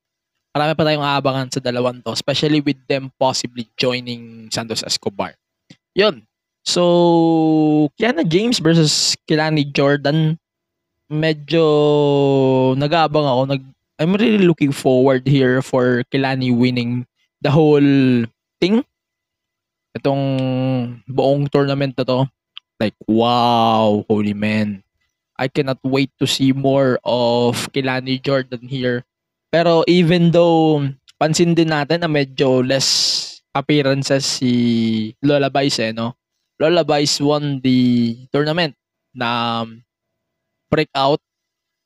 Marami 0.53 0.73
pa 0.77 0.85
tayong 0.85 1.03
aabangan 1.03 1.49
sa 1.49 1.59
dalawang 1.59 1.99
to, 2.05 2.13
especially 2.13 2.61
with 2.61 2.77
them 2.87 3.09
possibly 3.19 3.67
joining 3.75 4.47
Santos 4.53 4.85
Escobar. 4.85 5.35
Yun. 5.97 6.23
So, 6.63 7.91
Kiana 7.99 8.23
James 8.23 8.63
versus 8.63 9.19
Kilani 9.27 9.67
Jordan, 9.67 10.39
medyo 11.13 11.63
nag-aabang 12.75 13.23
ako. 13.23 13.41
Nag, 13.53 13.63
I'm 14.01 14.17
really 14.17 14.43
looking 14.43 14.73
forward 14.73 15.29
here 15.29 15.61
for 15.61 16.01
Kilani 16.09 16.49
winning 16.49 17.05
the 17.39 17.53
whole 17.53 18.25
thing. 18.57 18.81
Itong 19.93 20.23
buong 21.05 21.45
tournament 21.53 21.93
na 21.93 22.03
to. 22.03 22.19
Like, 22.81 22.97
wow, 23.05 24.03
holy 24.09 24.33
man. 24.33 24.81
I 25.37 25.47
cannot 25.47 25.77
wait 25.85 26.09
to 26.17 26.25
see 26.25 26.51
more 26.51 26.97
of 27.05 27.69
Kilani 27.71 28.17
Jordan 28.21 28.65
here. 28.65 29.05
Pero 29.53 29.85
even 29.85 30.33
though 30.33 30.81
pansin 31.21 31.53
din 31.53 31.69
natin 31.69 32.01
na 32.01 32.09
medyo 32.09 32.65
less 32.65 33.39
appearances 33.53 34.25
si 34.25 35.13
Lola 35.21 35.53
Vice 35.53 35.79
eh, 35.79 35.93
no? 35.93 36.17
Lola 36.57 36.81
Vice 36.81 37.21
won 37.21 37.61
the 37.61 38.17
tournament 38.33 38.73
na 39.13 39.61
breakout 40.73 41.21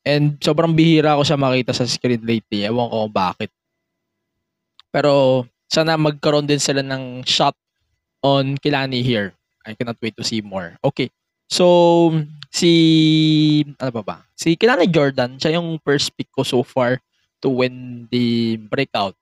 and 0.08 0.40
sobrang 0.40 0.72
bihira 0.72 1.20
ko 1.20 1.28
siya 1.28 1.36
makita 1.36 1.76
sa 1.76 1.84
screen 1.84 2.24
lately. 2.24 2.64
Ewan 2.64 2.88
ko 2.88 3.12
bakit. 3.12 3.52
Pero 4.88 5.44
sana 5.68 6.00
magkaroon 6.00 6.48
din 6.48 6.64
sila 6.64 6.80
ng 6.80 7.28
shot 7.28 7.52
on 8.24 8.56
Kilani 8.64 9.04
here. 9.04 9.36
I 9.68 9.76
cannot 9.76 10.00
wait 10.00 10.16
to 10.16 10.24
see 10.24 10.40
more. 10.40 10.80
Okay. 10.80 11.12
So, 11.52 12.16
si, 12.48 12.72
ano 13.76 13.92
ba 14.00 14.04
ba? 14.04 14.18
Si 14.40 14.56
Kilani 14.56 14.88
Jordan, 14.88 15.36
siya 15.36 15.60
yung 15.60 15.76
first 15.84 16.16
pick 16.16 16.32
ko 16.32 16.48
so 16.48 16.64
far 16.64 17.04
to 17.44 17.52
win 17.52 18.08
the 18.08 18.56
breakout. 18.72 19.16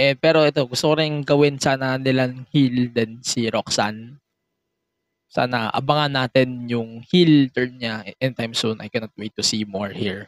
Eh, 0.00 0.16
pero 0.16 0.46
ito, 0.46 0.64
gusto 0.64 0.94
ko 0.94 0.94
rin 0.96 1.26
gawin 1.26 1.60
sana 1.60 2.00
nilang 2.00 2.48
heel 2.54 2.88
din 2.94 3.20
si 3.20 3.50
Roxanne. 3.50 4.16
Sana 5.30 5.70
abangan 5.70 6.10
natin 6.10 6.66
yung 6.66 7.06
heel 7.06 7.46
turn 7.54 7.78
niya 7.78 8.02
anytime 8.18 8.50
soon. 8.50 8.82
I 8.82 8.90
cannot 8.90 9.14
wait 9.14 9.30
to 9.38 9.46
see 9.46 9.62
more 9.62 9.94
here. 9.94 10.26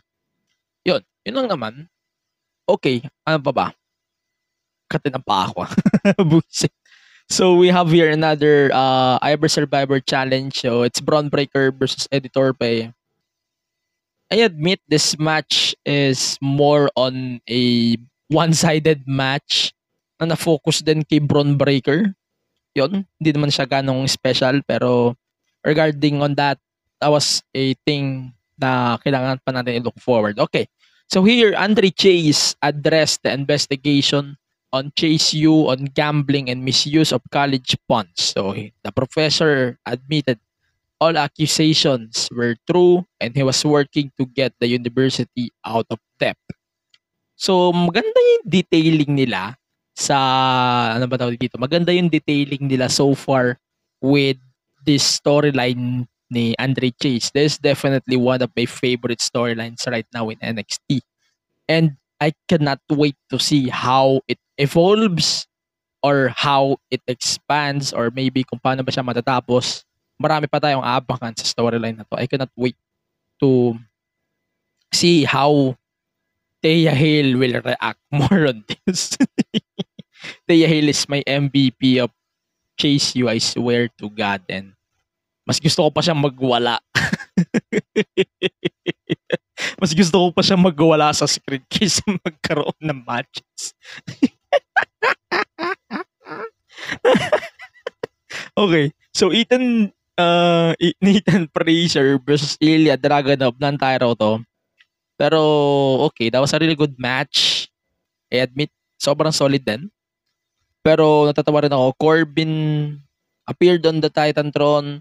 Yun. 0.87 1.03
Yun 1.27 1.37
lang 1.43 1.51
naman. 1.51 1.75
Okay. 2.71 3.03
Ano 3.27 3.43
pa 3.43 3.51
ba? 3.51 3.67
Katin 4.87 5.19
ang 5.19 5.27
pa 5.27 5.51
ako. 5.51 5.67
Bullshit. 6.31 6.71
So 7.27 7.59
we 7.59 7.75
have 7.75 7.91
here 7.91 8.15
another 8.15 8.71
uh 8.71 9.19
Iber 9.19 9.51
Survivor 9.51 9.99
challenge. 9.99 10.63
So 10.63 10.87
it's 10.87 11.03
Braun 11.03 11.27
Breaker 11.27 11.75
versus 11.75 12.07
Eddie 12.15 12.31
Torpe. 12.31 12.95
I 14.31 14.37
admit 14.47 14.81
this 14.87 15.19
match 15.19 15.75
is 15.85 16.39
more 16.41 16.89
on 16.95 17.43
a 17.51 17.97
one-sided 18.33 19.05
match 19.05 19.77
na 20.17 20.33
na-focus 20.33 20.81
din 20.81 21.05
kay 21.05 21.21
Braun 21.21 21.59
Breaker. 21.59 22.17
Yun, 22.73 23.05
hindi 23.21 23.31
naman 23.33 23.53
siya 23.53 23.69
ganong 23.69 24.09
special 24.09 24.65
pero 24.65 25.13
regarding 25.65 26.25
on 26.25 26.35
that, 26.35 26.57
that 27.01 27.13
was 27.13 27.45
a 27.53 27.75
thing 27.85 28.33
na 28.57 28.97
kailangan 29.01 29.41
pa 29.43 29.51
natin 29.53 29.83
i-look 29.83 29.99
forward. 30.01 30.39
Okay. 30.39 30.67
So 31.13 31.21
here, 31.29 31.53
Andre 31.53 31.93
Chase 31.93 32.57
addressed 32.65 33.21
the 33.21 33.33
investigation 33.35 34.41
on 34.73 34.89
Chase 34.97 35.37
U 35.37 35.69
on 35.69 35.93
gambling 35.93 36.49
and 36.49 36.65
misuse 36.65 37.13
of 37.13 37.21
college 37.29 37.77
funds. 37.85 38.33
So 38.33 38.57
the 38.57 38.93
professor 38.93 39.77
admitted 39.85 40.41
all 40.97 41.19
accusations 41.19 42.33
were 42.33 42.57
true 42.65 43.05
and 43.21 43.37
he 43.37 43.43
was 43.43 43.61
working 43.67 44.09
to 44.17 44.25
get 44.25 44.57
the 44.63 44.71
university 44.71 45.53
out 45.67 45.85
of 45.93 46.01
debt. 46.17 46.41
So 47.37 47.75
maganda 47.75 48.17
yung 48.17 48.47
detailing 48.49 49.13
nila 49.13 49.59
sa 49.93 50.17
ano 50.97 51.05
ba 51.07 51.21
tawag 51.21 51.37
dito? 51.37 51.61
Maganda 51.61 51.93
yung 51.93 52.09
detailing 52.09 52.65
nila 52.69 52.89
so 52.89 53.13
far 53.13 53.61
with 54.01 54.41
this 54.85 55.05
storyline 55.21 56.09
ni 56.33 56.57
Andre 56.57 56.91
Chase. 56.97 57.29
This 57.31 57.57
is 57.57 57.61
definitely 57.61 58.17
one 58.17 58.41
of 58.41 58.51
my 58.57 58.65
favorite 58.65 59.21
storylines 59.21 59.85
right 59.85 60.09
now 60.17 60.33
in 60.33 60.41
NXT. 60.41 61.05
And 61.69 62.01
I 62.19 62.33
cannot 62.49 62.81
wait 62.89 63.17
to 63.31 63.39
see 63.39 63.69
how 63.69 64.25
it 64.27 64.41
evolves 64.57 65.47
or 66.03 66.33
how 66.35 66.81
it 66.91 67.05
expands 67.07 67.93
or 67.93 68.11
maybe 68.11 68.43
kung 68.43 68.59
paano 68.59 68.83
ba 68.83 68.91
siya 68.91 69.05
matatapos. 69.05 69.85
Marami 70.17 70.49
pa 70.49 70.59
tayong 70.59 70.83
abangan 70.83 71.37
sa 71.37 71.47
storyline 71.47 72.01
na 72.01 72.07
to. 72.09 72.17
I 72.17 72.27
cannot 72.27 72.51
wait 72.57 72.79
to 73.43 73.77
see 74.95 75.25
how 75.25 75.77
Thea 76.63 76.95
Hill 76.95 77.37
will 77.37 77.59
react 77.61 78.01
more 78.15 78.47
on 78.47 78.63
this. 78.87 79.19
Thea 80.47 80.69
Hill 80.71 80.89
is 80.89 81.03
my 81.11 81.21
MVP 81.27 81.99
of 81.99 82.15
Chase 82.79 83.19
You, 83.19 83.29
I 83.29 83.43
swear 83.43 83.91
to 83.99 84.07
God. 84.09 84.47
And 84.49 84.79
mas 85.43 85.59
gusto 85.59 85.83
ko 85.83 85.91
pa 85.91 86.07
siyang 86.07 86.23
magwala. 86.23 86.79
mas 89.83 89.91
gusto 89.91 90.17
ko 90.23 90.29
pa 90.31 90.47
siyang 90.47 90.63
magwala 90.63 91.11
sa 91.11 91.27
screen 91.27 91.67
kaysa 91.67 92.07
magkaroon 92.23 92.79
ng 92.79 93.03
matches. 93.03 93.75
okay. 98.55 98.95
So, 99.11 99.35
Ethan 99.35 99.91
uh, 100.15 100.79
I- 100.79 100.99
Nathan 101.03 101.51
Fraser 101.51 102.23
versus 102.23 102.55
Ilya 102.63 102.97
Dragunov 102.97 103.59
ng 103.59 103.77
Tyro 103.77 104.15
to. 104.15 104.47
Pero, 105.23 105.39
okay, 106.11 106.35
that 106.35 106.43
was 106.43 106.51
a 106.51 106.59
really 106.59 106.75
good 106.75 106.99
match. 106.99 107.71
I 108.27 108.43
admit, 108.43 108.75
sobrang 108.99 109.31
solid 109.31 109.63
din. 109.63 109.87
Pero, 110.83 111.31
natatawa 111.31 111.63
rin 111.63 111.71
ako. 111.71 111.95
Corbin 111.95 112.53
appeared 113.47 113.87
on 113.87 114.03
the 114.03 114.11
Titantron. 114.11 114.99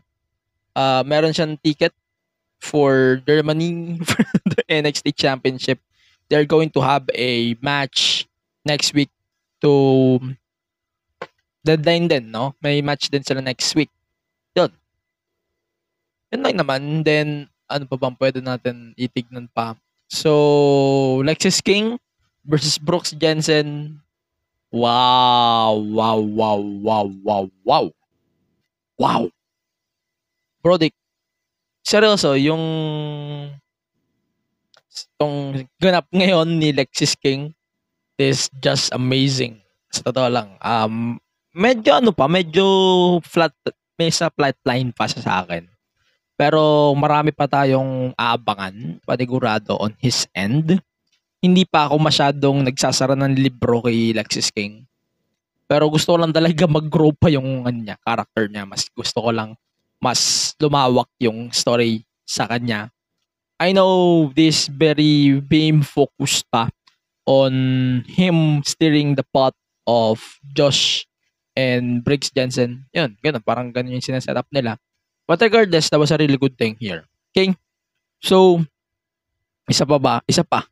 Uh, 0.78 1.02
meron 1.10 1.34
siyang 1.34 1.58
ticket 1.58 1.90
for 2.62 3.18
Germany 3.26 3.98
for 4.06 4.22
the 4.46 4.62
NXT 4.70 5.18
Championship. 5.18 5.82
They're 6.30 6.46
going 6.46 6.70
to 6.78 6.86
have 6.86 7.10
a 7.18 7.58
match 7.58 8.30
next 8.62 8.94
week 8.94 9.10
to 9.66 10.22
deadline 11.66 12.14
din, 12.14 12.30
no? 12.30 12.54
May 12.62 12.86
match 12.86 13.10
din 13.10 13.26
sila 13.26 13.42
next 13.42 13.74
week. 13.74 13.90
Yun. 14.54 14.70
Yun 16.30 16.46
lang 16.46 16.62
naman. 16.62 16.82
Then, 17.02 17.50
ano 17.66 17.90
pa 17.90 17.98
bang 17.98 18.14
pwede 18.22 18.38
natin 18.38 18.94
itignan 18.94 19.50
pa? 19.50 19.74
So, 20.12 21.24
Lexis 21.24 21.64
King 21.64 21.96
versus 22.44 22.76
Brooks 22.76 23.16
Jensen. 23.16 24.04
Wow, 24.68 25.80
wow, 25.88 26.20
wow, 26.20 26.60
wow, 26.60 27.08
wow, 27.24 27.46
wow. 27.64 27.86
Wow. 29.00 29.32
Bro, 30.60 30.84
Dick, 30.84 30.92
seryoso, 31.80 32.36
yung 32.36 32.60
tong 35.16 35.64
ganap 35.80 36.12
ngayon 36.12 36.60
ni 36.60 36.76
Lexis 36.76 37.16
King 37.16 37.56
is 38.20 38.52
just 38.60 38.92
amazing. 38.92 39.64
Sa 39.96 40.12
totoo 40.12 40.28
lang. 40.28 40.60
Um, 40.60 41.24
medyo 41.56 42.04
ano 42.04 42.12
pa, 42.12 42.28
medyo 42.28 42.68
flat, 43.24 43.56
may 43.96 44.12
sa 44.12 44.28
flat 44.28 44.60
line 44.68 44.92
pa 44.92 45.08
sa 45.08 45.48
akin. 45.48 45.71
Pero 46.42 46.90
marami 46.98 47.30
pa 47.30 47.46
tayong 47.46 48.18
aabangan, 48.18 48.98
panigurado 49.06 49.78
on 49.78 49.94
his 50.02 50.26
end. 50.34 50.82
Hindi 51.38 51.70
pa 51.70 51.86
ako 51.86 52.02
masyadong 52.02 52.66
nagsasara 52.66 53.14
ng 53.14 53.38
libro 53.38 53.86
kay 53.86 54.10
Lexis 54.10 54.50
King. 54.50 54.90
Pero 55.70 55.86
gusto 55.86 56.18
ko 56.18 56.26
lang 56.26 56.34
talaga 56.34 56.66
mag-grow 56.82 57.14
pa 57.14 57.30
yung 57.30 57.62
niya, 57.86 57.94
character 58.02 58.50
niya. 58.50 58.66
Mas 58.66 58.90
gusto 58.90 59.22
ko 59.22 59.30
lang 59.30 59.54
mas 60.02 60.52
lumawak 60.58 61.08
yung 61.22 61.54
story 61.54 62.02
sa 62.26 62.50
kanya. 62.50 62.90
I 63.62 63.70
know 63.78 64.34
this 64.34 64.66
very 64.66 65.38
beam 65.46 65.86
focused 65.86 66.50
pa 66.50 66.74
on 67.30 67.54
him 68.10 68.66
steering 68.66 69.14
the 69.14 69.22
pot 69.30 69.54
of 69.86 70.18
Josh 70.58 71.06
and 71.54 72.02
Briggs 72.02 72.34
Jensen. 72.34 72.90
Yun, 72.90 73.14
ganun. 73.22 73.46
Parang 73.46 73.70
ganun 73.70 73.94
yung 73.94 74.02
sinaset 74.02 74.34
up 74.34 74.50
nila. 74.50 74.82
But 75.32 75.40
regardless, 75.40 75.88
that 75.88 76.00
was 76.04 76.12
a 76.12 76.20
really 76.20 76.36
good 76.36 76.60
thing 76.60 76.76
here. 76.76 77.08
Okay? 77.32 77.56
So, 78.20 78.68
isa 79.64 79.88
pa 79.88 79.96
ba? 79.96 80.20
Isa 80.28 80.44
pa. 80.44 80.68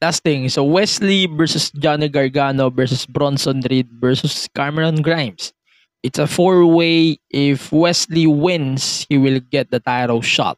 Last 0.00 0.24
thing. 0.24 0.48
So, 0.48 0.64
Wesley 0.64 1.28
versus 1.28 1.68
Johnny 1.76 2.08
Gargano 2.08 2.72
versus 2.72 3.04
Bronson 3.04 3.60
Reed 3.68 3.92
versus 4.00 4.48
Cameron 4.56 5.04
Grimes. 5.04 5.52
It's 6.00 6.16
a 6.16 6.24
four-way. 6.24 7.20
If 7.28 7.68
Wesley 7.68 8.24
wins, 8.24 9.04
he 9.04 9.20
will 9.20 9.44
get 9.52 9.68
the 9.68 9.84
title 9.84 10.24
shot 10.24 10.56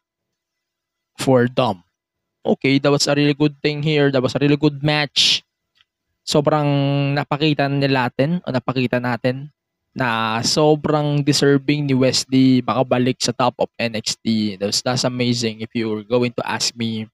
for 1.19 1.51
Dom. 1.51 1.83
Okay, 2.47 2.79
that 2.79 2.95
was 2.95 3.11
a 3.11 3.15
really 3.19 3.35
good 3.35 3.59
thing 3.59 3.83
here. 3.83 4.07
That 4.07 4.23
was 4.23 4.39
a 4.39 4.39
really 4.39 4.55
good 4.55 4.87
match. 4.87 5.43
Sobrang 6.23 7.11
napakita 7.19 7.67
nila 7.67 8.07
natin, 8.07 8.39
o 8.47 8.55
napakita 8.55 9.03
natin 9.03 9.51
na 9.91 10.39
sobrang 10.39 11.19
deserving 11.19 11.87
ni 11.87 11.95
Wesley 11.95 12.63
makabalik 12.63 13.19
sa 13.19 13.35
top 13.35 13.55
of 13.59 13.67
NXT. 13.75 14.55
That's, 14.59 14.79
that's 14.79 15.03
amazing 15.03 15.59
if 15.59 15.71
you're 15.75 16.07
going 16.07 16.31
to 16.39 16.43
ask 16.47 16.71
me. 16.75 17.11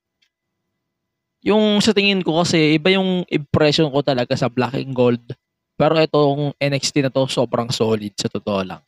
Yung 1.41 1.81
sa 1.81 1.93
tingin 1.93 2.21
ko 2.21 2.41
kasi, 2.45 2.77
iba 2.77 2.93
yung 2.93 3.25
impression 3.29 3.89
ko 3.89 4.01
talaga 4.05 4.37
sa 4.37 4.49
Black 4.49 4.77
and 4.77 4.93
Gold. 4.93 5.25
Pero 5.77 5.93
itong 5.97 6.53
NXT 6.57 7.05
na 7.05 7.13
to, 7.13 7.29
sobrang 7.29 7.69
solid 7.69 8.13
sa 8.17 8.29
totoo 8.29 8.61
lang. 8.65 8.81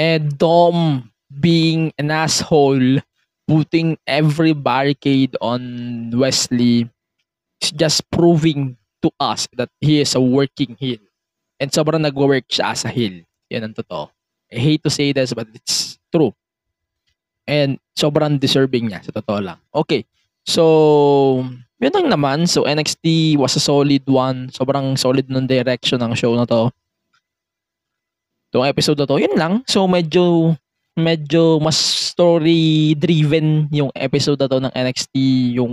And 0.00 0.32
Dom 0.36 1.08
being 1.28 1.92
an 2.00 2.10
asshole, 2.12 3.00
putting 3.48 3.96
every 4.08 4.52
barricade 4.52 5.36
on 5.40 6.12
Wesley, 6.12 6.88
is 7.60 7.72
just 7.72 8.04
proving 8.10 8.76
to 9.04 9.12
us 9.20 9.48
that 9.56 9.68
he 9.80 10.00
is 10.00 10.16
a 10.16 10.20
working 10.20 10.76
heel. 10.80 11.00
And 11.62 11.70
sobrang 11.70 12.02
nagwo-work 12.02 12.50
siya 12.50 12.74
as 12.74 12.82
a 12.82 12.90
heel. 12.90 13.22
Yan 13.54 13.70
ang 13.70 13.76
totoo. 13.78 14.10
I 14.50 14.58
hate 14.58 14.82
to 14.82 14.90
say 14.90 15.14
this, 15.14 15.30
but 15.30 15.46
it's 15.54 15.94
true. 16.10 16.34
And 17.46 17.78
sobrang 17.94 18.42
deserving 18.42 18.90
niya, 18.90 19.06
sa 19.06 19.14
totoo 19.14 19.38
lang. 19.38 19.62
Okay. 19.70 20.02
So, 20.42 21.46
yun 21.78 21.94
lang 21.94 22.10
naman. 22.10 22.50
So, 22.50 22.66
NXT 22.66 23.38
was 23.38 23.54
a 23.54 23.62
solid 23.62 24.02
one. 24.10 24.50
Sobrang 24.50 24.98
solid 24.98 25.30
ng 25.30 25.46
direction 25.46 26.02
ng 26.02 26.18
show 26.18 26.34
na 26.34 26.50
to. 26.50 26.66
Itong 28.50 28.66
episode 28.66 28.98
na 28.98 29.06
to, 29.06 29.22
yun 29.22 29.38
lang. 29.38 29.62
So, 29.70 29.86
medyo 29.86 30.58
medyo 30.92 31.56
mas 31.56 31.80
story 32.12 32.92
driven 33.00 33.64
yung 33.72 33.88
episode 33.96 34.36
na 34.36 34.44
to 34.44 34.60
ng 34.60 34.74
NXT 34.76 35.14
yung 35.56 35.72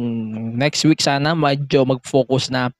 next 0.55 0.79
week 0.87 1.03
sana 1.03 1.35
medyo 1.35 1.83
mag-focus 1.83 2.47
na 2.47 2.71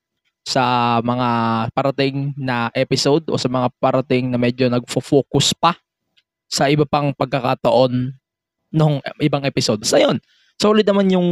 sa 0.50 0.98
mga 1.06 1.30
parating 1.78 2.34
na 2.34 2.74
episode 2.74 3.30
o 3.30 3.38
sa 3.38 3.46
mga 3.46 3.70
parating 3.78 4.34
na 4.34 4.42
medyo 4.42 4.66
nagfo-focus 4.66 5.54
pa 5.54 5.78
sa 6.50 6.66
iba 6.66 6.90
pang 6.90 7.14
pagkakataon 7.14 8.18
ng 8.74 8.94
ibang 9.22 9.46
episode. 9.46 9.86
So 9.86 10.02
yun, 10.02 10.18
solid 10.58 10.90
naman 10.90 11.14
yung 11.14 11.30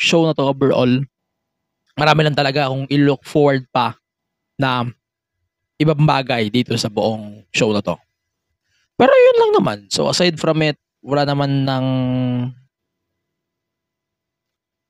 show 0.00 0.24
na 0.24 0.32
to 0.32 0.48
overall. 0.48 0.88
Marami 1.92 2.20
lang 2.24 2.32
talaga 2.32 2.72
akong 2.72 2.88
i-look 2.88 3.20
forward 3.28 3.68
pa 3.68 4.00
na 4.56 4.88
ibang 5.76 6.08
bagay 6.08 6.48
dito 6.48 6.72
sa 6.80 6.88
buong 6.88 7.44
show 7.52 7.68
na 7.76 7.84
to. 7.84 8.00
Pero 8.96 9.12
yun 9.12 9.36
lang 9.44 9.52
naman. 9.60 9.78
So 9.92 10.08
aside 10.08 10.40
from 10.40 10.64
it, 10.64 10.80
wala 11.04 11.28
naman 11.28 11.68
ng 11.68 11.86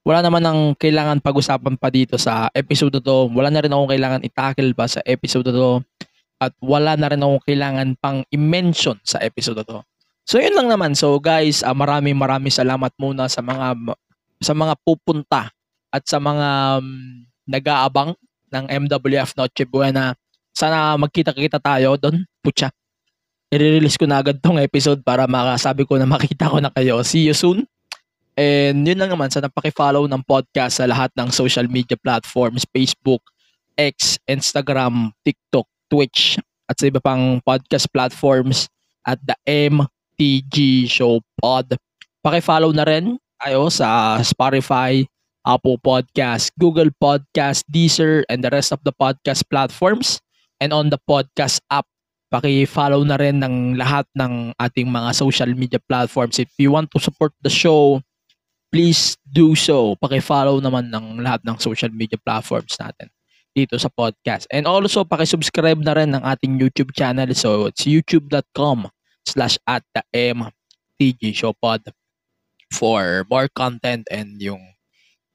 wala 0.03 0.19
naman 0.19 0.43
ng 0.43 0.61
kailangan 0.79 1.23
pag-usapan 1.23 1.79
pa 1.79 1.87
dito 1.87 2.19
sa 2.19 2.51
episode 2.51 2.99
to. 2.99 3.31
Wala 3.31 3.55
na 3.55 3.63
rin 3.63 3.71
akong 3.71 3.91
kailangan 3.91 4.21
i-tackle 4.27 4.75
pa 4.75 4.91
sa 4.91 4.99
episode 5.07 5.47
to. 5.47 5.79
At 6.43 6.51
wala 6.59 6.99
na 6.99 7.07
rin 7.07 7.23
akong 7.23 7.43
kailangan 7.47 7.95
pang 8.03 8.27
i-mention 8.35 8.99
sa 9.07 9.23
episode 9.23 9.63
to. 9.63 9.79
So 10.27 10.43
yun 10.43 10.59
lang 10.59 10.71
naman. 10.71 10.99
So 10.99 11.23
guys, 11.23 11.63
uh, 11.63 11.75
maraming 11.75 12.19
maraming 12.19 12.51
salamat 12.51 12.91
muna 12.99 13.31
sa 13.31 13.43
mga 13.43 13.79
sa 14.43 14.53
mga 14.55 14.75
pupunta 14.83 15.55
at 15.95 16.03
sa 16.03 16.19
mga 16.19 16.83
um, 16.83 17.23
nag-aabang 17.47 18.19
ng 18.51 18.65
MWF 18.87 19.39
Noche 19.39 19.63
Buena. 19.71 20.19
Sana 20.51 20.99
magkita-kita 20.99 21.63
tayo 21.63 21.95
doon. 21.95 22.27
Putya. 22.43 22.75
I-release 23.53 24.01
ko 24.01 24.09
na 24.09 24.19
agad 24.19 24.41
tong 24.43 24.59
episode 24.59 25.05
para 25.05 25.31
makasabi 25.31 25.87
ko 25.87 25.95
na 25.95 26.09
makita 26.11 26.51
ko 26.51 26.59
na 26.59 26.75
kayo. 26.75 26.99
See 27.07 27.29
you 27.29 27.37
soon. 27.37 27.69
And 28.33 28.89
yun 28.89 28.97
lang 28.97 29.13
naman, 29.13 29.29
sana 29.29 29.53
paki-follow 29.53 30.09
ng 30.09 30.25
podcast 30.25 30.81
sa 30.81 30.89
lahat 30.89 31.13
ng 31.13 31.29
social 31.29 31.69
media 31.69 32.01
platforms, 32.01 32.65
Facebook, 32.73 33.21
X, 33.77 34.17
Instagram, 34.25 35.13
TikTok, 35.21 35.69
Twitch, 35.93 36.41
at 36.65 36.81
sa 36.81 36.89
iba 36.89 37.01
pang 37.05 37.45
podcast 37.45 37.85
platforms 37.93 38.73
at 39.05 39.21
the 39.21 39.37
MTG 39.45 40.89
Show 40.89 41.21
Pod. 41.37 41.77
Paki-follow 42.25 42.73
na 42.73 42.89
rin 42.89 43.21
tayo 43.37 43.69
sa 43.69 44.17
Spotify, 44.25 45.05
Apple 45.45 45.77
Podcast, 45.83 46.55
Google 46.57 46.95
Podcast, 46.97 47.67
Deezer, 47.69 48.23
and 48.31 48.41
the 48.41 48.49
rest 48.49 48.73
of 48.73 48.81
the 48.87 48.95
podcast 48.95 49.45
platforms. 49.51 50.23
And 50.63 50.71
on 50.71 50.89
the 50.89 51.03
podcast 51.03 51.59
app, 51.69 51.85
paki-follow 52.33 53.05
na 53.05 53.21
rin 53.21 53.43
ng 53.45 53.77
lahat 53.77 54.09
ng 54.17 54.57
ating 54.57 54.89
mga 54.89 55.11
social 55.13 55.51
media 55.53 55.83
platforms. 55.85 56.41
If 56.41 56.49
you 56.57 56.73
want 56.73 56.89
to 56.95 57.03
support 57.03 57.35
the 57.45 57.53
show, 57.53 58.01
please 58.73 59.21
do 59.29 59.53
so. 59.53 59.95
Paki-follow 60.01 60.59
naman 60.65 60.89
ng 60.89 61.21
lahat 61.21 61.45
ng 61.45 61.61
social 61.61 61.93
media 61.93 62.17
platforms 62.17 62.73
natin 62.81 63.13
dito 63.53 63.77
sa 63.77 63.93
podcast. 63.93 64.49
And 64.49 64.65
also, 64.65 65.05
paki-subscribe 65.05 65.85
na 65.85 65.93
rin 65.93 66.17
ng 66.17 66.25
ating 66.25 66.57
YouTube 66.57 66.97
channel. 66.97 67.29
So, 67.37 67.69
it's 67.69 67.85
youtube.com 67.85 68.89
slash 69.29 69.61
at 69.69 69.85
the 69.93 70.03
MTG 70.17 71.37
Show 71.37 71.53
Pod 71.53 71.85
for 72.73 73.29
more 73.29 73.53
content 73.53 74.09
and 74.09 74.41
yung 74.41 74.65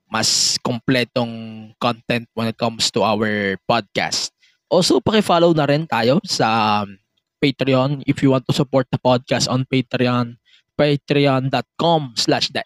mas 0.10 0.58
kompletong 0.66 1.72
content 1.78 2.26
when 2.34 2.50
it 2.50 2.58
comes 2.58 2.90
to 2.90 3.06
our 3.06 3.54
podcast. 3.70 4.34
Also, 4.68 4.98
paki-follow 4.98 5.54
na 5.54 5.70
rin 5.70 5.86
tayo 5.86 6.18
sa 6.26 6.82
um, 6.84 6.98
Patreon 7.38 8.02
if 8.10 8.26
you 8.26 8.34
want 8.34 8.44
to 8.50 8.56
support 8.56 8.90
the 8.90 8.98
podcast 8.98 9.46
on 9.46 9.62
Patreon 9.70 10.42
patreon.com 10.78 12.14
slash 12.14 12.54
the 12.54 12.62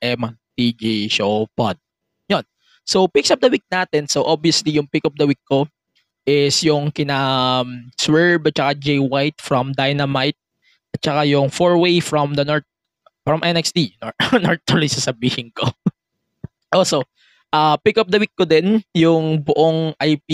MTG 0.58 1.10
Show 1.12 1.48
Pod. 1.56 1.78
Yun. 2.28 2.44
So, 2.84 3.08
picks 3.08 3.32
of 3.32 3.40
the 3.40 3.50
week 3.50 3.64
natin. 3.72 4.10
So, 4.10 4.24
obviously, 4.24 4.74
yung 4.76 4.88
pick 4.88 5.06
of 5.06 5.16
the 5.16 5.28
week 5.28 5.42
ko 5.48 5.68
is 6.26 6.62
yung 6.62 6.92
kina 6.92 7.18
um, 7.64 7.90
Swerve 7.98 8.46
at 8.46 8.58
saka 8.58 8.74
Jay 8.78 9.00
White 9.00 9.42
from 9.42 9.74
Dynamite 9.74 10.38
at 10.94 11.02
saka 11.02 11.26
yung 11.26 11.50
four-way 11.50 12.00
from 12.00 12.36
the 12.36 12.46
North 12.46 12.68
from 13.26 13.42
NXT. 13.42 13.98
North, 14.02 14.62
North 14.68 14.92
sasabihin 14.92 15.50
ko. 15.56 15.66
also, 16.76 17.02
uh, 17.54 17.78
pick 17.82 17.98
of 17.98 18.12
the 18.12 18.20
week 18.20 18.34
ko 18.38 18.46
din 18.46 18.84
yung 18.94 19.42
buong 19.42 19.98
IP 19.98 20.30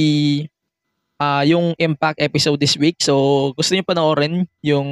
uh, 1.22 1.44
yung 1.46 1.74
Impact 1.78 2.22
episode 2.22 2.60
this 2.60 2.78
week. 2.78 2.98
So, 3.02 3.54
gusto 3.54 3.74
niyo 3.74 3.86
panoorin 3.86 4.46
yung 4.64 4.90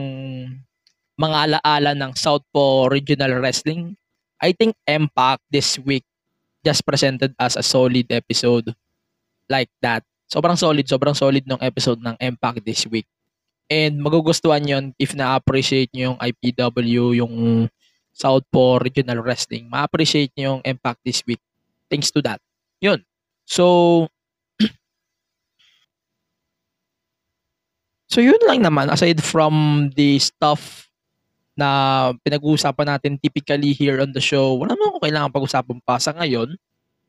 mga 1.15 1.37
alaala 1.47 1.91
ng 1.95 2.11
Southpaw 2.13 2.91
Regional 2.91 3.39
Wrestling. 3.39 3.95
I 4.41 4.51
think 4.51 4.75
Impact 4.87 5.41
this 5.49 5.79
week 5.79 6.03
just 6.65 6.81
presented 6.85 7.33
as 7.37 7.55
a 7.55 7.63
solid 7.63 8.09
episode 8.09 8.73
like 9.49 9.69
that. 9.81 10.01
Sobrang 10.25 10.57
solid, 10.57 10.85
sobrang 10.89 11.15
solid 11.15 11.45
ng 11.45 11.61
episode 11.61 12.01
ng 12.01 12.17
Impact 12.17 12.65
this 12.65 12.89
week. 12.89 13.05
And 13.69 14.01
magugustuhan 14.01 14.65
yon 14.65 14.93
if 14.97 15.13
na-appreciate 15.13 15.89
nyo 15.93 16.13
yung 16.13 16.19
IPW, 16.21 17.03
yung 17.21 17.33
Southpaw 18.13 18.81
Regional 18.81 19.21
Wrestling. 19.21 19.69
Ma-appreciate 19.69 20.33
nyo 20.33 20.57
yung 20.57 20.63
Impact 20.65 20.99
this 21.05 21.21
week. 21.25 21.41
Thanks 21.89 22.09
to 22.13 22.21
that. 22.25 22.41
Yun. 22.81 23.05
So, 23.45 24.07
so 28.09 28.21
yun 28.21 28.41
lang 28.49 28.65
naman. 28.65 28.89
Aside 28.89 29.21
from 29.21 29.89
the 29.93 30.17
stuff 30.17 30.89
na 31.55 32.11
pinag-uusapan 32.21 32.95
natin 32.95 33.15
typically 33.17 33.71
here 33.71 34.03
on 34.03 34.11
the 34.11 34.21
show, 34.21 34.59
wala 34.59 34.75
naman 34.75 34.91
kung 34.95 35.03
kailangan 35.03 35.31
pag-usapan 35.31 35.79
pa 35.81 35.95
sa 35.97 36.11
ngayon. 36.11 36.53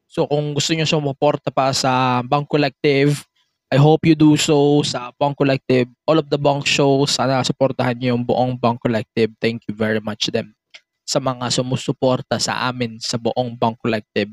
So 0.07 0.24
kung 0.30 0.55
gusto 0.55 0.70
nyo 0.72 0.86
sumuporta 0.86 1.51
pa 1.51 1.74
sa 1.74 2.22
Bang 2.22 2.47
Collective, 2.47 3.26
I 3.66 3.82
hope 3.82 4.07
you 4.07 4.14
do 4.14 4.38
so 4.38 4.86
sa 4.86 5.11
Bang 5.18 5.34
Collective. 5.34 5.90
All 6.07 6.22
of 6.22 6.30
the 6.30 6.38
Bang 6.38 6.62
shows, 6.62 7.18
sana 7.18 7.42
supportahan 7.42 7.99
nyo 7.99 8.14
yung 8.14 8.22
buong 8.22 8.55
Bang 8.55 8.78
Collective. 8.78 9.34
Thank 9.42 9.66
you 9.66 9.74
very 9.74 9.99
much 9.99 10.30
them 10.30 10.55
sa 11.03 11.18
mga 11.18 11.51
sumusuporta 11.51 12.38
sa 12.38 12.70
amin 12.70 13.03
sa 13.03 13.18
buong 13.18 13.59
Bang 13.59 13.74
Collective. 13.74 14.30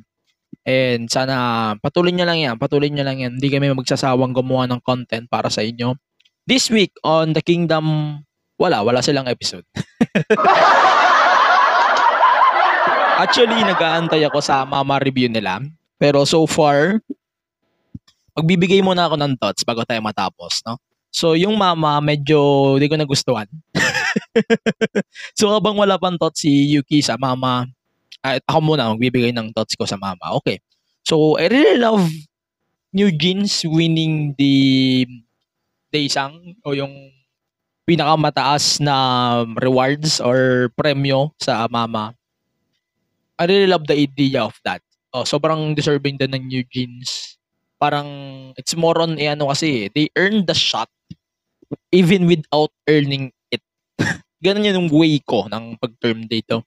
And 0.61 1.09
sana 1.09 1.73
patuloy 1.81 2.13
nyo 2.13 2.29
lang 2.29 2.39
yan, 2.45 2.55
patuloy 2.61 2.93
nyo 2.93 3.01
lang 3.01 3.25
yan. 3.25 3.41
Hindi 3.41 3.49
kami 3.49 3.73
magsasawang 3.73 4.37
gumawa 4.37 4.69
ng 4.69 4.81
content 4.85 5.25
para 5.25 5.49
sa 5.49 5.65
inyo. 5.65 5.97
This 6.45 6.69
week 6.69 6.93
on 7.01 7.33
The 7.33 7.41
Kingdom, 7.41 8.19
wala, 8.63 8.79
wala 8.79 9.03
silang 9.03 9.27
episode. 9.27 9.67
Actually, 13.23 13.59
nag-aantay 13.67 14.23
ako 14.23 14.39
sa 14.39 14.63
mama 14.63 15.03
review 15.03 15.27
nila. 15.27 15.59
Pero 15.99 16.23
so 16.23 16.47
far, 16.47 17.03
magbibigay 18.39 18.79
muna 18.79 19.11
ako 19.11 19.19
ng 19.19 19.35
thoughts 19.35 19.67
bago 19.67 19.83
tayo 19.83 19.99
matapos, 19.99 20.63
no? 20.63 20.79
So, 21.13 21.37
yung 21.37 21.59
mama, 21.59 22.01
medyo 22.01 22.73
di 22.81 22.89
ko 22.89 22.97
nagustuhan. 22.97 23.45
so, 25.37 25.53
habang 25.53 25.77
wala 25.77 26.01
pang 26.01 26.17
thoughts 26.17 26.41
si 26.41 26.73
Yuki 26.73 27.05
sa 27.05 27.19
mama, 27.21 27.69
at 28.23 28.41
ako 28.49 28.73
muna, 28.73 28.89
magbibigay 28.89 29.29
ng 29.29 29.53
thoughts 29.53 29.77
ko 29.77 29.85
sa 29.85 29.99
mama. 29.99 30.33
Okay. 30.41 30.57
So, 31.05 31.37
I 31.37 31.51
really 31.53 31.77
love 31.77 32.01
New 32.95 33.13
Jeans 33.13 33.61
winning 33.67 34.33
the 34.39 35.05
Daysang 35.93 36.57
o 36.65 36.73
yung 36.73 36.89
pinakamataas 37.83 38.79
na 38.79 38.95
rewards 39.59 40.23
or 40.23 40.71
premyo 40.75 41.31
sa 41.39 41.67
mama. 41.67 42.15
I 43.35 43.45
really 43.49 43.67
love 43.67 43.87
the 43.87 43.97
idea 43.97 44.43
of 44.43 44.55
that. 44.63 44.79
Oh, 45.11 45.27
sobrang 45.27 45.75
deserving 45.75 46.17
din 46.17 46.31
ng 46.33 46.43
New 46.47 46.63
Jeans. 46.71 47.37
Parang 47.77 48.07
it's 48.55 48.73
more 48.73 48.95
on 49.03 49.19
eh, 49.19 49.35
ano 49.35 49.51
kasi, 49.51 49.91
they 49.91 50.07
earned 50.15 50.47
the 50.47 50.55
shot 50.55 50.87
even 51.91 52.25
without 52.25 52.71
earning 52.87 53.33
it. 53.51 53.61
Ganun 54.45 54.65
yun 54.65 54.79
yung 54.79 54.89
way 54.93 55.19
ko 55.21 55.45
ng 55.51 55.77
pag-term 55.77 56.25
dito. 56.25 56.63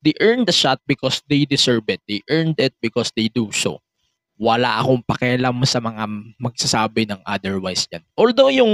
They 0.00 0.16
earned 0.22 0.48
the 0.48 0.56
shot 0.56 0.80
because 0.88 1.20
they 1.28 1.44
deserve 1.44 1.84
it. 1.92 2.00
They 2.08 2.24
earned 2.32 2.56
it 2.56 2.72
because 2.80 3.12
they 3.12 3.28
do 3.28 3.52
so. 3.52 3.84
Wala 4.40 4.80
akong 4.80 5.04
pakialam 5.04 5.60
sa 5.68 5.84
mga 5.84 6.08
magsasabi 6.40 7.04
ng 7.04 7.20
otherwise 7.28 7.84
yan. 7.92 8.00
Although 8.16 8.48
yung 8.48 8.72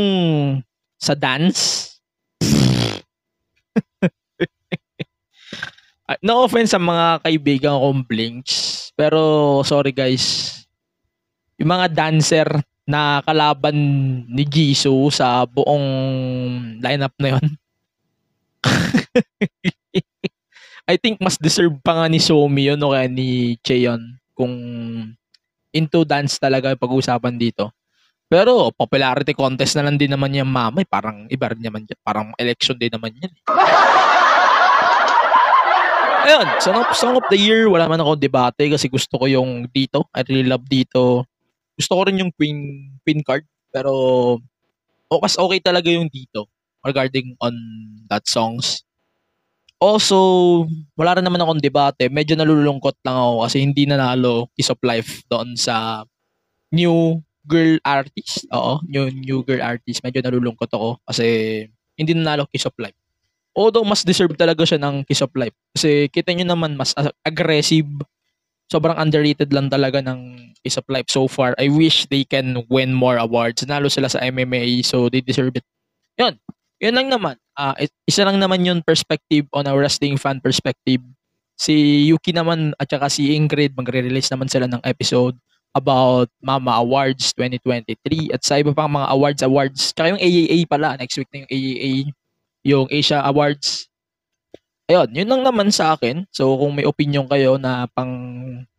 sa 0.97 1.15
dance, 1.15 1.93
Ah, 6.07 6.15
no 6.23 6.47
offense 6.47 6.71
sa 6.71 6.79
mga 6.79 7.19
kaibigan 7.19 7.83
kong 7.83 8.07
Blinks, 8.07 8.95
pero 8.95 9.59
sorry 9.67 9.91
guys, 9.91 10.55
yung 11.59 11.75
mga 11.75 11.91
dancer 11.91 12.47
na 12.87 13.19
kalaban 13.27 13.75
ni 14.31 14.47
Jisoo 14.47 15.11
sa 15.11 15.43
buong 15.51 15.83
lineup 16.79 17.11
na 17.19 17.35
yon. 17.35 17.47
I 20.87 20.95
think 20.95 21.19
mas 21.19 21.43
deserve 21.43 21.75
pa 21.83 21.99
nga 21.99 22.07
ni 22.07 22.23
Somi 22.23 22.71
yun 22.71 22.79
o 22.87 22.95
kaya 22.95 23.11
ni 23.11 23.59
Cheon 23.67 23.99
kung 24.31 24.55
into 25.75 26.07
dance 26.07 26.39
talaga 26.39 26.71
yung 26.71 26.79
pag-uusapan 26.79 27.35
dito. 27.35 27.75
Pero 28.27 28.75
popularity 28.75 29.31
contest 29.39 29.79
na 29.79 29.87
lang 29.87 29.95
din 29.95 30.11
naman 30.11 30.35
yung 30.35 30.51
mamay. 30.51 30.83
Parang 30.83 31.31
iba 31.31 31.47
rin 31.55 31.63
naman 31.63 31.87
yan. 31.87 31.99
Parang 32.03 32.35
election 32.35 32.75
din 32.75 32.91
naman 32.91 33.15
yan. 33.15 33.31
Ayun, 36.27 36.47
song 36.59 36.83
of, 36.83 36.91
song 36.91 37.15
of 37.15 37.27
the 37.31 37.39
year, 37.39 37.71
wala 37.71 37.87
man 37.87 38.03
ako 38.03 38.19
debate 38.19 38.67
kasi 38.67 38.91
gusto 38.91 39.15
ko 39.15 39.31
yung 39.31 39.71
dito. 39.71 40.11
I 40.11 40.27
really 40.27 40.51
love 40.51 40.67
dito. 40.67 41.23
Gusto 41.79 41.93
ko 41.95 42.03
rin 42.03 42.19
yung 42.19 42.35
queen, 42.35 42.91
queen 43.07 43.23
card. 43.23 43.47
Pero 43.71 43.95
o 45.07 45.23
mas 45.23 45.39
okay 45.39 45.63
talaga 45.63 45.87
yung 45.87 46.11
dito 46.11 46.51
regarding 46.83 47.39
on 47.39 47.55
that 48.11 48.27
songs. 48.27 48.83
Also, 49.79 50.17
wala 50.99 51.15
rin 51.15 51.23
naman 51.23 51.39
akong 51.39 51.63
debate. 51.63 52.11
Medyo 52.11 52.35
nalulungkot 52.35 52.99
lang 53.07 53.15
ako 53.15 53.47
kasi 53.47 53.57
hindi 53.63 53.87
nanalo 53.87 54.51
Kiss 54.59 54.73
of 54.75 54.83
Life 54.83 55.23
doon 55.31 55.55
sa 55.55 56.03
new 56.75 57.23
girl 57.47 57.79
artist. 57.87 58.45
Oo, 58.51 58.83
new, 58.85 59.09
new 59.09 59.41
girl 59.47 59.63
artist. 59.63 60.03
Medyo 60.03 60.21
nalulungkot 60.27 60.69
ako 60.75 60.99
kasi 61.07 61.27
hindi 61.97 62.13
nanalo 62.13 62.45
Kiss 62.51 62.67
of 62.69 62.77
Life. 62.77 62.99
Although 63.57 63.89
mas 63.89 64.05
deserve 64.05 64.37
talaga 64.37 64.69
siya 64.69 64.77
ng 64.77 65.07
Kiss 65.09 65.25
of 65.25 65.33
Life. 65.33 65.57
Kasi 65.73 66.13
kita 66.13 66.35
nyo 66.37 66.45
naman 66.53 66.77
mas 66.77 66.93
ag- 66.93 67.17
aggressive. 67.25 67.89
Sobrang 68.69 68.99
underrated 68.99 69.55
lang 69.55 69.73
talaga 69.73 70.03
ng 70.05 70.53
Kiss 70.61 70.77
of 70.77 70.85
Life 70.93 71.09
so 71.09 71.25
far. 71.25 71.57
I 71.57 71.73
wish 71.73 72.05
they 72.13 72.27
can 72.27 72.67
win 72.69 72.93
more 72.93 73.17
awards. 73.17 73.65
Nalo 73.65 73.89
sila 73.89 74.13
sa 74.13 74.21
MMA 74.21 74.85
so 74.85 75.09
they 75.09 75.25
deserve 75.25 75.57
it. 75.57 75.65
Yun. 76.21 76.37
Yun 76.85 76.95
lang 76.99 77.09
naman. 77.09 77.41
It- 77.81 77.95
isa 78.05 78.29
lang 78.29 78.37
naman 78.37 78.67
yun 78.67 78.85
perspective 78.85 79.49
on 79.57 79.65
a 79.65 79.73
wrestling 79.73 80.21
fan 80.21 80.45
perspective. 80.45 81.01
Si 81.57 82.05
Yuki 82.13 82.37
naman 82.37 82.77
at 82.77 82.93
saka 82.93 83.09
si 83.09 83.33
Ingrid 83.33 83.73
magre-release 83.73 84.29
naman 84.29 84.53
sila 84.53 84.69
ng 84.69 84.85
episode 84.85 85.41
about 85.77 86.33
Mama 86.41 86.81
Awards 86.81 87.37
2023 87.37 88.33
at 88.33 88.41
sa 88.41 88.57
iba 88.57 88.73
pang 88.73 88.89
mga 88.89 89.13
awards 89.13 89.43
awards. 89.45 89.81
Tsaka 89.93 90.17
yung 90.17 90.23
AAA 90.25 90.65
pala. 90.65 90.97
Next 90.97 91.21
week 91.21 91.29
na 91.29 91.45
yung 91.45 91.53
AAA 91.53 91.93
yung 92.67 92.87
Asia 92.89 93.21
Awards. 93.23 93.87
Ayun, 94.91 95.13
yun 95.15 95.29
lang 95.29 95.43
naman 95.45 95.69
sa 95.71 95.95
akin. 95.95 96.27
So, 96.35 96.57
kung 96.59 96.75
may 96.75 96.89
opinion 96.89 97.29
kayo 97.31 97.61
na 97.61 97.87
pang 97.93 98.11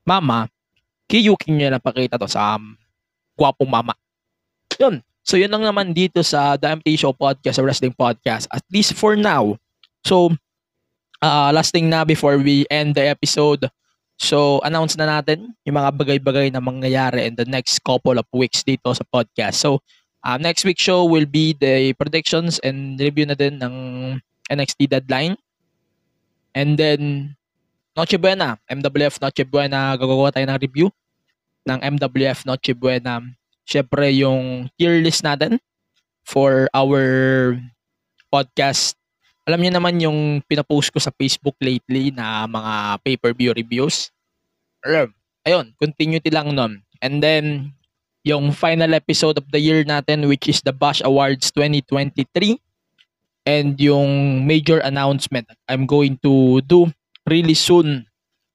mama, 0.04 0.52
kiyukin 1.08 1.56
nyo 1.56 1.68
lang 1.72 1.84
pakita 1.84 2.20
to 2.20 2.28
sa 2.28 2.60
um, 2.60 2.76
gwapong 3.40 3.70
mama. 3.70 3.96
Yun. 4.76 5.00
So, 5.24 5.40
yun 5.40 5.52
lang 5.52 5.64
naman 5.64 5.96
dito 5.96 6.20
sa 6.24 6.56
The 6.60 6.80
MT 6.80 7.00
Show 7.00 7.16
Podcast, 7.16 7.60
sa 7.60 7.64
Wrestling 7.64 7.96
Podcast. 7.96 8.48
At 8.52 8.64
least 8.72 8.96
for 8.96 9.16
now. 9.20 9.60
So, 10.04 10.36
uh, 11.20 11.52
last 11.52 11.72
thing 11.76 11.92
na 11.92 12.04
before 12.04 12.40
we 12.40 12.64
end 12.72 12.96
the 12.96 13.08
episode. 13.08 13.68
So, 14.18 14.60
announce 14.66 14.98
na 14.98 15.06
natin 15.06 15.54
yung 15.62 15.78
mga 15.78 15.94
bagay-bagay 15.94 16.50
na 16.50 16.60
mangyayari 16.60 17.30
in 17.30 17.38
the 17.38 17.46
next 17.46 17.80
couple 17.86 18.18
of 18.18 18.26
weeks 18.34 18.66
dito 18.66 18.90
sa 18.92 19.06
podcast. 19.06 19.62
So, 19.62 19.80
Uh, 20.28 20.36
next 20.36 20.68
week 20.68 20.76
show 20.76 21.08
will 21.08 21.24
be 21.24 21.56
the 21.56 21.96
predictions 21.96 22.60
and 22.60 23.00
review 23.00 23.24
na 23.24 23.32
din 23.32 23.56
ng 23.64 23.76
NXT 24.52 24.92
deadline. 24.92 25.40
And 26.52 26.76
then, 26.76 27.32
Noche 27.96 28.20
Buena, 28.20 28.60
MWF 28.68 29.24
Noche 29.24 29.48
Buena, 29.48 29.96
gagawa 29.96 30.28
tayo 30.36 30.44
ng 30.52 30.60
review 30.60 30.92
ng 31.64 31.80
MWF 31.80 32.44
Noche 32.44 32.76
Buena. 32.76 33.24
Siyempre, 33.64 34.12
yung 34.20 34.68
tier 34.76 35.00
list 35.00 35.24
natin 35.24 35.64
for 36.28 36.68
our 36.76 37.56
podcast. 38.28 39.00
Alam 39.48 39.64
niyo 39.64 39.72
naman 39.72 39.96
yung 40.04 40.44
pinapost 40.44 40.92
ko 40.92 41.00
sa 41.00 41.16
Facebook 41.16 41.56
lately 41.64 42.12
na 42.12 42.44
mga 42.44 43.00
pay-per-view 43.00 43.56
reviews. 43.56 44.12
Alam, 44.84 45.16
ayun, 45.48 45.72
continuity 45.80 46.28
lang 46.28 46.52
nun. 46.52 46.84
And 47.00 47.24
then, 47.24 47.72
yung 48.28 48.52
final 48.52 48.92
episode 48.92 49.40
of 49.40 49.48
the 49.56 49.62
year 49.64 49.88
natin 49.88 50.28
which 50.28 50.52
is 50.52 50.60
the 50.68 50.76
Bash 50.76 51.00
Awards 51.00 51.48
2023 51.56 52.60
and 53.48 53.80
yung 53.80 54.44
major 54.44 54.84
announcement 54.84 55.48
I'm 55.72 55.88
going 55.88 56.20
to 56.28 56.60
do 56.68 56.92
really 57.24 57.56
soon 57.56 58.04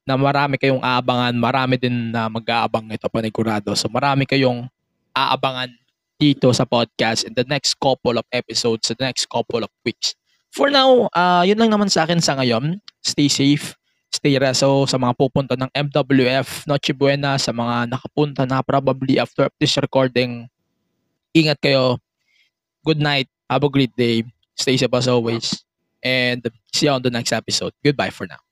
na 0.05 0.21
marami 0.21 0.61
kayong 0.61 0.83
aabangan, 0.85 1.33
marami 1.41 1.81
din 1.81 2.13
na 2.13 2.29
mag-aabang 2.29 2.91
ito 2.93 3.09
panigurado. 3.09 3.73
So 3.73 3.89
marami 3.89 4.29
kayong 4.29 4.69
aabangan 5.17 5.73
dito 6.21 6.53
sa 6.53 6.69
podcast 6.69 7.25
in 7.25 7.33
the 7.33 7.47
next 7.49 7.79
couple 7.81 8.21
of 8.21 8.27
episodes, 8.29 8.93
the 8.93 8.99
next 9.01 9.25
couple 9.31 9.65
of 9.65 9.73
weeks. 9.87 10.13
For 10.53 10.69
now, 10.69 11.09
uh, 11.17 11.43
yun 11.49 11.57
lang 11.57 11.73
naman 11.73 11.89
sa 11.89 12.05
akin 12.05 12.21
sa 12.21 12.37
ngayon. 12.37 12.77
Stay 13.01 13.33
safe, 13.33 13.73
stay 14.13 14.37
reso 14.37 14.85
sa 14.85 15.01
mga 15.01 15.17
pupunta 15.17 15.57
ng 15.57 15.73
MWF, 15.73 16.69
Noche 16.69 16.93
Buena, 16.93 17.41
sa 17.41 17.57
mga 17.57 17.89
nakapunta 17.89 18.45
na 18.45 18.61
probably 18.61 19.17
after 19.17 19.49
this 19.57 19.73
recording. 19.81 20.45
Ingat 21.33 21.57
kayo. 21.65 21.97
Good 22.85 23.01
night. 23.01 23.33
Have 23.49 23.65
a 23.65 23.73
great 23.73 23.97
day. 23.97 24.29
Stay 24.53 24.77
safe 24.77 24.93
as 24.93 25.09
always. 25.09 25.65
And 26.05 26.45
see 26.69 26.85
you 26.85 26.93
on 26.93 27.01
the 27.01 27.09
next 27.09 27.33
episode. 27.33 27.73
Goodbye 27.81 28.13
for 28.13 28.29
now. 28.29 28.52